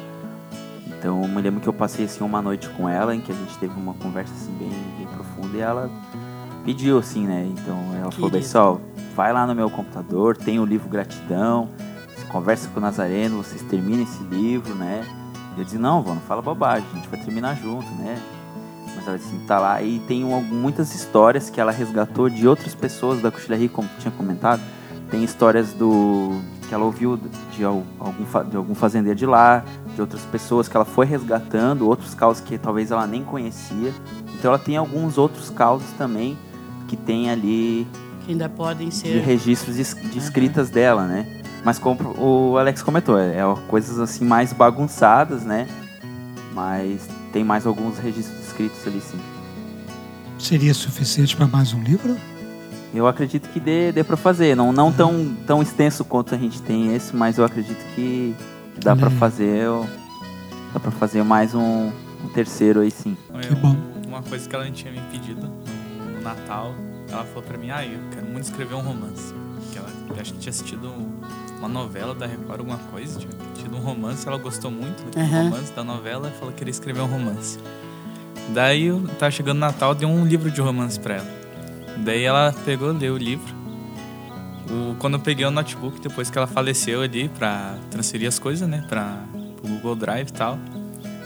Então 0.87 1.21
eu 1.21 1.27
me 1.27 1.41
lembro 1.41 1.61
que 1.61 1.67
eu 1.67 1.73
passei 1.73 2.05
assim 2.05 2.23
uma 2.23 2.41
noite 2.41 2.69
com 2.69 2.87
ela 2.87 3.13
em 3.13 3.21
que 3.21 3.31
a 3.31 3.35
gente 3.35 3.57
teve 3.57 3.73
uma 3.79 3.93
conversa 3.95 4.33
assim 4.33 4.51
bem, 4.53 4.71
bem 4.97 5.07
profunda 5.07 5.57
e 5.57 5.59
ela 5.59 5.91
pediu 6.63 6.97
assim, 6.97 7.25
né? 7.27 7.47
Então 7.51 7.77
ela 7.99 8.11
falou, 8.11 8.31
pessoal, 8.31 8.81
vai 9.15 9.31
lá 9.33 9.45
no 9.45 9.53
meu 9.53 9.69
computador, 9.69 10.35
tem 10.37 10.59
o 10.59 10.65
livro 10.65 10.89
Gratidão, 10.89 11.69
você 12.15 12.25
conversa 12.25 12.69
com 12.69 12.79
o 12.79 12.81
Nazareno, 12.81 13.43
vocês 13.43 13.61
terminam 13.63 14.03
esse 14.03 14.23
livro, 14.23 14.73
né? 14.75 15.05
E 15.55 15.59
eu 15.59 15.65
disse, 15.65 15.77
não, 15.77 16.01
vó, 16.01 16.13
não 16.13 16.21
fala 16.21 16.41
bobagem, 16.41 16.87
a 16.91 16.95
gente 16.95 17.07
vai 17.07 17.19
terminar 17.19 17.55
junto, 17.55 17.89
né? 17.95 18.19
Mas 18.95 19.07
ela 19.07 19.17
disse, 19.17 19.35
tá 19.47 19.59
lá, 19.59 19.81
e 19.81 19.99
tem 19.99 20.23
muitas 20.23 20.95
histórias 20.95 21.49
que 21.49 21.59
ela 21.59 21.71
resgatou 21.71 22.29
de 22.29 22.47
outras 22.47 22.73
pessoas 22.73 23.21
da 23.21 23.29
Coxilha 23.31 23.57
Rio, 23.57 23.69
como 23.69 23.89
tinha 23.99 24.11
comentado. 24.11 24.61
Tem 25.09 25.23
histórias 25.23 25.73
do 25.73 26.39
que 26.67 26.73
ela 26.73 26.85
ouviu 26.85 27.19
de 27.51 27.63
algum, 27.63 27.83
de 28.49 28.57
algum 28.57 28.73
fazendeiro 28.73 29.17
de 29.17 29.25
lá, 29.25 29.63
de 29.93 30.01
outras 30.01 30.23
pessoas 30.23 30.67
que 30.67 30.75
ela 30.75 30.85
foi 30.85 31.05
resgatando, 31.05 31.87
outros 31.87 32.15
causos 32.15 32.41
que 32.41 32.57
talvez 32.57 32.89
ela 32.89 33.05
nem 33.05 33.23
conhecia. 33.23 33.93
Então 34.33 34.49
ela 34.49 34.59
tem 34.59 34.77
alguns 34.77 35.17
outros 35.17 35.49
causos 35.49 35.87
também 35.97 36.37
que 36.93 36.97
tem 36.97 37.31
ali 37.31 37.87
que 38.23 38.31
ainda 38.31 38.47
podem 38.47 38.91
ser 38.91 39.13
de 39.13 39.19
registros 39.19 39.75
de, 39.75 40.09
de 40.09 40.17
escritas 40.17 40.67
uhum. 40.67 40.73
dela, 40.73 41.07
né? 41.07 41.41
Mas 41.65 41.79
como 41.79 42.15
o 42.19 42.57
Alex 42.57 42.83
comentou, 42.83 43.17
é, 43.17 43.37
é 43.37 43.43
coisas 43.67 43.99
assim 43.99 44.23
mais 44.23 44.53
bagunçadas, 44.53 45.43
né? 45.43 45.67
Mas 46.53 47.07
tem 47.31 47.43
mais 47.43 47.65
alguns 47.65 47.97
registros 47.97 48.39
escritos 48.47 48.85
ali, 48.85 49.01
sim. 49.01 49.19
Seria 50.37 50.73
suficiente 50.73 51.35
para 51.35 51.47
mais 51.47 51.73
um 51.73 51.81
livro? 51.81 52.15
Eu 52.93 53.07
acredito 53.07 53.49
que 53.49 53.59
dê, 53.59 53.91
dê 53.91 54.03
para 54.03 54.15
fazer. 54.15 54.55
Não, 54.55 54.71
não 54.71 54.87
uhum. 54.87 54.93
tão, 54.93 55.35
tão 55.47 55.61
extenso 55.61 56.05
quanto 56.05 56.35
a 56.35 56.37
gente 56.37 56.61
tem 56.61 56.93
esse, 56.93 57.15
mas 57.15 57.39
eu 57.39 57.45
acredito 57.45 57.83
que, 57.95 58.35
que 58.75 58.79
dá 58.81 58.95
para 58.95 59.09
fazer. 59.09 59.67
Dá 60.73 60.79
para 60.79 60.91
fazer 60.91 61.23
mais 61.23 61.55
um, 61.55 61.91
um 62.23 62.29
terceiro 62.33 62.81
aí 62.81 62.91
sim. 62.91 63.17
Que 63.41 63.55
bom. 63.55 63.75
Uma 64.07 64.21
coisa 64.21 64.47
que 64.47 64.55
ela 64.55 64.69
tinha 64.69 64.91
me 64.91 65.01
pedido 65.11 65.49
Natal, 66.23 66.73
ela 67.09 67.23
falou 67.25 67.43
pra 67.43 67.57
mim, 67.57 67.69
ah, 67.69 67.85
eu 67.85 67.99
quero 68.11 68.25
muito 68.25 68.45
escrever 68.45 68.75
um 68.75 68.81
romance. 68.81 69.33
Que 69.71 69.77
ela 69.77 69.89
acho 70.19 70.33
que 70.33 70.39
tinha 70.39 70.49
assistido 70.49 70.91
uma 71.59 71.67
novela 71.67 72.15
da 72.15 72.25
Record, 72.25 72.59
alguma 72.59 72.77
coisa, 72.77 73.19
tinha 73.19 73.31
tido 73.55 73.75
um 73.75 73.79
romance, 73.79 74.27
ela 74.27 74.37
gostou 74.37 74.71
muito 74.71 75.03
do 75.11 75.19
uhum. 75.19 75.43
romance 75.43 75.71
da 75.73 75.83
novela 75.83 76.31
e 76.33 76.39
falou 76.39 76.51
que 76.51 76.59
queria 76.59 76.71
escrever 76.71 77.01
um 77.01 77.07
romance. 77.07 77.59
Daí 78.49 78.85
eu 78.85 79.07
tava 79.19 79.31
chegando 79.31 79.55
no 79.55 79.61
Natal, 79.61 79.95
deu 79.95 80.09
um 80.09 80.25
livro 80.25 80.51
de 80.51 80.59
romance 80.59 80.99
pra 80.99 81.15
ela. 81.15 81.43
Daí 81.97 82.23
ela 82.23 82.53
pegou, 82.65 82.91
leu 82.91 83.13
o 83.13 83.17
livro. 83.17 83.53
O, 84.69 84.95
quando 84.95 85.15
eu 85.15 85.19
peguei 85.19 85.45
o 85.45 85.51
notebook, 85.51 86.01
depois 86.01 86.29
que 86.29 86.37
ela 86.37 86.47
faleceu 86.47 87.01
ali, 87.01 87.29
pra 87.29 87.77
transferir 87.91 88.27
as 88.27 88.39
coisas, 88.39 88.67
né, 88.67 88.83
pra, 88.89 89.17
pro 89.57 89.67
Google 89.67 89.95
Drive 89.95 90.29
e 90.29 90.33
tal. 90.33 90.57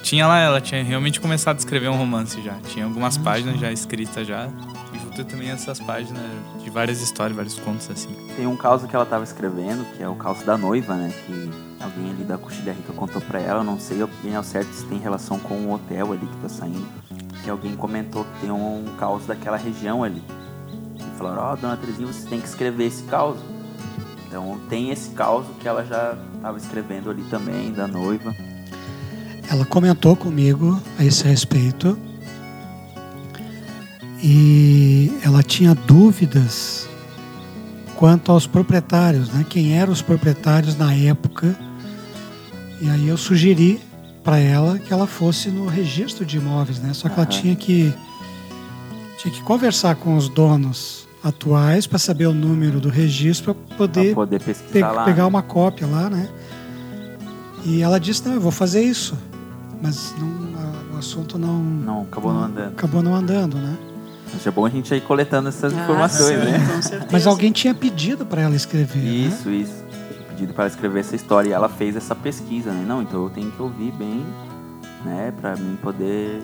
Tinha 0.03 0.27
lá, 0.27 0.39
ela 0.39 0.61
tinha 0.61 0.83
realmente 0.83 1.19
começado 1.19 1.55
a 1.55 1.59
escrever 1.59 1.89
um 1.89 1.97
romance 1.97 2.41
já. 2.41 2.55
Tinha 2.67 2.85
algumas 2.85 3.17
páginas 3.17 3.59
já 3.59 3.71
escritas 3.71 4.27
já 4.27 4.49
junta 4.97 5.23
também 5.23 5.49
essas 5.49 5.79
páginas 5.79 6.23
de 6.63 6.69
várias 6.69 7.01
histórias, 7.01 7.35
vários 7.35 7.59
contos 7.59 7.89
assim. 7.89 8.09
Tem 8.35 8.47
um 8.47 8.55
caso 8.55 8.87
que 8.87 8.95
ela 8.95 9.03
estava 9.03 9.23
escrevendo, 9.23 9.85
que 9.95 10.03
é 10.03 10.07
o 10.07 10.15
caso 10.15 10.45
da 10.45 10.57
noiva, 10.57 10.95
né? 10.95 11.13
Que 11.25 11.51
alguém 11.83 12.11
ali 12.11 12.23
da 12.23 12.37
Coxilha 12.37 12.73
Rica 12.73 12.93
contou 12.93 13.21
para 13.21 13.39
ela, 13.39 13.63
não 13.63 13.79
sei 13.79 14.05
bem 14.23 14.35
ao 14.35 14.43
certo 14.43 14.73
se 14.73 14.85
tem 14.85 14.99
relação 14.99 15.39
com 15.39 15.55
o 15.55 15.73
hotel 15.73 16.11
ali 16.11 16.25
que 16.25 16.37
tá 16.37 16.49
saindo. 16.49 16.87
Que 17.43 17.49
alguém 17.49 17.75
comentou 17.75 18.25
que 18.25 18.41
tem 18.41 18.51
um, 18.51 18.85
um 18.85 18.95
caos 18.97 19.25
daquela 19.25 19.57
região 19.57 20.03
ali. 20.03 20.23
E 20.95 21.17
falaram, 21.17 21.43
ó, 21.43 21.53
oh, 21.53 21.55
dona 21.55 21.77
Terezinha, 21.77 22.11
você 22.11 22.27
tem 22.27 22.39
que 22.39 22.47
escrever 22.47 22.85
esse 22.85 23.03
caos. 23.03 23.37
Então 24.27 24.59
tem 24.69 24.91
esse 24.91 25.11
caos 25.11 25.45
que 25.59 25.67
ela 25.67 25.85
já 25.85 26.17
estava 26.35 26.57
escrevendo 26.57 27.09
ali 27.09 27.23
também, 27.29 27.71
da 27.71 27.87
noiva. 27.87 28.35
Ela 29.49 29.65
comentou 29.65 30.15
comigo 30.15 30.79
a 30.99 31.05
esse 31.05 31.23
respeito 31.23 31.97
e 34.21 35.11
ela 35.23 35.43
tinha 35.43 35.73
dúvidas 35.75 36.87
quanto 37.95 38.31
aos 38.31 38.47
proprietários, 38.47 39.29
né? 39.29 39.45
Quem 39.47 39.77
eram 39.77 39.91
os 39.91 40.01
proprietários 40.01 40.77
na 40.77 40.93
época? 40.93 41.57
E 42.81 42.89
aí 42.89 43.07
eu 43.07 43.17
sugeri 43.17 43.81
para 44.23 44.39
ela 44.39 44.77
que 44.77 44.91
ela 44.91 45.07
fosse 45.07 45.49
no 45.49 45.67
registro 45.67 46.25
de 46.25 46.37
imóveis, 46.37 46.79
né? 46.79 46.93
Só 46.93 47.07
que 47.09 47.15
uhum. 47.15 47.23
ela 47.23 47.25
tinha 47.25 47.55
que 47.55 47.93
tinha 49.17 49.33
que 49.33 49.41
conversar 49.41 49.95
com 49.95 50.15
os 50.15 50.29
donos 50.29 51.07
atuais 51.23 51.87
para 51.87 51.97
saber 51.97 52.27
o 52.27 52.33
número 52.33 52.79
do 52.79 52.89
registro 52.89 53.55
para 53.55 53.77
poder, 53.77 54.13
poder 54.13 54.39
pe 54.39 54.79
lá, 54.79 55.05
pegar 55.05 55.23
né? 55.23 55.29
uma 55.29 55.41
cópia 55.41 55.87
lá, 55.87 56.09
né? 56.09 56.29
E 57.65 57.81
ela 57.81 57.99
disse: 57.99 58.27
"Não, 58.27 58.35
eu 58.35 58.41
vou 58.41 58.51
fazer 58.51 58.83
isso". 58.83 59.17
mas 59.81 60.13
não, 60.19 60.27
a, 60.59 60.95
o 60.95 60.97
assunto 60.99 61.37
não, 61.37 61.61
Não, 61.63 62.01
acabou 62.03 62.33
não 62.33 62.43
andando. 62.43 62.67
acabou 62.69 63.01
não 63.03 63.15
andando, 63.15 63.57
né? 63.57 63.77
Mas 64.33 64.45
é 64.45 64.51
bom 64.51 64.65
a 64.65 64.69
gente 64.69 64.93
ir 64.93 65.01
coletando 65.01 65.49
essas 65.49 65.73
Ah, 65.73 65.81
informações, 65.83 66.39
sim, 66.39 66.45
né? 66.51 66.67
Com 66.73 66.81
certeza. 66.81 67.07
Mas 67.11 67.27
alguém 67.27 67.51
tinha 67.51 67.73
pedido 67.73 68.25
para 68.25 68.41
ela 68.41 68.55
escrever, 68.55 68.99
né? 68.99 69.09
Isso, 69.09 69.49
isso. 69.49 69.83
Tinha 70.11 70.23
pedido 70.29 70.53
para 70.53 70.65
ela 70.65 70.71
escrever 70.73 70.99
essa 70.99 71.15
história 71.15 71.49
e 71.49 71.53
ela 71.53 71.69
fez 71.69 71.95
essa 71.95 72.13
pesquisa, 72.13 72.71
né? 72.71 72.83
Não, 72.87 73.01
então 73.01 73.23
eu 73.23 73.29
tenho 73.29 73.51
que 73.51 73.61
ouvir 73.61 73.91
bem, 73.91 74.25
né? 75.05 75.33
Pra 75.39 75.55
mim 75.55 75.77
poder 75.81 76.41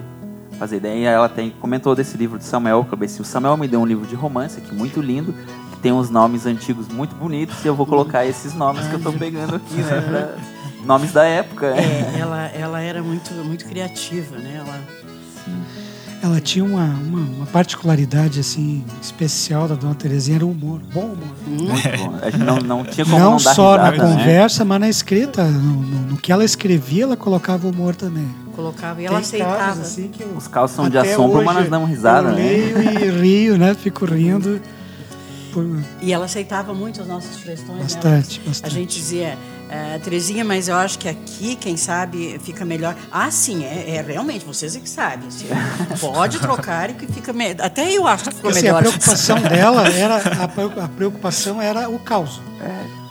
fazer. 0.57 0.79
Daí 0.79 1.03
ela 1.03 1.27
tem, 1.29 1.49
comentou 1.59 1.95
desse 1.95 2.17
livro 2.17 2.37
de 2.37 2.45
Samuel. 2.45 2.85
Eu 2.91 3.03
assim, 3.05 3.21
o 3.21 3.25
Samuel 3.25 3.57
me 3.57 3.67
deu 3.67 3.79
um 3.81 3.85
livro 3.85 4.05
de 4.07 4.15
romance 4.15 4.59
aqui, 4.59 4.73
muito 4.73 5.01
lindo, 5.01 5.33
que 5.71 5.77
tem 5.79 5.91
uns 5.91 6.09
nomes 6.09 6.45
antigos 6.45 6.87
muito 6.87 7.15
bonitos 7.15 7.63
e 7.63 7.67
eu 7.67 7.75
vou 7.75 7.85
colocar 7.85 8.25
esses 8.25 8.53
nomes 8.53 8.87
que 8.87 8.93
eu 8.93 8.99
tô 9.01 9.11
pegando 9.13 9.55
aqui, 9.55 9.75
né? 9.75 10.01
Pra, 10.01 10.35
nomes 10.85 11.11
da 11.11 11.23
época. 11.25 11.71
né? 11.71 11.81
É, 12.15 12.19
ela, 12.19 12.45
ela 12.47 12.81
era 12.81 13.01
muito, 13.01 13.33
muito 13.33 13.65
criativa, 13.65 14.37
né? 14.37 14.55
Ela, 14.65 14.79
Ela 16.23 16.39
tinha 16.39 16.63
uma, 16.63 16.85
uma, 16.85 17.19
uma 17.19 17.45
particularidade 17.47 18.39
assim 18.39 18.81
especial 19.01 19.67
da 19.67 19.75
Dona 19.75 19.93
Terezinha, 19.93 20.37
era 20.37 20.45
o 20.45 20.51
humor, 20.51 20.79
bom 20.93 21.01
humor. 21.01 21.17
Muito 21.45 21.97
bom. 21.97 22.17
A 22.21 22.29
gente 22.29 22.43
não, 22.45 22.55
não 22.59 22.83
tinha 22.85 23.05
como 23.05 23.19
não 23.19 23.31
não, 23.31 23.37
dar 23.37 23.53
só 23.53 23.75
na 23.77 23.89
risada, 23.89 24.07
né? 24.09 24.17
conversa, 24.19 24.63
mas 24.63 24.79
na 24.79 24.87
escrita, 24.89 25.43
no, 25.43 25.59
no- 25.81 26.01
no 26.11 26.17
que 26.17 26.31
ela 26.31 26.45
escrevia, 26.45 27.03
ela 27.03 27.17
colocava 27.17 27.67
humor 27.67 27.93
também. 27.93 28.25
colocava 28.55 29.01
e 29.01 29.05
ela 29.05 29.15
Tem 29.17 29.25
aceitava. 29.25 29.57
casos, 29.57 29.81
assim, 29.81 30.07
que 30.07 30.23
eu- 30.23 30.33
Os 30.37 30.47
casos 30.47 30.73
são 30.73 30.87
de 30.87 30.97
assombro, 30.97 31.43
mas 31.43 31.47
hoje 31.57 31.59
nós 31.63 31.69
damos 31.69 31.89
risada, 31.89 32.29
eu 32.29 32.35
né? 32.35 32.41
leio 32.41 32.81
e 32.81 33.09
rio, 33.21 33.57
né? 33.57 33.73
Fico 33.73 34.05
rindo. 34.05 34.61
por- 35.51 35.67
E 36.01 36.13
ela 36.13 36.23
aceitava 36.25 36.73
muito 36.73 37.01
as 37.01 37.07
nossas 37.07 37.35
sugestões. 37.35 37.77
né? 37.79 37.83
Bastante, 37.83 38.41
A 38.45 38.47
bastante. 38.47 38.73
gente 38.73 38.95
dizia, 38.95 39.37
"Ah, 39.69 39.99
Terezinha, 40.03 40.43
mas 40.45 40.67
eu 40.67 40.75
acho 40.75 40.99
que 40.99 41.07
aqui, 41.09 41.55
quem 41.55 41.75
sabe, 41.77 42.39
fica 42.43 42.63
melhor. 42.65 42.95
Ah, 43.11 43.31
sim, 43.31 43.63
é, 43.63 43.95
é 43.95 44.01
realmente, 44.01 44.45
vocês 44.45 44.75
é 44.75 44.79
que 44.79 44.89
sabem. 44.89 45.27
assim, 45.27 45.47
pode 45.99 46.39
trocar 46.39 46.89
e 46.89 46.93
que 46.93 47.07
fica 47.07 47.33
melhor. 47.33 47.65
Até 47.65 47.91
eu 47.91 48.07
acho 48.07 48.25
que 48.25 48.35
ficou 48.35 48.51
Assim, 48.51 48.59
a 48.59 48.63
melhor. 48.63 48.81
preocupação 48.81 49.39
dela 49.41 49.87
era 49.89 50.17
a, 50.43 50.47
preo- 50.47 50.73
a 50.81 50.87
preocupação 50.87 51.61
era 51.61 51.89
o 51.89 51.97
caos. 51.99 52.39
É. 52.61 53.03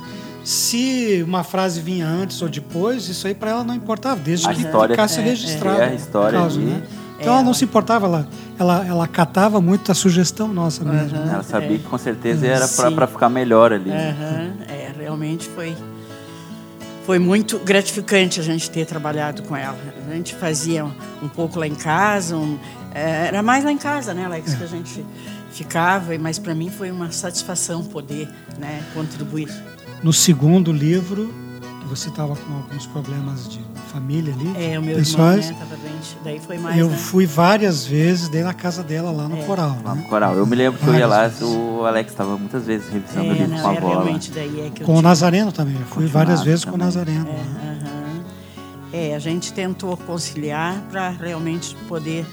Se 0.44 1.22
uma 1.26 1.44
frase 1.44 1.80
vinha 1.80 2.06
antes 2.06 2.42
ou 2.42 2.48
depois, 2.48 3.08
isso 3.08 3.26
aí 3.28 3.34
para 3.34 3.50
ela 3.50 3.64
não 3.64 3.74
importava, 3.74 4.20
desde 4.20 4.48
A 4.48 4.52
que 4.52 4.60
história- 4.62 4.94
ficasse 4.94 5.20
é, 5.20 5.22
registrado. 5.22 5.80
é, 5.80 5.84
a 5.90 5.94
história 5.94 6.38
o 6.38 6.42
caos, 6.42 6.56
ali. 6.56 6.64
né? 6.66 6.82
Então 7.20 7.34
ela 7.34 7.42
não 7.44 7.54
se 7.54 7.64
importava, 7.64 8.06
ela, 8.06 8.28
ela, 8.58 8.84
ela 8.84 9.06
catava 9.06 9.60
muito 9.60 9.92
a 9.92 9.94
sugestão 9.94 10.48
nossa 10.48 10.82
mesmo. 10.84 11.16
né? 11.16 11.30
Ela 11.34 11.42
sabia 11.44 11.76
É. 11.76 11.78
que 11.78 11.84
com 11.84 11.96
certeza 11.96 12.44
era 12.44 12.66
pra 12.90 13.06
ficar 13.06 13.28
melhor 13.28 13.72
ali. 13.72 13.90
Aham, 13.92 14.54
é, 14.68 14.90
realmente 14.98 15.48
foi 15.54 15.76
foi 17.04 17.18
muito 17.18 17.58
gratificante 17.58 18.38
a 18.40 18.42
gente 18.42 18.70
ter 18.70 18.86
trabalhado 18.86 19.42
com 19.42 19.56
ela. 19.56 19.78
A 20.08 20.14
gente 20.14 20.34
fazia 20.34 20.84
um 21.22 21.28
pouco 21.28 21.58
lá 21.58 21.66
em 21.66 21.74
casa, 21.74 22.36
um- 22.36 22.58
é, 22.94 23.26
era 23.28 23.42
mais 23.42 23.64
lá 23.64 23.72
em 23.72 23.78
casa, 23.78 24.12
né, 24.14 24.24
Alex, 24.24 24.54
que 24.54 24.62
a 24.64 24.66
gente 24.66 25.04
ficava, 25.50 26.16
mas 26.18 26.38
para 26.38 26.54
mim 26.54 26.70
foi 26.70 26.90
uma 26.90 27.10
satisfação 27.10 27.82
poder, 27.84 28.28
né, 28.58 28.82
contribuir. 28.94 29.48
No 30.02 30.12
segundo 30.12 30.72
livro, 30.72 31.32
você 31.88 32.08
estava 32.08 32.34
com 32.36 32.54
alguns 32.54 32.86
problemas 32.86 33.48
de 33.48 33.60
família 33.92 34.32
ali, 34.32 34.72
É, 34.72 34.78
o 34.78 34.82
meu 34.82 34.96
pessoais, 34.96 35.48
irmão, 35.50 35.60
né, 35.68 35.76
doente, 35.82 36.16
daí 36.24 36.40
foi 36.40 36.58
mais, 36.58 36.78
eu 36.78 36.88
né? 36.88 36.96
fui 36.96 37.26
várias 37.26 37.84
vezes, 37.86 38.28
dei 38.28 38.42
na 38.42 38.54
casa 38.54 38.82
dela 38.82 39.10
lá 39.10 39.28
no 39.28 39.36
É. 39.38 39.42
coral. 39.42 39.76
Lá 39.84 39.94
né? 39.94 40.02
no 40.02 40.08
coral. 40.08 40.34
Eu 40.34 40.46
me 40.46 40.56
lembro 40.56 40.80
que 40.80 40.86
eu 40.86 40.94
ia 40.94 41.06
lá, 41.06 41.16
Várias 41.28 41.38
vezes. 41.40 41.54
o 41.54 41.84
Alex 41.84 42.10
estava 42.10 42.36
muitas 42.38 42.64
vezes 42.64 42.88
revisando 42.88 43.20
o 43.28 43.30
É, 43.30 43.34
livro 43.34 43.48
não, 43.48 43.62
com 43.62 43.68
a 43.68 43.74
é 43.74 43.80
bola. 43.80 44.10
é 44.10 44.84
Com 44.84 44.94
o 44.96 45.02
Nazareno 45.02 45.52
também, 45.52 45.74
eu 45.76 45.86
fui 45.86 46.06
várias 46.06 46.42
vezes 46.42 46.64
com 46.64 46.70
o 46.70 46.72
também. 46.72 46.86
Nazareno. 46.86 47.28
É, 47.28 47.30
aham. 47.32 48.24
É, 48.94 49.14
a 49.14 49.18
gente 49.18 49.52
tentou 49.52 49.96
conciliar 49.96 50.80
para 50.90 51.10
realmente 51.10 51.74
poder 51.88 52.24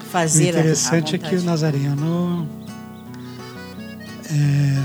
O 0.00 0.04
fazer 0.10 0.44
a- 0.54 0.58
a 0.58 0.60
interessante 0.60 1.14
é 1.14 1.18
que 1.18 1.36
o. 1.36 1.42
Nazareno 1.42 2.48
é, 4.30 4.82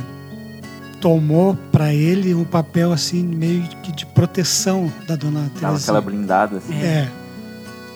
tomou 1.01 1.57
para 1.71 1.93
ele 1.93 2.33
um 2.33 2.43
papel 2.45 2.93
assim 2.93 3.23
meio 3.23 3.63
que 3.83 3.91
de 3.91 4.05
proteção 4.05 4.89
da 5.07 5.15
dona 5.15 5.49
Terezinha. 5.55 5.75
aquela 5.81 5.99
blindada 6.01 6.57
assim. 6.59 6.73
É. 6.81 7.07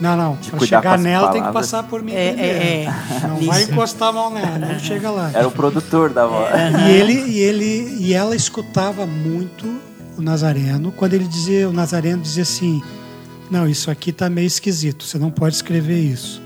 Não, 0.01 0.17
não. 0.17 0.35
De 0.35 0.49
Para 0.49 0.59
cuidar 0.59 0.81
com 0.81 0.89
chegar 0.89 0.97
nela 0.99 1.27
tem 1.31 1.41
que 1.41 1.47
palavras. 1.47 1.71
passar 1.71 1.83
por 1.83 2.03
mim 2.03 2.11
É, 2.13 2.33
primeiro. 2.33 2.57
é, 2.59 2.83
é. 2.83 3.27
Não 3.29 3.37
vai 3.45 3.61
Isso. 3.61 3.71
encostar 3.71 4.09
a 4.09 4.11
mão 4.11 4.29
nela, 4.33 4.57
não 4.57 4.79
chega 4.79 5.09
lá. 5.09 5.31
Era 5.33 5.47
o 5.47 5.51
produtor 5.51 6.09
da 6.09 6.25
voz. 6.27 6.49
E 6.85 6.91
ele 6.91 7.13
e 7.13 7.39
ele 7.39 7.95
e 7.99 8.13
ela 8.13 8.35
escutava 8.35 9.05
muito 9.05 9.65
o 10.17 10.21
Nazareno 10.21 10.91
quando 10.91 11.13
ele 11.13 11.25
dizia, 11.27 11.69
o 11.69 11.71
Nazareno 11.73 12.21
dizia 12.21 12.43
assim: 12.43 12.81
"Não, 13.49 13.65
isso 13.69 13.89
aqui 13.89 14.11
tá 14.11 14.29
meio 14.29 14.47
esquisito, 14.47 15.05
você 15.05 15.17
não 15.17 15.31
pode 15.31 15.55
escrever 15.55 15.99
isso". 15.99 16.41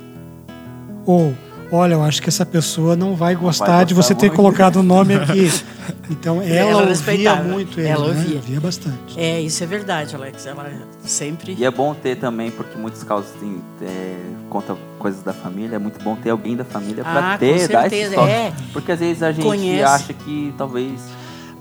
Ou 1.06 1.34
Olha, 1.72 1.94
eu 1.94 2.04
acho 2.04 2.20
que 2.20 2.30
essa 2.30 2.44
pessoa 2.44 2.96
não 2.96 3.16
vai 3.16 3.36
gostar 3.36 3.84
de 3.84 3.94
gostar 3.94 4.08
você 4.08 4.16
ter 4.20 4.26
muito. 4.30 4.36
colocado 4.38 4.78
o 4.78 4.84
nome 4.84 5.14
aqui. 5.14 5.52
Então 6.10 6.42
ela, 6.42 6.72
Ela 6.72 6.82
ouvia 6.90 7.36
muito 7.38 7.80
ele, 7.80 7.88
Ela 7.90 8.08
né? 8.14 8.20
ouvia. 8.20 8.36
ouvia 8.38 8.60
bastante. 8.60 9.20
É, 9.20 9.40
isso 9.42 9.64
é 9.64 9.68
verdade, 9.68 10.16
Alex. 10.16 10.46
Ela 10.46 10.72
sempre. 11.04 11.56
E 11.58 11.64
é 11.66 11.72
bom 11.72 11.94
ter 11.94 12.16
também, 12.18 12.50
porque 12.52 12.78
muitos 12.78 13.04
casos 13.04 13.30
tem, 13.40 13.62
é, 13.82 14.16
conta 14.50 14.76
coisas 14.98 15.22
da 15.24 15.34
família, 15.34 15.76
é 15.76 15.80
muito 15.80 16.04
bom 16.04 16.16
ter 16.16 16.30
alguém 16.32 16.56
da 16.56 16.66
família 16.66 17.04
pra 17.04 17.34
Ah, 17.34 17.38
ter, 17.38 17.68
com 17.68 17.74
dar 17.74 17.88
esse 17.88 17.96
certeza, 17.96 18.16
toque. 18.16 18.32
é. 18.32 18.54
Porque 18.74 18.92
às 18.92 19.00
vezes 19.00 19.24
a 19.24 19.32
gente 19.32 19.46
Conhece. 19.46 19.84
acha 19.84 20.14
que 20.14 20.54
talvez 20.58 21.00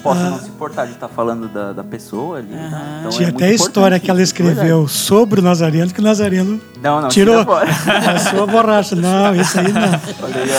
possa 0.03 0.21
Ah. 0.21 0.31
não 0.31 0.39
se 0.39 0.49
importar 0.49 0.87
de 0.87 0.93
estar 0.93 1.09
falando 1.09 1.49
da, 1.49 1.73
da 1.73 1.83
pessoa 1.85 2.39
ali. 2.39 2.49
né? 2.49 2.67
Aham. 2.73 2.97
Então 3.01 3.11
Tinha 3.11 3.29
é 3.29 3.31
até 3.31 3.45
a 3.47 3.53
história 3.53 3.99
que 4.01 4.11
ela 4.11 4.17
verdade. 4.19 4.23
escreveu 4.49 4.87
sobre 4.89 5.41
o 5.41 5.43
Nazareno, 5.43 5.93
que 5.93 6.01
o 6.01 6.03
Nazareno 6.05 6.61
Não, 6.83 7.01
não, 7.03 7.09
tirou 7.09 7.45
fora. 7.45 7.69
a 8.15 8.19
sua 8.19 8.47
borracha. 8.47 8.95
Não, 8.97 9.35
isso 9.35 9.59
aí 9.59 9.73
não. 9.73 9.83
Olha 9.83 10.43
aí, 10.43 10.51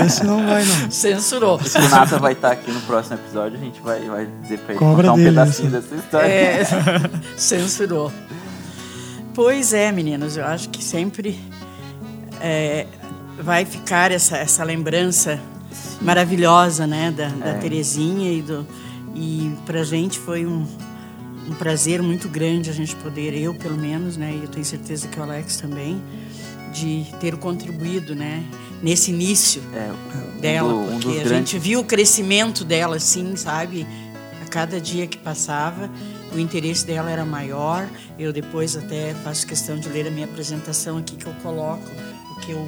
ó. 0.00 0.04
Esse 0.04 0.24
não 0.24 0.44
vai, 0.46 0.64
não. 0.64 0.90
Censurou. 0.90 1.60
Se 1.62 1.78
o 1.78 1.88
Nata 1.88 2.18
vai 2.18 2.32
estar 2.32 2.50
aqui 2.52 2.70
no 2.72 2.80
próximo 2.80 3.16
episódio, 3.16 3.56
a 3.58 3.60
gente 3.62 3.80
vai, 3.80 4.00
vai 4.08 4.28
dizer 4.42 4.58
pra 4.58 4.70
ele 4.74 4.78
Cobra 4.78 4.96
contar 5.08 5.12
um 5.12 5.16
dele, 5.16 5.28
pedacinho 5.30 5.68
essa. 5.68 5.80
dessa 5.80 5.94
história. 5.94 6.26
É, 6.26 6.64
censurou. 7.36 8.12
Pois 9.34 9.72
é, 9.72 9.92
meninos, 9.92 10.36
eu 10.36 10.44
acho 10.44 10.68
que 10.70 10.82
sempre 10.82 11.38
é, 12.40 12.86
vai 13.40 13.64
ficar 13.64 14.10
essa, 14.10 14.36
essa 14.36 14.64
lembrança 14.64 15.38
maravilhosa, 16.00 16.86
né, 16.86 17.12
da, 17.16 17.28
da 17.28 17.50
É. 17.50 17.54
Terezinha 17.54 18.32
e 18.32 18.42
do 18.42 18.66
e 19.14 19.52
pra 19.66 19.82
gente 19.84 20.18
foi 20.18 20.46
um, 20.46 20.66
um 21.48 21.54
prazer 21.54 22.02
muito 22.02 22.28
grande 22.28 22.70
a 22.70 22.72
gente 22.72 22.94
poder, 22.96 23.34
eu 23.34 23.54
pelo 23.54 23.76
menos, 23.76 24.16
né, 24.16 24.32
e 24.38 24.42
eu 24.42 24.48
tenho 24.48 24.64
certeza 24.64 25.08
que 25.08 25.18
o 25.18 25.22
Alex 25.22 25.56
também, 25.56 26.00
de 26.72 27.06
ter 27.20 27.36
contribuído, 27.36 28.14
né, 28.14 28.44
nesse 28.82 29.10
início 29.10 29.62
É, 29.74 29.90
um 30.36 30.40
dela, 30.40 30.68
do- 30.72 30.78
um 30.78 31.00
porque 31.00 31.08
a 31.08 31.24
grandes 31.24 31.30
gente 31.50 31.58
viu 31.58 31.80
o 31.80 31.84
crescimento 31.84 32.64
dela, 32.64 32.96
assim, 32.96 33.34
sabe? 33.36 33.86
A 34.42 34.48
cada 34.48 34.80
dia 34.80 35.06
que 35.06 35.16
passava, 35.18 35.90
o 36.32 36.38
interesse 36.38 36.86
dela 36.86 37.10
era 37.10 37.24
maior. 37.24 37.88
Eu 38.18 38.32
depois 38.32 38.76
até 38.76 39.14
faço 39.24 39.46
questão 39.46 39.78
de 39.78 39.88
ler 39.88 40.06
a 40.06 40.10
minha 40.10 40.26
apresentação 40.26 40.98
aqui 40.98 41.16
que 41.16 41.26
eu 41.26 41.32
coloco 41.42 41.82
o 42.36 42.40
que 42.40 42.52
eu 42.52 42.64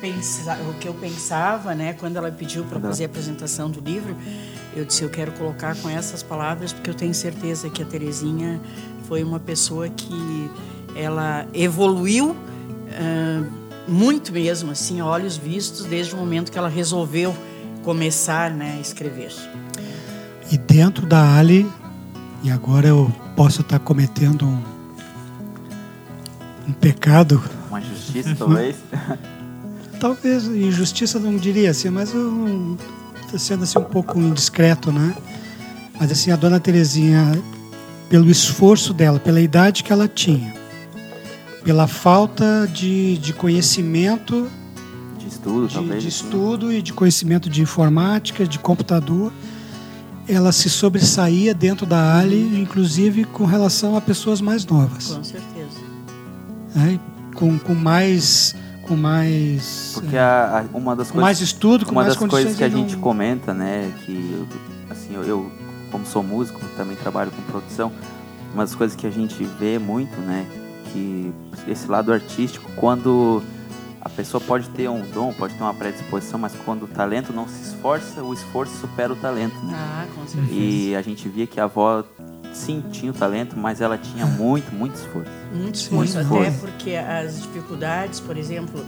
pensa, 0.00 0.56
o 0.70 0.74
que 0.78 0.88
eu 0.88 0.94
pensava, 0.94 1.74
né? 1.74 1.92
Quando 1.94 2.16
ela 2.16 2.30
pediu 2.30 2.64
para 2.64 2.80
fazer 2.80 3.04
a 3.04 3.06
apresentação 3.06 3.68
do 3.70 3.80
livro, 3.80 4.16
eu 4.74 4.84
disse 4.84 5.02
eu 5.02 5.10
quero 5.10 5.32
colocar 5.32 5.76
com 5.76 5.88
essas 5.88 6.22
palavras 6.22 6.72
porque 6.72 6.90
eu 6.90 6.94
tenho 6.94 7.14
certeza 7.14 7.68
que 7.68 7.82
a 7.82 7.86
Terezinha 7.86 8.60
foi 9.08 9.22
uma 9.22 9.40
pessoa 9.40 9.88
que 9.88 10.50
ela 10.94 11.46
evoluiu 11.54 12.36
ah, 12.92 13.42
muito 13.86 14.32
mesmo, 14.32 14.70
assim, 14.70 15.00
a 15.00 15.06
olhos 15.06 15.36
vistos, 15.36 15.86
desde 15.86 16.14
o 16.14 16.18
momento 16.18 16.52
que 16.52 16.58
ela 16.58 16.68
resolveu 16.68 17.34
começar 17.82 18.50
né, 18.50 18.76
a 18.78 18.80
escrever. 18.80 19.32
E 20.50 20.56
dentro 20.56 21.06
da 21.06 21.36
Ali, 21.36 21.68
e 22.42 22.50
agora 22.50 22.88
eu 22.88 23.12
posso 23.36 23.62
estar 23.62 23.78
cometendo 23.78 24.46
um, 24.46 24.62
um 26.68 26.72
pecado, 26.72 27.42
uma 27.68 27.80
justiça, 27.80 28.34
talvez. 28.36 28.76
talvez 29.98 30.44
injustiça 30.44 31.18
não 31.18 31.36
diria 31.36 31.70
assim, 31.70 31.90
mas 31.90 32.12
eu 32.14 32.76
estou 32.78 33.01
sendo 33.38 33.64
assim 33.64 33.78
um 33.78 33.84
pouco 33.84 34.18
indiscreto, 34.18 34.90
né? 34.92 35.14
Mas 35.98 36.10
assim, 36.10 36.30
a 36.30 36.36
dona 36.36 36.58
Terezinha, 36.58 37.32
pelo 38.08 38.30
esforço 38.30 38.92
dela, 38.92 39.18
pela 39.20 39.40
idade 39.40 39.82
que 39.84 39.92
ela 39.92 40.08
tinha, 40.08 40.54
pela 41.64 41.86
falta 41.86 42.68
de, 42.72 43.18
de 43.18 43.32
conhecimento 43.32 44.48
De 45.18 45.28
estudo, 45.28 45.68
de, 45.68 45.74
talvez. 45.74 46.02
de 46.02 46.08
assim. 46.08 46.24
estudo 46.24 46.72
e 46.72 46.82
de 46.82 46.92
conhecimento 46.92 47.48
de 47.48 47.62
informática, 47.62 48.46
de 48.46 48.58
computador, 48.58 49.32
ela 50.28 50.52
se 50.52 50.68
sobressaía 50.70 51.52
dentro 51.54 51.84
da 51.86 52.16
Ali, 52.18 52.60
inclusive 52.60 53.24
com 53.24 53.44
relação 53.44 53.96
a 53.96 54.00
pessoas 54.00 54.40
mais 54.40 54.64
novas, 54.66 55.08
Com 55.08 55.24
certeza. 55.24 55.80
né? 56.74 56.98
com, 57.34 57.58
com 57.58 57.74
mais 57.74 58.54
com 58.94 58.96
mais 58.96 59.92
Porque 59.94 60.16
a, 60.16 60.60
a- 60.72 60.76
uma 60.76 60.94
das 60.96 61.08
com 61.08 61.14
coisas 61.14 61.22
mais 61.24 61.40
estudo, 61.40 61.84
com 61.86 61.92
uma 61.92 62.02
mais 62.02 62.16
das 62.16 62.28
coisas 62.28 62.56
que 62.56 62.64
a 62.64 62.68
não- 62.68 62.78
gente 62.78 62.96
comenta, 62.96 63.52
né, 63.54 63.92
que 64.04 64.46
assim, 64.90 65.14
eu, 65.14 65.22
eu, 65.24 65.50
como 65.90 66.04
sou 66.06 66.22
músico, 66.22 66.60
também 66.76 66.96
trabalho 66.96 67.30
com 67.30 67.42
produção, 67.50 67.90
uma 68.54 68.64
das 68.64 68.74
coisas 68.74 68.94
que 68.96 69.06
a 69.06 69.10
gente 69.10 69.42
vê 69.58 69.78
muito, 69.78 70.16
né, 70.20 70.46
que 70.92 71.32
esse 71.66 71.86
lado 71.86 72.12
artístico, 72.12 72.70
quando 72.76 73.42
a 74.00 74.08
pessoa 74.08 74.40
pode 74.40 74.68
ter 74.70 74.88
um 74.90 75.00
dom, 75.12 75.32
pode 75.32 75.54
ter 75.54 75.62
uma 75.62 75.72
predisposição, 75.72 76.38
mas 76.38 76.52
quando 76.64 76.82
o 76.84 76.88
talento 76.88 77.32
não 77.32 77.46
se 77.48 77.62
esforça, 77.62 78.22
o 78.22 78.34
esforço 78.34 78.76
supera 78.78 79.12
o 79.12 79.16
talento, 79.16 79.54
né? 79.64 79.72
Ah, 79.74 80.06
com 80.14 80.26
certeza. 80.26 80.52
E 80.52 80.94
a 80.96 81.00
gente 81.02 81.28
via 81.28 81.46
que 81.46 81.60
a 81.60 81.64
avó 81.64 82.02
sim 82.52 82.82
tinha 82.90 83.10
o 83.10 83.14
talento, 83.14 83.56
mas 83.56 83.80
ela 83.80 83.98
tinha 83.98 84.26
muito, 84.26 84.74
muito 84.74 84.94
esforço. 84.94 85.30
Muito 85.52 85.74
esforço, 85.74 86.14
Muito 86.14 86.34
até 86.34 86.48
esforço. 86.48 86.72
porque 86.72 86.94
as 86.94 87.42
dificuldades, 87.42 88.20
por 88.20 88.36
exemplo, 88.36 88.84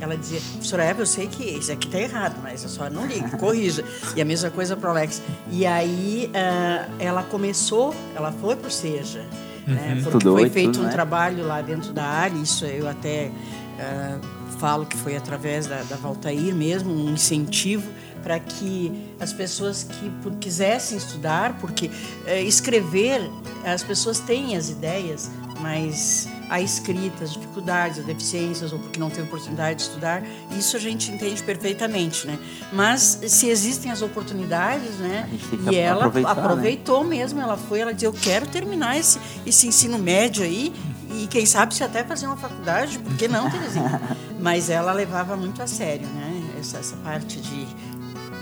ela 0.00 0.16
dizia, 0.16 0.40
professora 0.52 0.84
Eva, 0.84 1.02
eu 1.02 1.06
sei 1.06 1.26
que 1.26 1.44
isso 1.44 1.72
aqui 1.72 1.88
está 1.88 1.98
errado, 1.98 2.36
mas 2.42 2.64
a 2.64 2.68
senhora 2.68 2.90
não 2.90 3.06
liga, 3.06 3.28
corrija. 3.38 3.84
E 4.14 4.20
a 4.20 4.24
mesma 4.24 4.50
coisa 4.50 4.76
para 4.76 4.88
o 4.88 4.90
Alex. 4.92 5.20
E 5.50 5.66
aí 5.66 6.30
ah, 6.34 6.88
ela 6.98 7.22
começou, 7.22 7.94
ela 8.14 8.32
foi 8.32 8.56
para 8.56 8.68
o 8.68 8.70
SEJA, 8.70 9.24
né, 9.66 9.98
porque 10.02 10.16
Estudou 10.16 10.38
foi 10.38 10.46
e 10.46 10.50
feito 10.50 10.72
tudo, 10.72 10.82
um 10.82 10.86
né? 10.86 10.92
trabalho 10.92 11.46
lá 11.46 11.60
dentro 11.60 11.92
da 11.92 12.04
área, 12.04 12.38
isso 12.38 12.64
eu 12.64 12.88
até 12.88 13.30
ah, 13.78 14.18
falo 14.58 14.86
que 14.86 14.96
foi 14.96 15.16
através 15.16 15.66
da, 15.66 15.82
da 15.82 15.96
Valtair 15.96 16.54
mesmo, 16.54 16.92
um 16.92 17.12
incentivo 17.12 17.88
para 18.28 18.38
que 18.38 18.92
as 19.18 19.32
pessoas 19.32 19.84
que 19.84 20.12
quisessem 20.38 20.98
estudar, 20.98 21.56
porque 21.58 21.90
eh, 22.26 22.42
escrever, 22.42 23.22
as 23.64 23.82
pessoas 23.82 24.20
têm 24.20 24.54
as 24.54 24.68
ideias, 24.68 25.30
mas 25.62 26.28
a 26.50 26.60
escrita, 26.60 27.24
as 27.24 27.32
dificuldades, 27.32 28.00
as 28.00 28.04
deficiências, 28.04 28.70
ou 28.70 28.78
porque 28.80 29.00
não 29.00 29.08
teve 29.08 29.22
oportunidade 29.22 29.76
de 29.76 29.82
estudar, 29.84 30.22
isso 30.58 30.76
a 30.76 30.78
gente 30.78 31.10
entende 31.10 31.42
perfeitamente, 31.42 32.26
né? 32.26 32.38
Mas 32.70 33.18
se 33.28 33.48
existem 33.48 33.90
as 33.90 34.02
oportunidades, 34.02 34.96
né? 34.98 35.26
E 35.70 35.76
ela 35.76 36.10
né? 36.10 36.22
aproveitou 36.26 37.02
mesmo, 37.04 37.40
ela 37.40 37.56
foi, 37.56 37.80
ela 37.80 37.94
disse, 37.94 38.04
eu 38.04 38.12
quero 38.12 38.46
terminar 38.46 38.98
esse, 38.98 39.18
esse 39.46 39.66
ensino 39.66 39.98
médio 39.98 40.44
aí, 40.44 40.74
e 41.10 41.26
quem 41.28 41.46
sabe 41.46 41.74
se 41.74 41.82
até 41.82 42.04
fazer 42.04 42.26
uma 42.26 42.36
faculdade, 42.36 42.98
por 42.98 43.16
que 43.16 43.26
não, 43.26 43.50
Terezinha? 43.50 44.00
Mas 44.38 44.68
ela 44.68 44.92
levava 44.92 45.34
muito 45.34 45.62
a 45.62 45.66
sério, 45.66 46.06
né? 46.08 46.42
Essa, 46.58 46.78
essa 46.78 46.96
parte 46.96 47.40
de, 47.40 47.66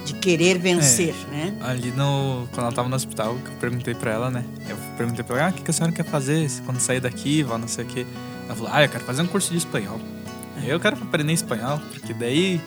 de 0.07 0.15
querer 0.15 0.59
vencer, 0.59 1.15
né? 1.31 1.53
Ali 1.61 1.91
no. 1.91 2.47
Quando 2.53 2.67
ela 2.67 2.73
tava 2.73 2.89
no 2.89 2.97
hospital, 2.97 3.35
que 3.45 3.49
eu 3.51 3.55
perguntei 3.61 3.95
pra 3.95 4.13
ela, 4.13 4.31
né? 4.31 4.45
Eu 4.69 4.77
perguntei 4.97 5.25
pra 5.25 5.37
ela, 5.39 5.49
ah, 5.49 5.51
o 5.51 5.53
que 5.53 5.63
que 5.63 5.71
a 5.71 5.75
senhora 5.75 5.93
quer 5.93 6.05
fazer 6.05 6.49
quando 6.65 6.79
sair 6.81 7.01
daqui, 7.01 7.43
vá, 7.43 7.59
não 7.59 7.69
sei 7.69 7.85
o 7.85 7.89
quê. 7.89 8.07
Ela 8.47 8.55
falou, 8.55 8.71
ah, 8.73 8.83
eu 8.85 8.89
quero 8.89 9.05
fazer 9.05 9.23
um 9.23 9.27
curso 9.27 9.51
de 9.51 9.59
espanhol. 9.59 10.01
Eu 10.65 10.81
quero 10.81 10.97
aprender 10.97 11.33
espanhol, 11.33 11.81
porque 11.93 12.15
daí 12.15 12.61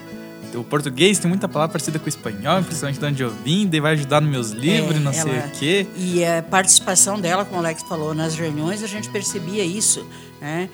o 0.53 0.63
português 0.63 1.17
tem 1.19 1.27
muita 1.29 1.47
palavra 1.47 1.73
parecida 1.73 1.97
com 1.99 2.05
o 2.05 2.09
espanhol, 2.09 2.61
principalmente 2.63 2.99
de 2.99 3.05
onde 3.05 3.23
eu 3.23 3.29
vim, 3.43 3.67
daí 3.67 3.79
vai 3.79 3.93
ajudar 3.93 4.19
nos 4.21 4.29
meus 4.29 4.49
livros, 4.51 4.95
É, 4.95 4.99
não 4.99 5.13
sei 5.13 5.21
ela- 5.37 5.47
o 5.47 5.51
quê. 5.51 5.87
E 5.95 6.23
a 6.25 6.41
participação 6.43 7.19
dela, 7.19 7.45
como 7.45 7.57
o 7.57 7.59
Alex 7.59 7.83
falou, 7.83 8.13
nas 8.13 8.35
reuniões, 8.35 8.83
a 8.83 8.87
gente 8.87 9.09
percebia 9.09 9.63
isso, 9.63 10.05
né? 10.41 10.69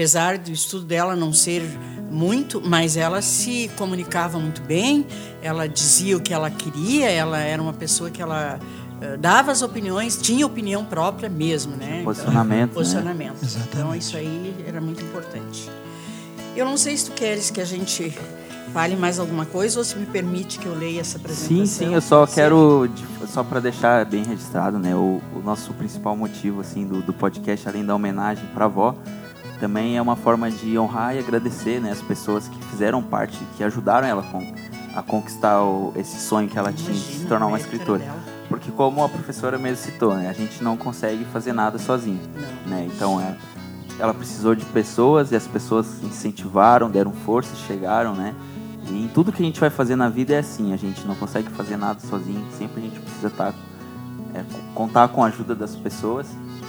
Apesar 0.00 0.38
do 0.38 0.50
estudo 0.50 0.86
dela 0.86 1.14
não 1.14 1.30
ser 1.30 1.62
muito, 2.10 2.58
mas 2.64 2.96
ela 2.96 3.20
se 3.20 3.70
comunicava 3.76 4.38
muito 4.38 4.62
bem, 4.62 5.06
ela 5.42 5.68
dizia 5.68 6.16
o 6.16 6.20
que 6.22 6.32
ela 6.32 6.50
queria, 6.50 7.10
ela 7.10 7.38
era 7.38 7.60
uma 7.60 7.74
pessoa 7.74 8.10
que 8.10 8.22
ela 8.22 8.58
eh, 8.98 9.18
dava 9.18 9.52
as 9.52 9.60
opiniões, 9.60 10.16
tinha 10.16 10.46
opinião 10.46 10.86
própria 10.86 11.28
mesmo, 11.28 11.76
né? 11.76 12.00
Posicionamento, 12.02 12.48
né? 12.48 12.62
Então, 12.62 12.74
posicionamento. 12.76 13.36
Então 13.42 13.46
Exatamente. 13.46 14.00
isso 14.00 14.16
aí 14.16 14.64
era 14.66 14.80
muito 14.80 15.04
importante. 15.04 15.70
Eu 16.56 16.64
não 16.64 16.78
sei 16.78 16.96
se 16.96 17.04
tu 17.04 17.12
queres 17.12 17.50
que 17.50 17.60
a 17.60 17.66
gente 17.66 18.18
fale 18.72 18.96
mais 18.96 19.18
alguma 19.18 19.44
coisa 19.44 19.80
ou 19.80 19.84
se 19.84 19.98
me 19.98 20.06
permite 20.06 20.58
que 20.58 20.64
eu 20.64 20.74
leia 20.74 21.00
essa 21.02 21.18
apresentação. 21.18 21.58
Sim, 21.58 21.66
sim, 21.66 21.92
eu 21.92 22.00
só 22.00 22.26
quero, 22.26 22.88
só 23.28 23.44
para 23.44 23.60
deixar 23.60 24.06
bem 24.06 24.24
registrado, 24.24 24.78
né, 24.78 24.96
o, 24.96 25.20
o 25.36 25.42
nosso 25.44 25.74
principal 25.74 26.16
motivo, 26.16 26.62
assim, 26.62 26.86
do, 26.86 27.02
do 27.02 27.12
podcast, 27.12 27.68
além 27.68 27.84
da 27.84 27.94
homenagem 27.94 28.46
para 28.54 28.64
a 28.64 28.66
avó, 28.66 28.96
também 29.60 29.96
é 29.96 30.02
uma 30.02 30.16
forma 30.16 30.50
de 30.50 30.78
honrar 30.78 31.14
e 31.14 31.18
agradecer, 31.18 31.80
né, 31.80 31.90
as 31.92 32.00
pessoas 32.02 32.48
que 32.48 32.58
fizeram 32.64 33.02
parte, 33.02 33.38
que 33.56 33.62
ajudaram 33.62 34.08
ela 34.08 34.22
com, 34.22 34.38
a 34.96 35.02
conquistar 35.02 35.62
o- 35.62 35.92
esse 35.94 36.18
sonho 36.18 36.48
que 36.48 36.58
ela 36.58 36.72
tinha 36.72 36.92
de 36.92 36.98
se 36.98 37.26
tornar 37.26 37.46
uma 37.46 37.56
mérito 37.56 37.74
escritora. 37.74 38.02
Porque 38.48 38.70
como 38.72 39.04
a 39.04 39.08
professora 39.08 39.58
mesmo 39.58 39.76
citou, 39.84 40.14
né, 40.16 40.28
a 40.28 40.32
gente 40.32 40.64
não 40.64 40.76
consegue 40.76 41.24
fazer 41.26 41.52
nada 41.52 41.78
sozinho, 41.78 42.20
né, 42.66 42.88
então 42.92 43.20
é, 43.20 43.36
ela 43.98 44.14
precisou 44.14 44.54
de 44.54 44.64
pessoas 44.64 45.30
e 45.30 45.36
as 45.36 45.46
pessoas 45.46 46.02
incentivaram, 46.02 46.90
deram 46.90 47.12
força, 47.12 47.54
chegaram, 47.68 48.14
né, 48.14 48.34
e 48.88 49.04
em 49.04 49.08
tudo 49.08 49.30
que 49.30 49.42
a 49.42 49.46
gente 49.46 49.60
vai 49.60 49.70
fazer 49.70 49.94
na 49.94 50.08
vida 50.08 50.34
é 50.34 50.38
assim, 50.38 50.72
a 50.72 50.76
gente 50.76 51.06
não 51.06 51.14
consegue 51.14 51.48
fazer 51.50 51.76
nada 51.76 52.00
sozinho, 52.00 52.44
sempre 52.58 52.80
a 52.80 52.84
gente 52.84 52.98
precisa 52.98 53.28
estar, 53.28 53.54
é, 54.34 54.42
contar 54.74 55.08
com 55.08 55.22
a 55.22 55.26
ajuda 55.28 55.54
das 55.54 55.76
pessoas 55.76 56.26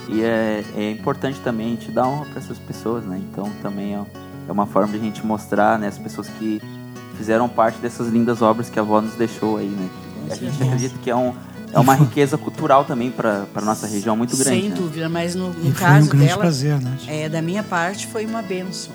e 0.08 0.22
é, 0.22 0.64
é 0.76 0.90
importante 0.90 1.38
também 1.40 1.68
a 1.68 1.70
gente 1.70 1.90
dar 1.90 2.06
honra 2.06 2.26
para 2.26 2.38
essas 2.38 2.58
pessoas, 2.58 3.04
né? 3.04 3.20
Então 3.30 3.50
também 3.62 3.94
é, 3.94 4.04
é 4.48 4.52
uma 4.52 4.66
forma 4.66 4.92
de 4.92 4.98
a 4.98 5.00
gente 5.00 5.24
mostrar, 5.24 5.78
né, 5.78 5.88
as 5.88 5.98
pessoas 5.98 6.28
que 6.28 6.60
fizeram 7.16 7.48
parte 7.48 7.78
dessas 7.78 8.08
lindas 8.08 8.42
obras 8.42 8.68
que 8.68 8.78
a 8.78 8.82
avó 8.82 9.00
nos 9.00 9.14
deixou 9.14 9.58
aí, 9.58 9.68
né? 9.68 9.88
E 10.28 10.32
a 10.32 10.36
gente 10.36 10.62
acredita 10.62 10.98
que 10.98 11.10
é, 11.10 11.16
um, 11.16 11.34
é 11.72 11.78
uma 11.78 11.94
riqueza 11.94 12.36
cultural 12.36 12.84
também 12.84 13.10
para 13.10 13.46
nossa 13.62 13.86
região 13.86 14.16
muito 14.16 14.36
grande. 14.36 14.60
Sem 14.60 14.70
né? 14.70 14.76
dúvida, 14.76 15.08
mas 15.08 15.34
no, 15.34 15.48
no 15.48 15.54
foi 15.54 15.70
um 15.70 15.72
caso 15.72 16.08
grande 16.08 16.26
dela, 16.26 16.40
prazer, 16.40 16.80
né? 16.80 16.98
é, 17.06 17.28
da 17.28 17.42
minha 17.42 17.62
parte, 17.62 18.06
foi 18.06 18.26
uma 18.26 18.42
benção 18.42 18.94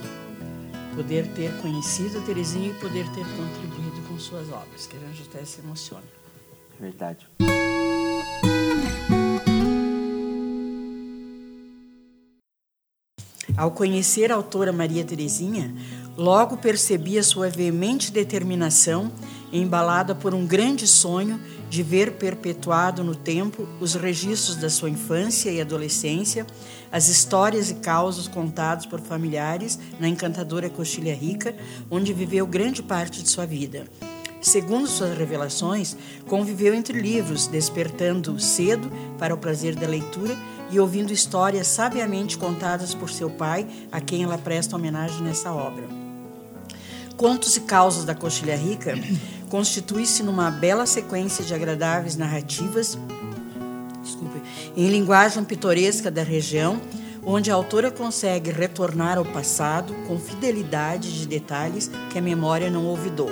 poder 0.98 1.28
ter 1.28 1.54
conhecido 1.62 2.18
a 2.18 2.22
Terezinha 2.22 2.72
e 2.72 2.74
poder 2.74 3.06
ter 3.10 3.24
contribuído 3.24 4.02
com 4.10 4.18
suas 4.18 4.50
obras, 4.50 4.88
que 4.88 4.98
a 4.98 5.00
gente 5.00 5.30
até 5.30 5.46
se 5.46 5.62
emociona. 5.62 6.04
Verdade. 6.80 7.28
Ao 13.58 13.72
conhecer 13.72 14.32
a 14.32 14.36
autora 14.36 14.72
Maria 14.72 15.04
Terezinha, 15.04 15.74
logo 16.16 16.58
percebi 16.58 17.18
a 17.18 17.24
sua 17.24 17.50
veemente 17.50 18.12
determinação, 18.12 19.12
embalada 19.52 20.14
por 20.14 20.36
um 20.36 20.46
grande 20.46 20.86
sonho 20.86 21.40
de 21.68 21.82
ver 21.82 22.14
perpetuado 22.14 23.04
no 23.04 23.16
tempo 23.16 23.68
os 23.82 23.96
registros 23.96 24.58
da 24.58 24.70
sua 24.70 24.92
infância 24.92 25.50
e 25.50 25.60
adolescência, 25.60 26.46
as 26.92 27.08
histórias 27.08 27.72
e 27.72 27.76
causos 27.76 28.28
contados 28.28 28.86
por 28.86 29.00
familiares 29.00 29.80
na 30.00 30.08
encantadora 30.08 30.70
Coxilha 30.70 31.16
Rica, 31.16 31.56
onde 31.90 32.14
viveu 32.14 32.46
grande 32.46 32.84
parte 32.84 33.24
de 33.24 33.30
sua 33.30 33.48
vida. 33.48 33.86
Segundo 34.40 34.88
suas 34.88 35.18
revelações, 35.18 35.98
conviveu 36.28 36.76
entre 36.76 37.02
livros, 37.02 37.48
despertando 37.48 38.40
cedo 38.40 38.92
para 39.18 39.34
o 39.34 39.38
prazer 39.38 39.76
da 39.76 39.88
leitura 39.88 40.38
e 40.70 40.80
ouvindo 40.80 41.12
histórias 41.12 41.68
sabiamente 41.68 42.38
contadas 42.38 42.94
por 42.94 43.10
seu 43.10 43.30
pai, 43.30 43.68
a 43.92 44.02
quem 44.02 44.24
ela 44.24 44.38
presta 44.38 44.76
homenagem 44.76 45.22
nessa 45.22 45.52
obra. 45.52 45.84
Contos 47.16 47.56
e 47.56 47.62
Causas 47.62 48.06
da 48.06 48.14
Coxilha 48.14 48.56
Rica 48.56 48.94
constitui-se 49.50 50.24
numa 50.24 50.52
bela 50.52 50.86
sequência 50.86 51.44
de 51.44 51.54
agradáveis 51.54 52.16
narrativas 52.16 52.98
desculpe, 54.08 54.42
em 54.76 54.88
linguagem 54.90 55.44
pitoresca 55.44 56.10
da 56.10 56.24
região, 56.24 56.82
onde 57.24 57.52
a 57.52 57.54
autora 57.54 57.92
consegue 57.92 58.52
retornar 58.52 59.18
ao 59.18 59.26
passado 59.26 59.94
com 60.08 60.18
fidelidade 60.18 61.20
de 61.20 61.28
detalhes 61.28 61.92
que 62.10 62.18
a 62.18 62.22
memória 62.22 62.70
não 62.70 62.86
olvidou. 62.86 63.32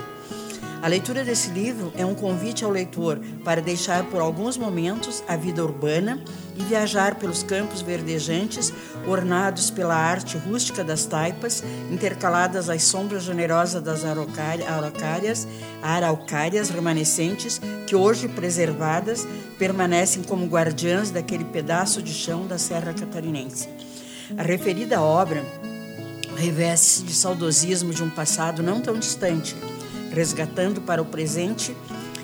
A 0.82 0.88
leitura 0.88 1.24
desse 1.24 1.50
livro 1.50 1.92
é 1.96 2.06
um 2.06 2.14
convite 2.14 2.64
ao 2.64 2.70
leitor 2.70 3.20
para 3.44 3.62
deixar 3.62 4.04
por 4.06 4.22
alguns 4.22 4.58
momentos 4.58 5.24
a 5.28 5.36
vida 5.36 5.64
urbana 5.64 6.22
e 6.56 6.64
viajar 6.64 7.16
pelos 7.16 7.44
campos 7.44 7.82
verdejantes, 7.82 8.74
ornados 9.06 9.70
pela 9.70 9.96
arte 9.96 10.38
rústica 10.38 10.84
das 10.84 11.06
taipas, 11.06 11.64
intercaladas 11.92 12.70
às 12.70 12.84
sombras 12.84 13.24
generosas 13.24 13.84
das 13.84 14.04
araucárias, 14.06 15.48
araucárias, 15.82 16.70
remanescentes, 16.70 17.60
que 17.86 17.96
hoje 17.96 18.28
preservadas 18.28 19.28
permanecem 19.60 20.24
como 20.24 20.46
guardiãs 20.48 21.12
daquele 21.12 21.44
pedaço 21.44 22.02
de 22.02 22.14
chão 22.14 22.48
da 22.48 22.58
Serra 22.58 22.94
Catarinense. 22.94 23.70
A 24.38 24.42
referida 24.42 25.02
obra 25.02 25.44
reveste-se 26.36 27.04
de 27.04 27.14
saudosismo 27.14 27.94
de 27.94 28.04
um 28.04 28.10
passado 28.10 28.64
não 28.64 28.82
tão 28.82 28.98
distante, 28.98 29.56
resgatando 30.12 30.82
para 30.82 31.02
o 31.02 31.06
presente 31.06 31.76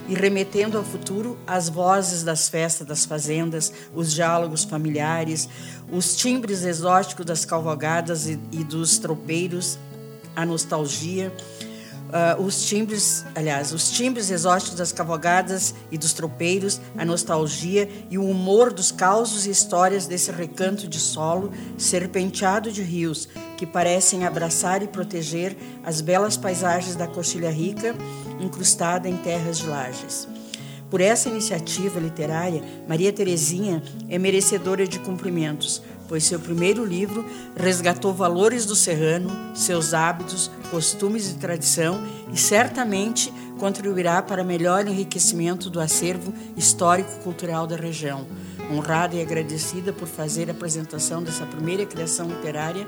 e 0.08 0.14
remetendo 0.14 0.78
ao 0.78 0.84
futuro 0.84 1.38
as 1.46 1.70
vozes 1.70 2.24
das 2.24 2.50
festas 2.50 2.88
das 2.88 3.06
fazendas, 3.06 3.72
os 3.94 4.14
diálogos 4.14 4.64
familiares, 4.64 5.48
os 5.92 6.16
timbres 6.16 6.64
exóticos 6.64 7.26
das 7.26 7.46
cavalgadas 7.46 8.28
e, 8.28 8.40
e 8.52 8.64
dos 8.64 8.98
tropeiros, 8.98 9.78
a 10.36 10.46
nostalgia, 10.46 11.32
uh, 12.12 12.42
os 12.42 12.66
timbres, 12.66 13.26
aliás, 13.34 13.72
os 13.72 13.90
timbres 13.90 14.30
exóticos 14.30 14.76
das 14.76 14.92
cavalgadas 14.92 15.74
e 15.90 15.98
dos 15.98 16.14
tropeiros, 16.14 16.80
a 16.98 17.06
nostalgia 17.06 17.90
e 18.10 18.18
o 18.18 18.30
humor 18.30 18.72
dos 18.72 18.92
causos 18.92 19.48
e 19.48 19.50
histórias 19.50 20.06
desse 20.06 20.32
recanto 20.32 20.88
de 20.88 21.00
solo 21.00 21.52
serpenteado 21.78 22.72
de 22.72 22.84
rios 22.84 23.28
que 23.58 23.66
parecem 23.66 24.26
abraçar 24.26 24.84
e 24.84 24.88
proteger 24.88 25.56
as 25.84 26.02
belas 26.02 26.38
paisagens 26.38 26.96
da 26.96 27.08
Coxilha 27.08 27.50
Rica, 27.52 27.96
incrustada 28.40 29.08
em 29.08 29.18
terras 29.18 29.58
de 29.58 29.68
lajes. 29.68 30.28
Por 30.92 31.00
essa 31.00 31.30
iniciativa 31.30 32.02
literária, 32.02 32.62
Maria 32.86 33.14
Terezinha 33.14 33.82
é 34.10 34.18
merecedora 34.18 34.86
de 34.86 35.00
cumprimentos, 35.00 35.82
pois 36.12 36.26
seu 36.26 36.42
primeiro 36.42 36.84
livro 36.84 37.26
resgatou 37.56 38.14
valores 38.14 38.66
do 38.66 38.76
serrano, 38.76 39.30
seus 39.56 39.94
hábitos, 39.94 40.52
costumes 40.70 41.32
e 41.32 41.36
tradição 41.36 42.04
e 42.34 42.38
certamente 42.38 43.32
contribuirá 43.58 44.22
para 44.22 44.44
melhor 44.44 44.86
enriquecimento 44.86 45.70
do 45.70 45.80
acervo 45.80 46.34
histórico-cultural 46.58 47.66
da 47.66 47.78
região. 47.78 48.28
Honrada 48.70 49.16
e 49.16 49.22
agradecida 49.22 49.94
por 49.94 50.06
fazer 50.06 50.50
a 50.50 50.52
apresentação 50.52 51.24
dessa 51.24 51.46
primeira 51.46 51.86
criação 51.86 52.28
literária, 52.28 52.86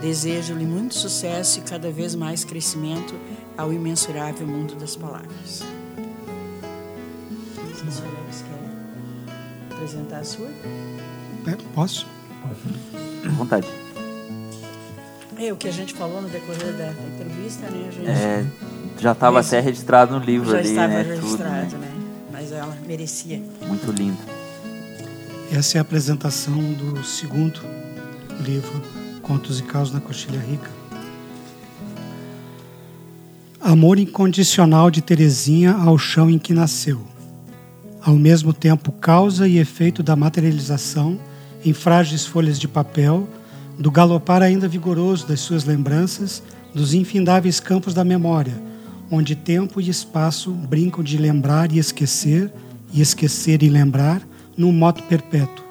desejo-lhe 0.00 0.66
muito 0.66 0.94
sucesso 0.94 1.58
e 1.58 1.62
cada 1.62 1.90
vez 1.90 2.14
mais 2.14 2.44
crescimento 2.44 3.12
ao 3.58 3.72
imensurável 3.72 4.46
mundo 4.46 4.76
das 4.76 4.94
palavras. 4.94 5.64
Senhora 7.90 8.16
quer 9.68 9.74
apresentar 9.74 10.18
a 10.18 10.24
sua? 10.24 10.46
É, 10.46 11.56
posso? 11.74 12.15
À 13.24 13.28
vontade. 13.30 13.66
É 15.38 15.52
o 15.52 15.56
que 15.56 15.68
a 15.68 15.72
gente 15.72 15.92
falou 15.94 16.22
no 16.22 16.28
decorrer 16.28 16.72
da, 16.72 16.86
da 16.86 17.02
entrevista, 17.14 17.68
né? 17.68 17.88
A 17.88 17.92
gente 17.92 18.08
É, 18.08 18.46
já 18.98 19.12
estava 19.12 19.40
até 19.40 19.60
registrado 19.60 20.18
no 20.18 20.24
livro 20.24 20.50
já 20.50 20.58
ali, 20.58 20.68
estava 20.68 20.88
né? 20.88 21.04
Tudo, 21.04 21.14
registrado, 21.14 21.76
né? 21.76 21.86
né? 21.86 21.92
Mas 22.32 22.52
ela 22.52 22.76
merecia. 22.86 23.42
Muito 23.66 23.90
lindo. 23.92 24.18
Essa 25.52 25.76
é 25.76 25.78
a 25.78 25.82
apresentação 25.82 26.54
do 26.72 27.04
segundo 27.04 27.60
livro, 28.40 28.82
Contos 29.22 29.60
e 29.60 29.62
Caos 29.62 29.92
na 29.92 30.00
Coxilha 30.00 30.40
Rica. 30.40 30.70
Amor 33.60 33.98
incondicional 33.98 34.90
de 34.90 35.02
Teresinha 35.02 35.72
ao 35.72 35.98
chão 35.98 36.30
em 36.30 36.38
que 36.38 36.54
nasceu. 36.54 37.00
Ao 38.00 38.14
mesmo 38.14 38.52
tempo, 38.52 38.92
causa 38.92 39.48
e 39.48 39.58
efeito 39.58 40.02
da 40.02 40.14
materialização 40.14 41.18
em 41.66 41.72
frágeis 41.72 42.24
folhas 42.24 42.60
de 42.60 42.68
papel, 42.68 43.28
do 43.76 43.90
galopar 43.90 44.40
ainda 44.40 44.68
vigoroso 44.68 45.26
das 45.26 45.40
suas 45.40 45.64
lembranças, 45.64 46.40
dos 46.72 46.94
infindáveis 46.94 47.58
campos 47.58 47.92
da 47.92 48.04
memória, 48.04 48.54
onde 49.10 49.34
tempo 49.34 49.80
e 49.80 49.88
espaço 49.88 50.52
brincam 50.52 51.02
de 51.02 51.18
lembrar 51.18 51.72
e 51.72 51.78
esquecer, 51.78 52.52
e 52.92 53.00
esquecer 53.00 53.64
e 53.64 53.68
lembrar, 53.68 54.22
num 54.56 54.70
moto 54.70 55.02
perpétuo, 55.02 55.64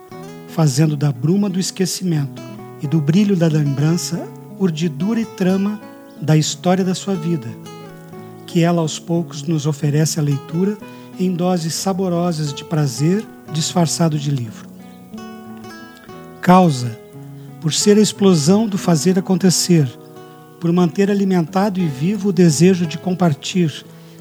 fazendo 0.49 0.97
da 0.97 1.11
bruma 1.13 1.49
do 1.49 1.59
esquecimento 1.59 2.41
e 2.81 2.87
do 2.87 2.99
brilho 2.99 3.35
da 3.35 3.47
lembrança 3.47 4.27
urdidura 4.59 5.21
e 5.21 5.25
trama 5.25 5.79
da 6.21 6.35
história 6.35 6.83
da 6.83 6.93
sua 6.93 7.15
vida, 7.15 7.47
que 8.45 8.61
ela 8.61 8.81
aos 8.81 8.99
poucos 8.99 9.43
nos 9.43 9.65
oferece 9.65 10.19
a 10.19 10.23
leitura 10.23 10.77
em 11.17 11.33
doses 11.33 11.73
saborosas 11.73 12.53
de 12.53 12.65
prazer 12.65 13.25
disfarçado 13.53 14.19
de 14.19 14.29
livro. 14.29 14.74
Causa, 16.45 16.95
por 17.59 17.73
ser 17.73 17.97
a 17.97 18.01
explosão 18.01 18.67
do 18.67 18.77
fazer 18.77 19.17
acontecer, 19.17 19.91
por 20.59 20.71
manter 20.71 21.09
alimentado 21.09 21.79
e 21.79 21.87
vivo 21.87 22.29
o 22.29 22.31
desejo 22.31 22.85
de 22.85 22.99
compartilhar 22.99 23.73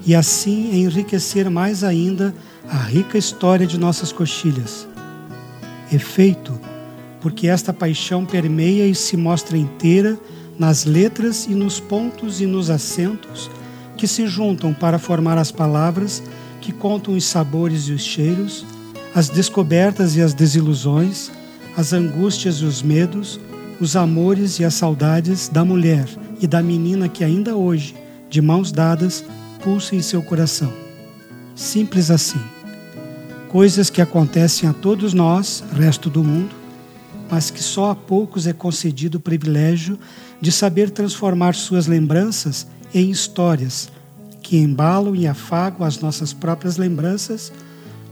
e 0.06 0.14
assim 0.14 0.74
enriquecer 0.74 1.50
mais 1.50 1.84
ainda 1.84 2.34
a 2.66 2.78
rica 2.78 3.18
história 3.18 3.66
de 3.66 3.78
nossas 3.78 4.10
coxilhas. 4.10 4.88
Efeito, 5.92 6.58
porque 7.20 7.46
esta 7.46 7.74
paixão 7.74 8.24
permeia 8.24 8.86
e 8.86 8.94
se 8.94 9.18
mostra 9.18 9.58
inteira 9.58 10.18
nas 10.58 10.86
letras 10.86 11.44
e 11.44 11.54
nos 11.54 11.78
pontos 11.78 12.40
e 12.40 12.46
nos 12.46 12.70
acentos 12.70 13.50
que 13.98 14.08
se 14.08 14.26
juntam 14.26 14.72
para 14.72 14.98
formar 14.98 15.36
as 15.36 15.52
palavras 15.52 16.22
que 16.62 16.72
contam 16.72 17.12
os 17.12 17.24
sabores 17.24 17.82
e 17.88 17.92
os 17.92 18.02
cheiros, 18.02 18.64
as 19.14 19.28
descobertas 19.28 20.16
e 20.16 20.22
as 20.22 20.32
desilusões, 20.32 21.30
as 21.76 21.92
angústias 21.92 22.56
e 22.56 22.64
os 22.64 22.82
medos, 22.82 23.40
os 23.80 23.96
amores 23.96 24.58
e 24.58 24.64
as 24.64 24.74
saudades 24.74 25.48
da 25.48 25.64
mulher 25.64 26.08
e 26.40 26.46
da 26.46 26.62
menina 26.62 27.08
que 27.08 27.24
ainda 27.24 27.56
hoje, 27.56 27.94
de 28.30 28.40
mãos 28.40 28.70
dadas, 28.70 29.24
pulsa 29.62 29.96
em 29.96 30.02
seu 30.02 30.22
coração. 30.22 30.72
Simples 31.54 32.10
assim. 32.10 32.40
Coisas 33.48 33.90
que 33.90 34.02
acontecem 34.02 34.68
a 34.68 34.72
todos 34.72 35.14
nós, 35.14 35.62
resto 35.72 36.10
do 36.10 36.22
mundo, 36.22 36.54
mas 37.30 37.50
que 37.50 37.62
só 37.62 37.90
a 37.90 37.94
poucos 37.94 38.46
é 38.46 38.52
concedido 38.52 39.18
o 39.18 39.20
privilégio 39.20 39.98
de 40.40 40.52
saber 40.52 40.90
transformar 40.90 41.54
suas 41.54 41.86
lembranças 41.86 42.66
em 42.92 43.10
histórias 43.10 43.90
que 44.42 44.56
embalam 44.56 45.16
e 45.16 45.26
afagam 45.26 45.86
as 45.86 45.98
nossas 45.98 46.32
próprias 46.32 46.76
lembranças, 46.76 47.52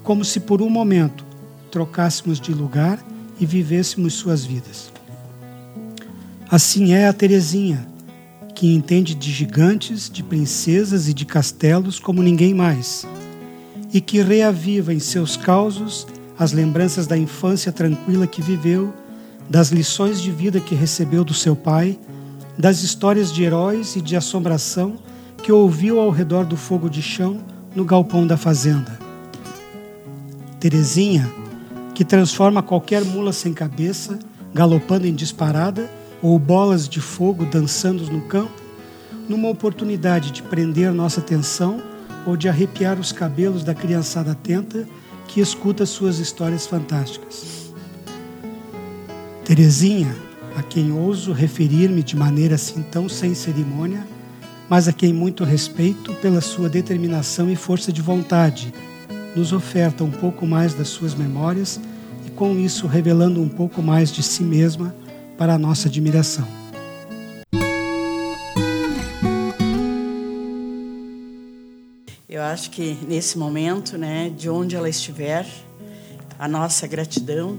como 0.03 0.25
se 0.25 0.41
por 0.41 0.63
um 0.63 0.71
momento 0.71 1.25
trocássemos 1.71 2.41
de 2.41 2.53
lugar 2.53 3.05
e 3.43 3.47
vivêssemos 3.47 4.15
suas 4.15 4.45
vidas. 4.45 4.93
Assim 6.49 6.93
é 6.93 7.09
a 7.09 7.13
Terezinha, 7.13 7.85
que 8.55 8.73
entende 8.73 9.17
de 9.17 9.33
gigantes, 9.33 10.09
de 10.09 10.23
princesas 10.23 11.09
e 11.09 11.13
de 11.13 11.27
castelos 11.27 11.99
como 11.99 12.23
ninguém 12.23 12.55
mais, 12.55 13.05
e 13.93 14.01
que 14.01 14.23
reaviva 14.23 14.95
em 14.95 15.01
seus 15.01 15.37
causos 15.37 16.07
as 16.39 16.53
lembranças 16.53 17.09
da 17.09 17.19
infância 17.19 17.73
tranquila 17.73 18.29
que 18.29 18.41
viveu, 18.41 18.95
das 19.51 19.71
lições 19.71 20.23
de 20.23 20.31
vida 20.31 20.61
que 20.61 20.77
recebeu 20.77 21.25
do 21.25 21.35
seu 21.35 21.57
pai, 21.57 21.99
das 22.57 22.85
histórias 22.85 23.33
de 23.33 23.43
heróis 23.43 23.97
e 23.97 24.01
de 24.01 24.15
assombração 24.15 24.99
que 25.43 25.51
ouviu 25.51 25.99
ao 25.99 26.11
redor 26.11 26.45
do 26.45 26.57
fogo 26.57 26.89
de 26.89 27.03
chão 27.03 27.41
no 27.75 27.85
galpão 27.85 28.25
da 28.25 28.37
fazenda. 28.37 28.97
Terezinha, 30.61 31.42
que 31.95 32.05
transforma 32.05 32.63
qualquer 32.63 33.05
mula 33.05 33.33
sem 33.33 33.53
cabeça, 33.53 34.19
galopando 34.55 35.07
em 35.07 35.15
disparada, 35.15 35.91
ou 36.23 36.39
bolas 36.39 36.89
de 36.89 37.01
fogo 37.01 37.45
dançando 37.45 38.05
no 38.11 38.23
campo, 38.23 38.63
numa 39.29 39.49
oportunidade 39.49 40.31
de 40.31 40.43
prender 40.43 40.93
nossa 40.93 41.21
atenção 41.21 41.83
ou 42.27 42.37
de 42.37 42.49
arrepiar 42.49 42.99
os 43.01 43.11
cabelos 43.11 43.65
da 43.65 43.75
criançada 43.75 44.33
atenta 44.33 44.87
que 45.27 45.41
escuta 45.41 45.85
suas 45.85 46.19
histórias 46.19 46.67
fantásticas. 46.67 47.73
Terezinha, 49.45 50.15
a 50.57 50.63
quem 50.63 50.93
ouso 50.93 51.33
referir-me 51.33 52.03
de 52.03 52.17
maneira 52.17 52.55
assim 52.55 52.83
tão 52.83 53.09
sem 53.09 53.35
cerimônia, 53.35 54.07
mas 54.69 54.87
a 54.87 54.93
quem 54.93 55.13
muito 55.13 55.45
respeito 55.45 56.15
pela 56.15 56.41
sua 56.41 56.69
determinação 56.69 57.51
e 57.51 57.57
força 57.57 57.93
de 57.93 58.01
vontade, 58.01 58.73
nos 59.35 59.53
oferta 59.53 60.05
um 60.05 60.11
pouco 60.11 60.47
mais 60.47 60.75
das 60.75 60.89
suas 60.89 61.15
memórias 61.15 61.81
e 62.27 62.31
com 62.31 62.59
isso 62.59 62.87
revelando 62.87 63.41
um 63.41 63.49
pouco 63.49 63.83
mais 63.83 64.11
de 64.13 64.23
si 64.23 64.43
mesma 64.43 64.95
para 65.39 65.55
a 65.55 65.59
nossa 65.59 65.89
admiração. 65.89 66.47
Eu 72.29 72.43
acho 72.43 72.71
que 72.71 72.99
nesse 73.09 73.39
momento, 73.39 73.97
né, 73.97 74.31
de 74.31 74.49
onde 74.49 74.75
ela 74.75 74.89
estiver, 74.89 75.47
a 76.39 76.49
nossa 76.49 76.87
gratidão 76.87 77.59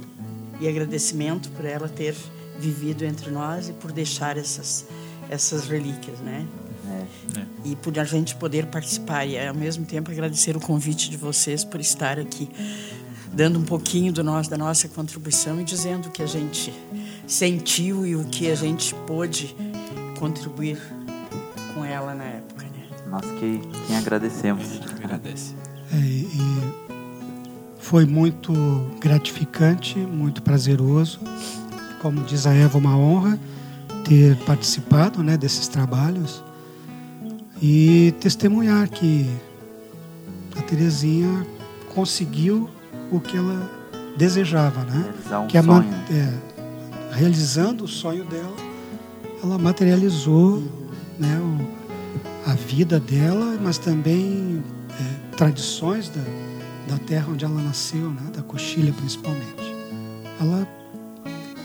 e 0.60 0.68
agradecimento 0.68 1.50
por 1.52 1.66
ela 1.66 1.88
ter 1.88 2.16
vivido 2.60 3.04
entre 3.04 3.32
nós 3.32 3.70
e 3.70 3.74
por 3.74 3.92
deixar 3.92 4.38
essas 4.38 4.86
essas 5.30 5.68
relíquias, 5.68 6.20
né? 6.20 6.46
É. 7.38 7.42
E 7.66 7.76
por 7.76 7.98
a 7.98 8.04
gente 8.04 8.36
poder 8.36 8.68
participar 8.68 9.26
e 9.26 9.40
ao 9.40 9.54
mesmo 9.54 9.86
tempo 9.86 10.12
agradecer 10.12 10.56
o 10.56 10.60
convite 10.60 11.10
de 11.10 11.18
vocês 11.18 11.64
por 11.64 11.80
estar 11.80 12.20
aqui 12.20 12.50
dando 13.34 13.58
um 13.58 13.64
pouquinho 13.64 14.14
do 14.14 14.24
nosso 14.24 14.50
da 14.50 14.58
nossa 14.58 14.88
contribuição 14.88 15.60
e 15.60 15.64
dizendo 15.64 16.08
o 16.08 16.12
que 16.12 16.22
a 16.22 16.28
gente 16.28 16.72
sentiu 17.26 18.06
e 18.06 18.16
o 18.16 18.26
que 18.26 18.50
a 18.52 18.56
gente 18.56 18.94
pôde 19.08 19.56
contribuir 20.20 20.80
com 21.74 21.84
ela 21.84 22.14
na 22.14 22.26
época, 22.26 22.64
né? 22.64 22.84
Nós 23.10 23.26
que 23.40 23.60
quem 23.88 23.98
agradecemos. 23.98 24.80
Agradece. 25.04 25.56
É, 25.92 25.98
e 25.98 26.94
foi 27.80 28.06
muito 28.06 28.54
gratificante, 29.00 29.98
muito 29.98 30.42
prazeroso. 30.42 31.20
Como 32.02 32.24
diz 32.24 32.46
a 32.46 32.54
Eva, 32.54 32.78
uma 32.78 32.98
honra 32.98 33.40
ter 34.04 34.36
participado 34.46 35.24
né, 35.24 35.38
desses 35.38 35.68
trabalhos 35.68 36.44
e 37.66 38.14
testemunhar 38.20 38.90
que 38.90 39.26
a 40.58 40.62
Terezinha 40.64 41.48
conseguiu 41.96 42.70
o 43.10 43.22
que 43.22 43.38
ela 43.38 43.72
desejava, 44.18 44.84
né? 44.84 45.14
Um 45.42 45.48
que 45.48 45.58
a 45.58 45.64
sonho. 45.64 45.90
é, 46.12 47.16
realizando 47.16 47.86
o 47.86 47.88
sonho 47.88 48.26
dela, 48.26 48.56
ela 49.42 49.58
materializou 49.58 50.62
né, 51.18 51.40
o- 51.40 52.50
a 52.52 52.54
vida 52.54 53.00
dela, 53.00 53.58
mas 53.62 53.78
também 53.78 54.62
é, 54.90 55.36
tradições 55.38 56.10
da, 56.10 56.22
da 56.90 56.98
terra 56.98 57.28
onde 57.32 57.46
ela 57.46 57.62
nasceu, 57.62 58.10
né, 58.10 58.30
da 58.36 58.42
coxilha 58.42 58.92
principalmente. 58.92 59.74
Ela 60.42 60.68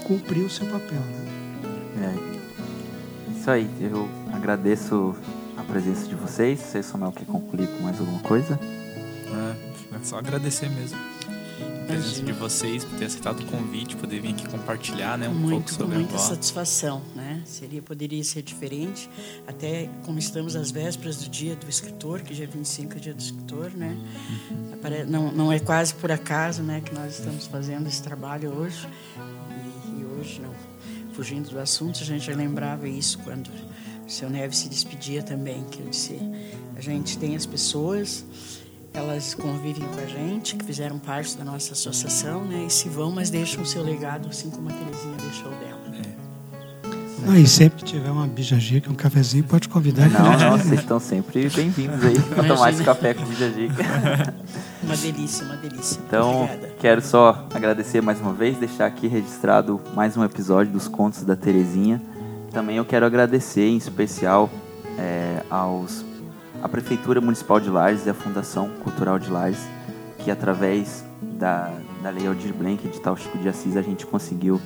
cumpriu 0.06 0.46
o 0.46 0.50
seu 0.50 0.66
papel. 0.66 1.00
Né? 1.96 2.14
É. 2.14 3.32
Isso 3.36 3.50
aí, 3.50 3.68
eu 3.80 4.08
agradeço 4.32 5.14
presença 5.68 6.08
de 6.08 6.14
vocês. 6.14 6.58
Você, 6.58 6.82
Samuel, 6.82 7.12
quer 7.12 7.26
concluir 7.26 7.68
com 7.68 7.82
mais 7.84 8.00
alguma 8.00 8.20
coisa? 8.20 8.58
É, 8.62 9.96
é 9.96 9.98
só 10.02 10.18
agradecer 10.18 10.68
mesmo. 10.70 10.98
presença 11.86 12.22
de 12.22 12.32
vocês, 12.32 12.84
por 12.84 12.98
ter 12.98 13.04
aceitado 13.04 13.40
o 13.40 13.46
convite, 13.46 13.94
poder 13.96 14.20
vir 14.20 14.30
aqui 14.30 14.48
compartilhar, 14.48 15.16
né, 15.18 15.28
um 15.28 15.34
muito, 15.34 15.50
pouco 15.50 15.72
sobre 15.72 15.96
muita 15.96 16.14
a 16.14 16.16
avó. 16.16 16.28
satisfação, 16.28 17.02
né? 17.14 17.42
Seria 17.44 17.82
poderia 17.82 18.22
ser 18.24 18.42
diferente, 18.42 19.08
até 19.46 19.88
como 20.04 20.18
estamos 20.18 20.56
às 20.56 20.70
vésperas 20.70 21.16
do 21.16 21.28
dia 21.28 21.54
do 21.54 21.68
escritor, 21.68 22.22
que 22.22 22.34
dia 22.34 22.46
25 22.46 22.96
é 22.96 22.98
dia 22.98 23.14
do 23.14 23.20
escritor, 23.20 23.70
né? 23.70 23.96
Não, 25.06 25.30
não 25.32 25.52
é 25.52 25.58
quase 25.58 25.94
por 25.94 26.10
acaso, 26.10 26.62
né, 26.62 26.80
que 26.80 26.94
nós 26.94 27.18
estamos 27.18 27.46
fazendo 27.46 27.86
esse 27.86 28.02
trabalho 28.02 28.50
hoje. 28.52 28.88
E, 29.86 30.00
e 30.00 30.04
hoje, 30.04 30.40
não, 30.40 30.54
fugindo 31.12 31.50
do 31.50 31.58
assunto, 31.58 32.00
a 32.00 32.04
gente 32.04 32.24
já 32.24 32.34
lembrava 32.34 32.88
isso 32.88 33.18
quando 33.18 33.50
o 34.08 34.10
seu 34.10 34.30
Neves 34.30 34.58
se 34.58 34.68
despedia 34.70 35.22
também, 35.22 35.62
que 35.70 35.80
eu 35.80 35.86
disse, 35.86 36.18
a 36.74 36.80
gente 36.80 37.18
tem 37.18 37.36
as 37.36 37.44
pessoas 37.44 38.24
elas 38.94 39.34
convivem 39.34 39.86
com 39.86 40.00
a 40.00 40.06
gente, 40.06 40.56
que 40.56 40.64
fizeram 40.64 40.98
parte 40.98 41.36
da 41.36 41.44
nossa 41.44 41.72
associação, 41.72 42.44
né? 42.44 42.64
E 42.66 42.70
se 42.70 42.88
vão, 42.88 43.12
mas 43.12 43.30
deixam 43.30 43.62
o 43.62 43.66
seu 43.66 43.82
legado, 43.82 44.28
assim 44.28 44.50
como 44.50 44.68
a 44.70 44.72
Terezinha 44.72 45.14
deixou 45.18 45.50
dela. 45.50 45.78
Ah, 47.30 47.38
e 47.38 47.46
sempre 47.46 47.80
que 47.80 47.84
tiver 47.84 48.10
uma 48.10 48.26
bijajica, 48.26 48.90
um 48.90 48.94
cafezinho, 48.94 49.44
pode 49.44 49.68
convidar. 49.68 50.08
Não, 50.08 50.38
não, 50.38 50.58
vocês 50.58 50.80
estão 50.80 50.98
sempre 50.98 51.50
bem-vindos 51.50 52.02
aí 52.02 52.18
para 52.18 52.44
tomar 52.44 52.72
esse 52.72 52.82
café 52.82 53.12
com 53.12 53.24
Bijajica. 53.26 53.74
Uma 54.82 54.96
delícia, 54.96 55.44
uma 55.44 55.56
delícia. 55.56 56.00
Então, 56.06 56.44
Obrigada. 56.44 56.74
quero 56.78 57.02
só 57.02 57.46
agradecer 57.52 58.00
mais 58.00 58.18
uma 58.20 58.32
vez, 58.32 58.56
deixar 58.56 58.86
aqui 58.86 59.06
registrado 59.06 59.78
mais 59.94 60.16
um 60.16 60.24
episódio 60.24 60.72
dos 60.72 60.88
Contos 60.88 61.24
da 61.24 61.36
Terezinha. 61.36 62.00
Também 62.52 62.76
eu 62.76 62.84
quero 62.84 63.04
agradecer 63.04 63.68
em 63.68 63.76
especial 63.76 64.48
é, 64.98 65.42
aos 65.50 66.04
a 66.62 66.68
Prefeitura 66.68 67.20
Municipal 67.20 67.60
de 67.60 67.70
Lages 67.70 68.06
e 68.06 68.10
a 68.10 68.14
Fundação 68.14 68.70
Cultural 68.82 69.18
de 69.18 69.30
Lages, 69.30 69.64
que 70.18 70.30
através 70.30 71.04
da, 71.22 71.72
da 72.02 72.10
Lei 72.10 72.26
Aldir 72.26 72.52
Blanc, 72.52 72.84
edital 72.84 73.16
Chico 73.16 73.38
de 73.38 73.48
Assis, 73.48 73.76
a 73.76 73.82
gente 73.82 74.04
conseguiu 74.04 74.60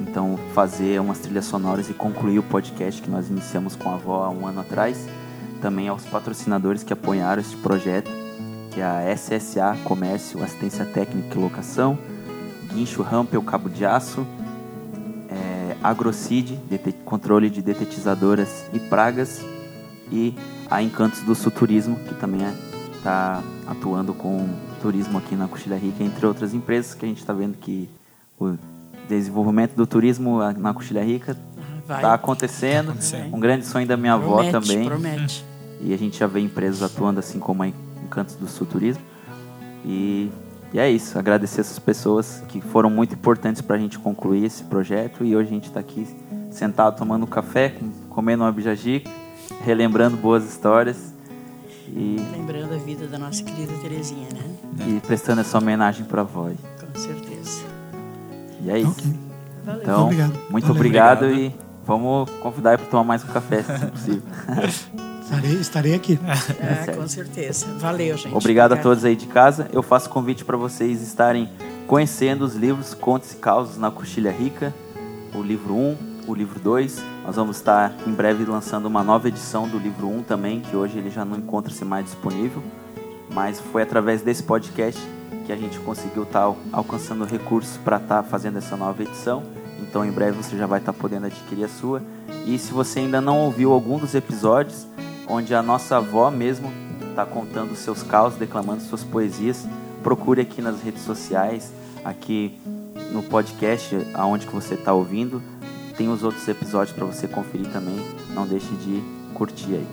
então 0.00 0.38
fazer 0.54 1.00
umas 1.00 1.18
trilhas 1.18 1.44
sonoras 1.44 1.90
e 1.90 1.92
concluir 1.92 2.38
o 2.38 2.42
podcast 2.42 3.02
que 3.02 3.10
nós 3.10 3.28
iniciamos 3.28 3.76
com 3.76 3.90
a 3.90 3.94
avó 3.94 4.24
há 4.24 4.30
um 4.30 4.46
ano 4.46 4.60
atrás. 4.60 5.06
Também 5.60 5.88
aos 5.88 6.04
patrocinadores 6.04 6.82
que 6.82 6.92
apoiaram 6.92 7.40
este 7.40 7.56
projeto, 7.56 8.10
que 8.70 8.80
é 8.80 8.84
a 8.84 9.16
SSA 9.16 9.76
Comércio, 9.84 10.42
Assistência 10.42 10.84
Técnica 10.84 11.36
e 11.36 11.40
Locação, 11.40 11.98
Guincho 12.72 13.02
Rampel 13.02 13.42
Cabo 13.42 13.68
de 13.68 13.84
Aço, 13.84 14.26
é, 15.84 15.88
Agrocid, 15.88 16.58
controle 17.04 17.50
de 17.50 17.60
detetizadoras 17.62 18.64
e 18.72 18.78
pragas, 18.78 19.44
e 20.10 20.34
a 20.70 20.82
Encantos 20.82 21.20
do 21.20 21.34
Sul 21.34 21.50
Turismo, 21.50 21.96
que 21.96 22.14
também 22.14 22.40
está 22.96 23.42
atuando 23.66 24.14
com 24.14 24.48
turismo 24.80 25.18
aqui 25.18 25.34
na 25.34 25.48
Coxilha 25.48 25.76
Rica, 25.76 26.02
entre 26.02 26.26
outras 26.26 26.52
empresas 26.54 26.94
que 26.94 27.04
a 27.04 27.08
gente 27.08 27.18
está 27.18 27.32
vendo 27.32 27.56
que 27.56 27.88
o 28.38 28.56
desenvolvimento 29.08 29.74
do 29.74 29.86
turismo 29.86 30.38
na 30.58 30.74
Coxilha 30.74 31.02
Rica 31.02 31.36
está 31.82 32.14
acontecendo. 32.14 32.86
Tá 32.86 32.92
acontecendo. 32.92 33.34
Um 33.34 33.40
grande 33.40 33.66
sonho 33.66 33.86
da 33.86 33.96
minha 33.96 34.14
avó 34.14 34.42
promete, 34.42 34.52
também. 34.52 34.84
Promete. 34.86 35.44
E 35.80 35.92
a 35.92 35.98
gente 35.98 36.18
já 36.18 36.26
vê 36.26 36.40
empresas 36.40 36.82
atuando 36.82 37.20
assim 37.20 37.38
como 37.38 37.62
a 37.62 37.68
Encantos 37.68 38.36
do 38.36 38.46
Sul 38.46 38.66
Turismo. 38.66 39.02
E, 39.84 40.30
e 40.74 40.78
é 40.80 40.90
isso, 40.90 41.16
agradecer 41.18 41.60
essas 41.60 41.78
pessoas 41.78 42.42
que 42.48 42.60
foram 42.60 42.90
muito 42.90 43.14
importantes 43.14 43.62
para 43.62 43.76
a 43.76 43.78
gente 43.78 43.98
concluir 43.98 44.44
esse 44.44 44.64
projeto. 44.64 45.24
E 45.24 45.34
hoje 45.36 45.48
a 45.48 45.52
gente 45.52 45.68
está 45.68 45.78
aqui 45.80 46.04
sentado 46.50 46.96
tomando 46.98 47.26
café, 47.26 47.68
com- 47.70 47.90
comendo 48.10 48.42
uma 48.42 48.50
bijajica, 48.52 49.08
relembrando 49.62 50.16
boas 50.16 50.44
histórias 50.44 51.14
e, 51.88 52.16
Lembrando 52.36 52.74
a 52.74 52.78
vida 52.78 53.06
da 53.06 53.18
nossa 53.18 53.42
querida 53.44 53.72
Terezinha, 53.80 54.26
né? 54.34 54.86
e 54.88 55.00
prestando 55.06 55.40
essa 55.42 55.56
homenagem 55.58 56.04
para 56.04 56.22
a 56.22 56.24
avó. 56.24 56.50
Com 56.80 56.98
certeza. 56.98 57.62
E 58.62 58.70
é 58.70 58.78
isso. 58.80 58.90
Ok. 58.90 59.14
Valeu. 59.64 59.82
Então, 59.82 60.02
Obrigado. 60.04 60.32
muito 60.50 60.64
Valeu. 60.66 60.70
obrigado, 60.76 61.24
Obrigado. 61.26 61.54
e 61.54 61.54
vamos 61.86 62.28
convidar 62.40 62.76
para 62.78 62.86
tomar 62.88 63.04
mais 63.04 63.22
um 63.22 63.28
café, 63.28 63.62
se 63.62 63.86
possível. 63.86 64.22
Estarei, 65.24 65.54
estarei 65.54 65.94
aqui. 65.94 66.18
É, 66.60 66.74
sério. 66.84 67.00
com 67.00 67.08
certeza. 67.08 67.66
Valeu, 67.78 68.16
gente. 68.16 68.34
Obrigado 68.34 68.72
a 68.72 68.74
Obrigada. 68.74 68.76
todos 68.82 69.04
aí 69.04 69.16
de 69.16 69.26
casa. 69.26 69.68
Eu 69.72 69.82
faço 69.82 70.08
convite 70.10 70.44
para 70.44 70.56
vocês 70.56 71.00
estarem 71.02 71.48
conhecendo 71.86 72.44
os 72.44 72.54
livros 72.54 72.94
Contos 72.94 73.32
e 73.32 73.36
Causos 73.36 73.76
na 73.76 73.90
Coxilha 73.90 74.30
Rica, 74.30 74.72
o 75.34 75.42
livro 75.42 75.74
1, 75.74 75.96
o 76.26 76.34
livro 76.34 76.60
2. 76.60 77.02
Nós 77.24 77.36
vamos 77.36 77.56
estar 77.56 77.92
em 78.06 78.12
breve 78.12 78.44
lançando 78.44 78.86
uma 78.86 79.02
nova 79.02 79.28
edição 79.28 79.66
do 79.68 79.78
livro 79.78 80.08
1 80.08 80.22
também, 80.24 80.60
que 80.60 80.76
hoje 80.76 80.98
ele 80.98 81.10
já 81.10 81.24
não 81.24 81.36
encontra-se 81.38 81.84
mais 81.84 82.04
disponível, 82.04 82.62
mas 83.32 83.60
foi 83.60 83.82
através 83.82 84.22
desse 84.22 84.42
podcast 84.42 85.00
que 85.46 85.52
a 85.52 85.56
gente 85.56 85.78
conseguiu 85.80 86.22
estar 86.22 86.50
alcançando 86.72 87.24
recursos 87.24 87.76
para 87.78 87.96
estar 87.96 88.22
fazendo 88.22 88.58
essa 88.58 88.76
nova 88.76 89.02
edição. 89.02 89.42
Então 89.80 90.04
em 90.04 90.10
breve 90.10 90.36
você 90.36 90.56
já 90.56 90.66
vai 90.66 90.78
estar 90.80 90.92
podendo 90.92 91.26
adquirir 91.26 91.64
a 91.64 91.68
sua. 91.68 92.02
E 92.46 92.58
se 92.58 92.72
você 92.72 93.00
ainda 93.00 93.20
não 93.20 93.40
ouviu 93.40 93.72
algum 93.72 93.98
dos 93.98 94.14
episódios, 94.14 94.86
onde 95.28 95.54
a 95.54 95.62
nossa 95.62 95.96
avó 95.96 96.30
mesmo 96.30 96.70
está 97.08 97.24
contando 97.24 97.74
seus 97.76 98.02
causos, 98.02 98.38
declamando 98.38 98.82
suas 98.82 99.04
poesias, 99.04 99.66
procure 100.02 100.40
aqui 100.40 100.60
nas 100.60 100.82
redes 100.82 101.02
sociais, 101.02 101.72
aqui 102.04 102.58
no 103.12 103.22
podcast, 103.22 103.96
aonde 104.14 104.46
que 104.46 104.54
você 104.54 104.74
está 104.74 104.92
ouvindo. 104.92 105.40
Tem 105.96 106.08
os 106.08 106.24
outros 106.24 106.46
episódios 106.48 106.94
para 106.94 107.04
você 107.04 107.28
conferir 107.28 107.68
também. 107.68 107.96
Não 108.30 108.46
deixe 108.46 108.74
de 108.74 109.02
curtir 109.32 109.74
aí. 109.74 109.86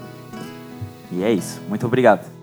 E 1.11 1.23
é 1.23 1.32
isso. 1.32 1.61
Muito 1.69 1.86
obrigado. 1.86 2.41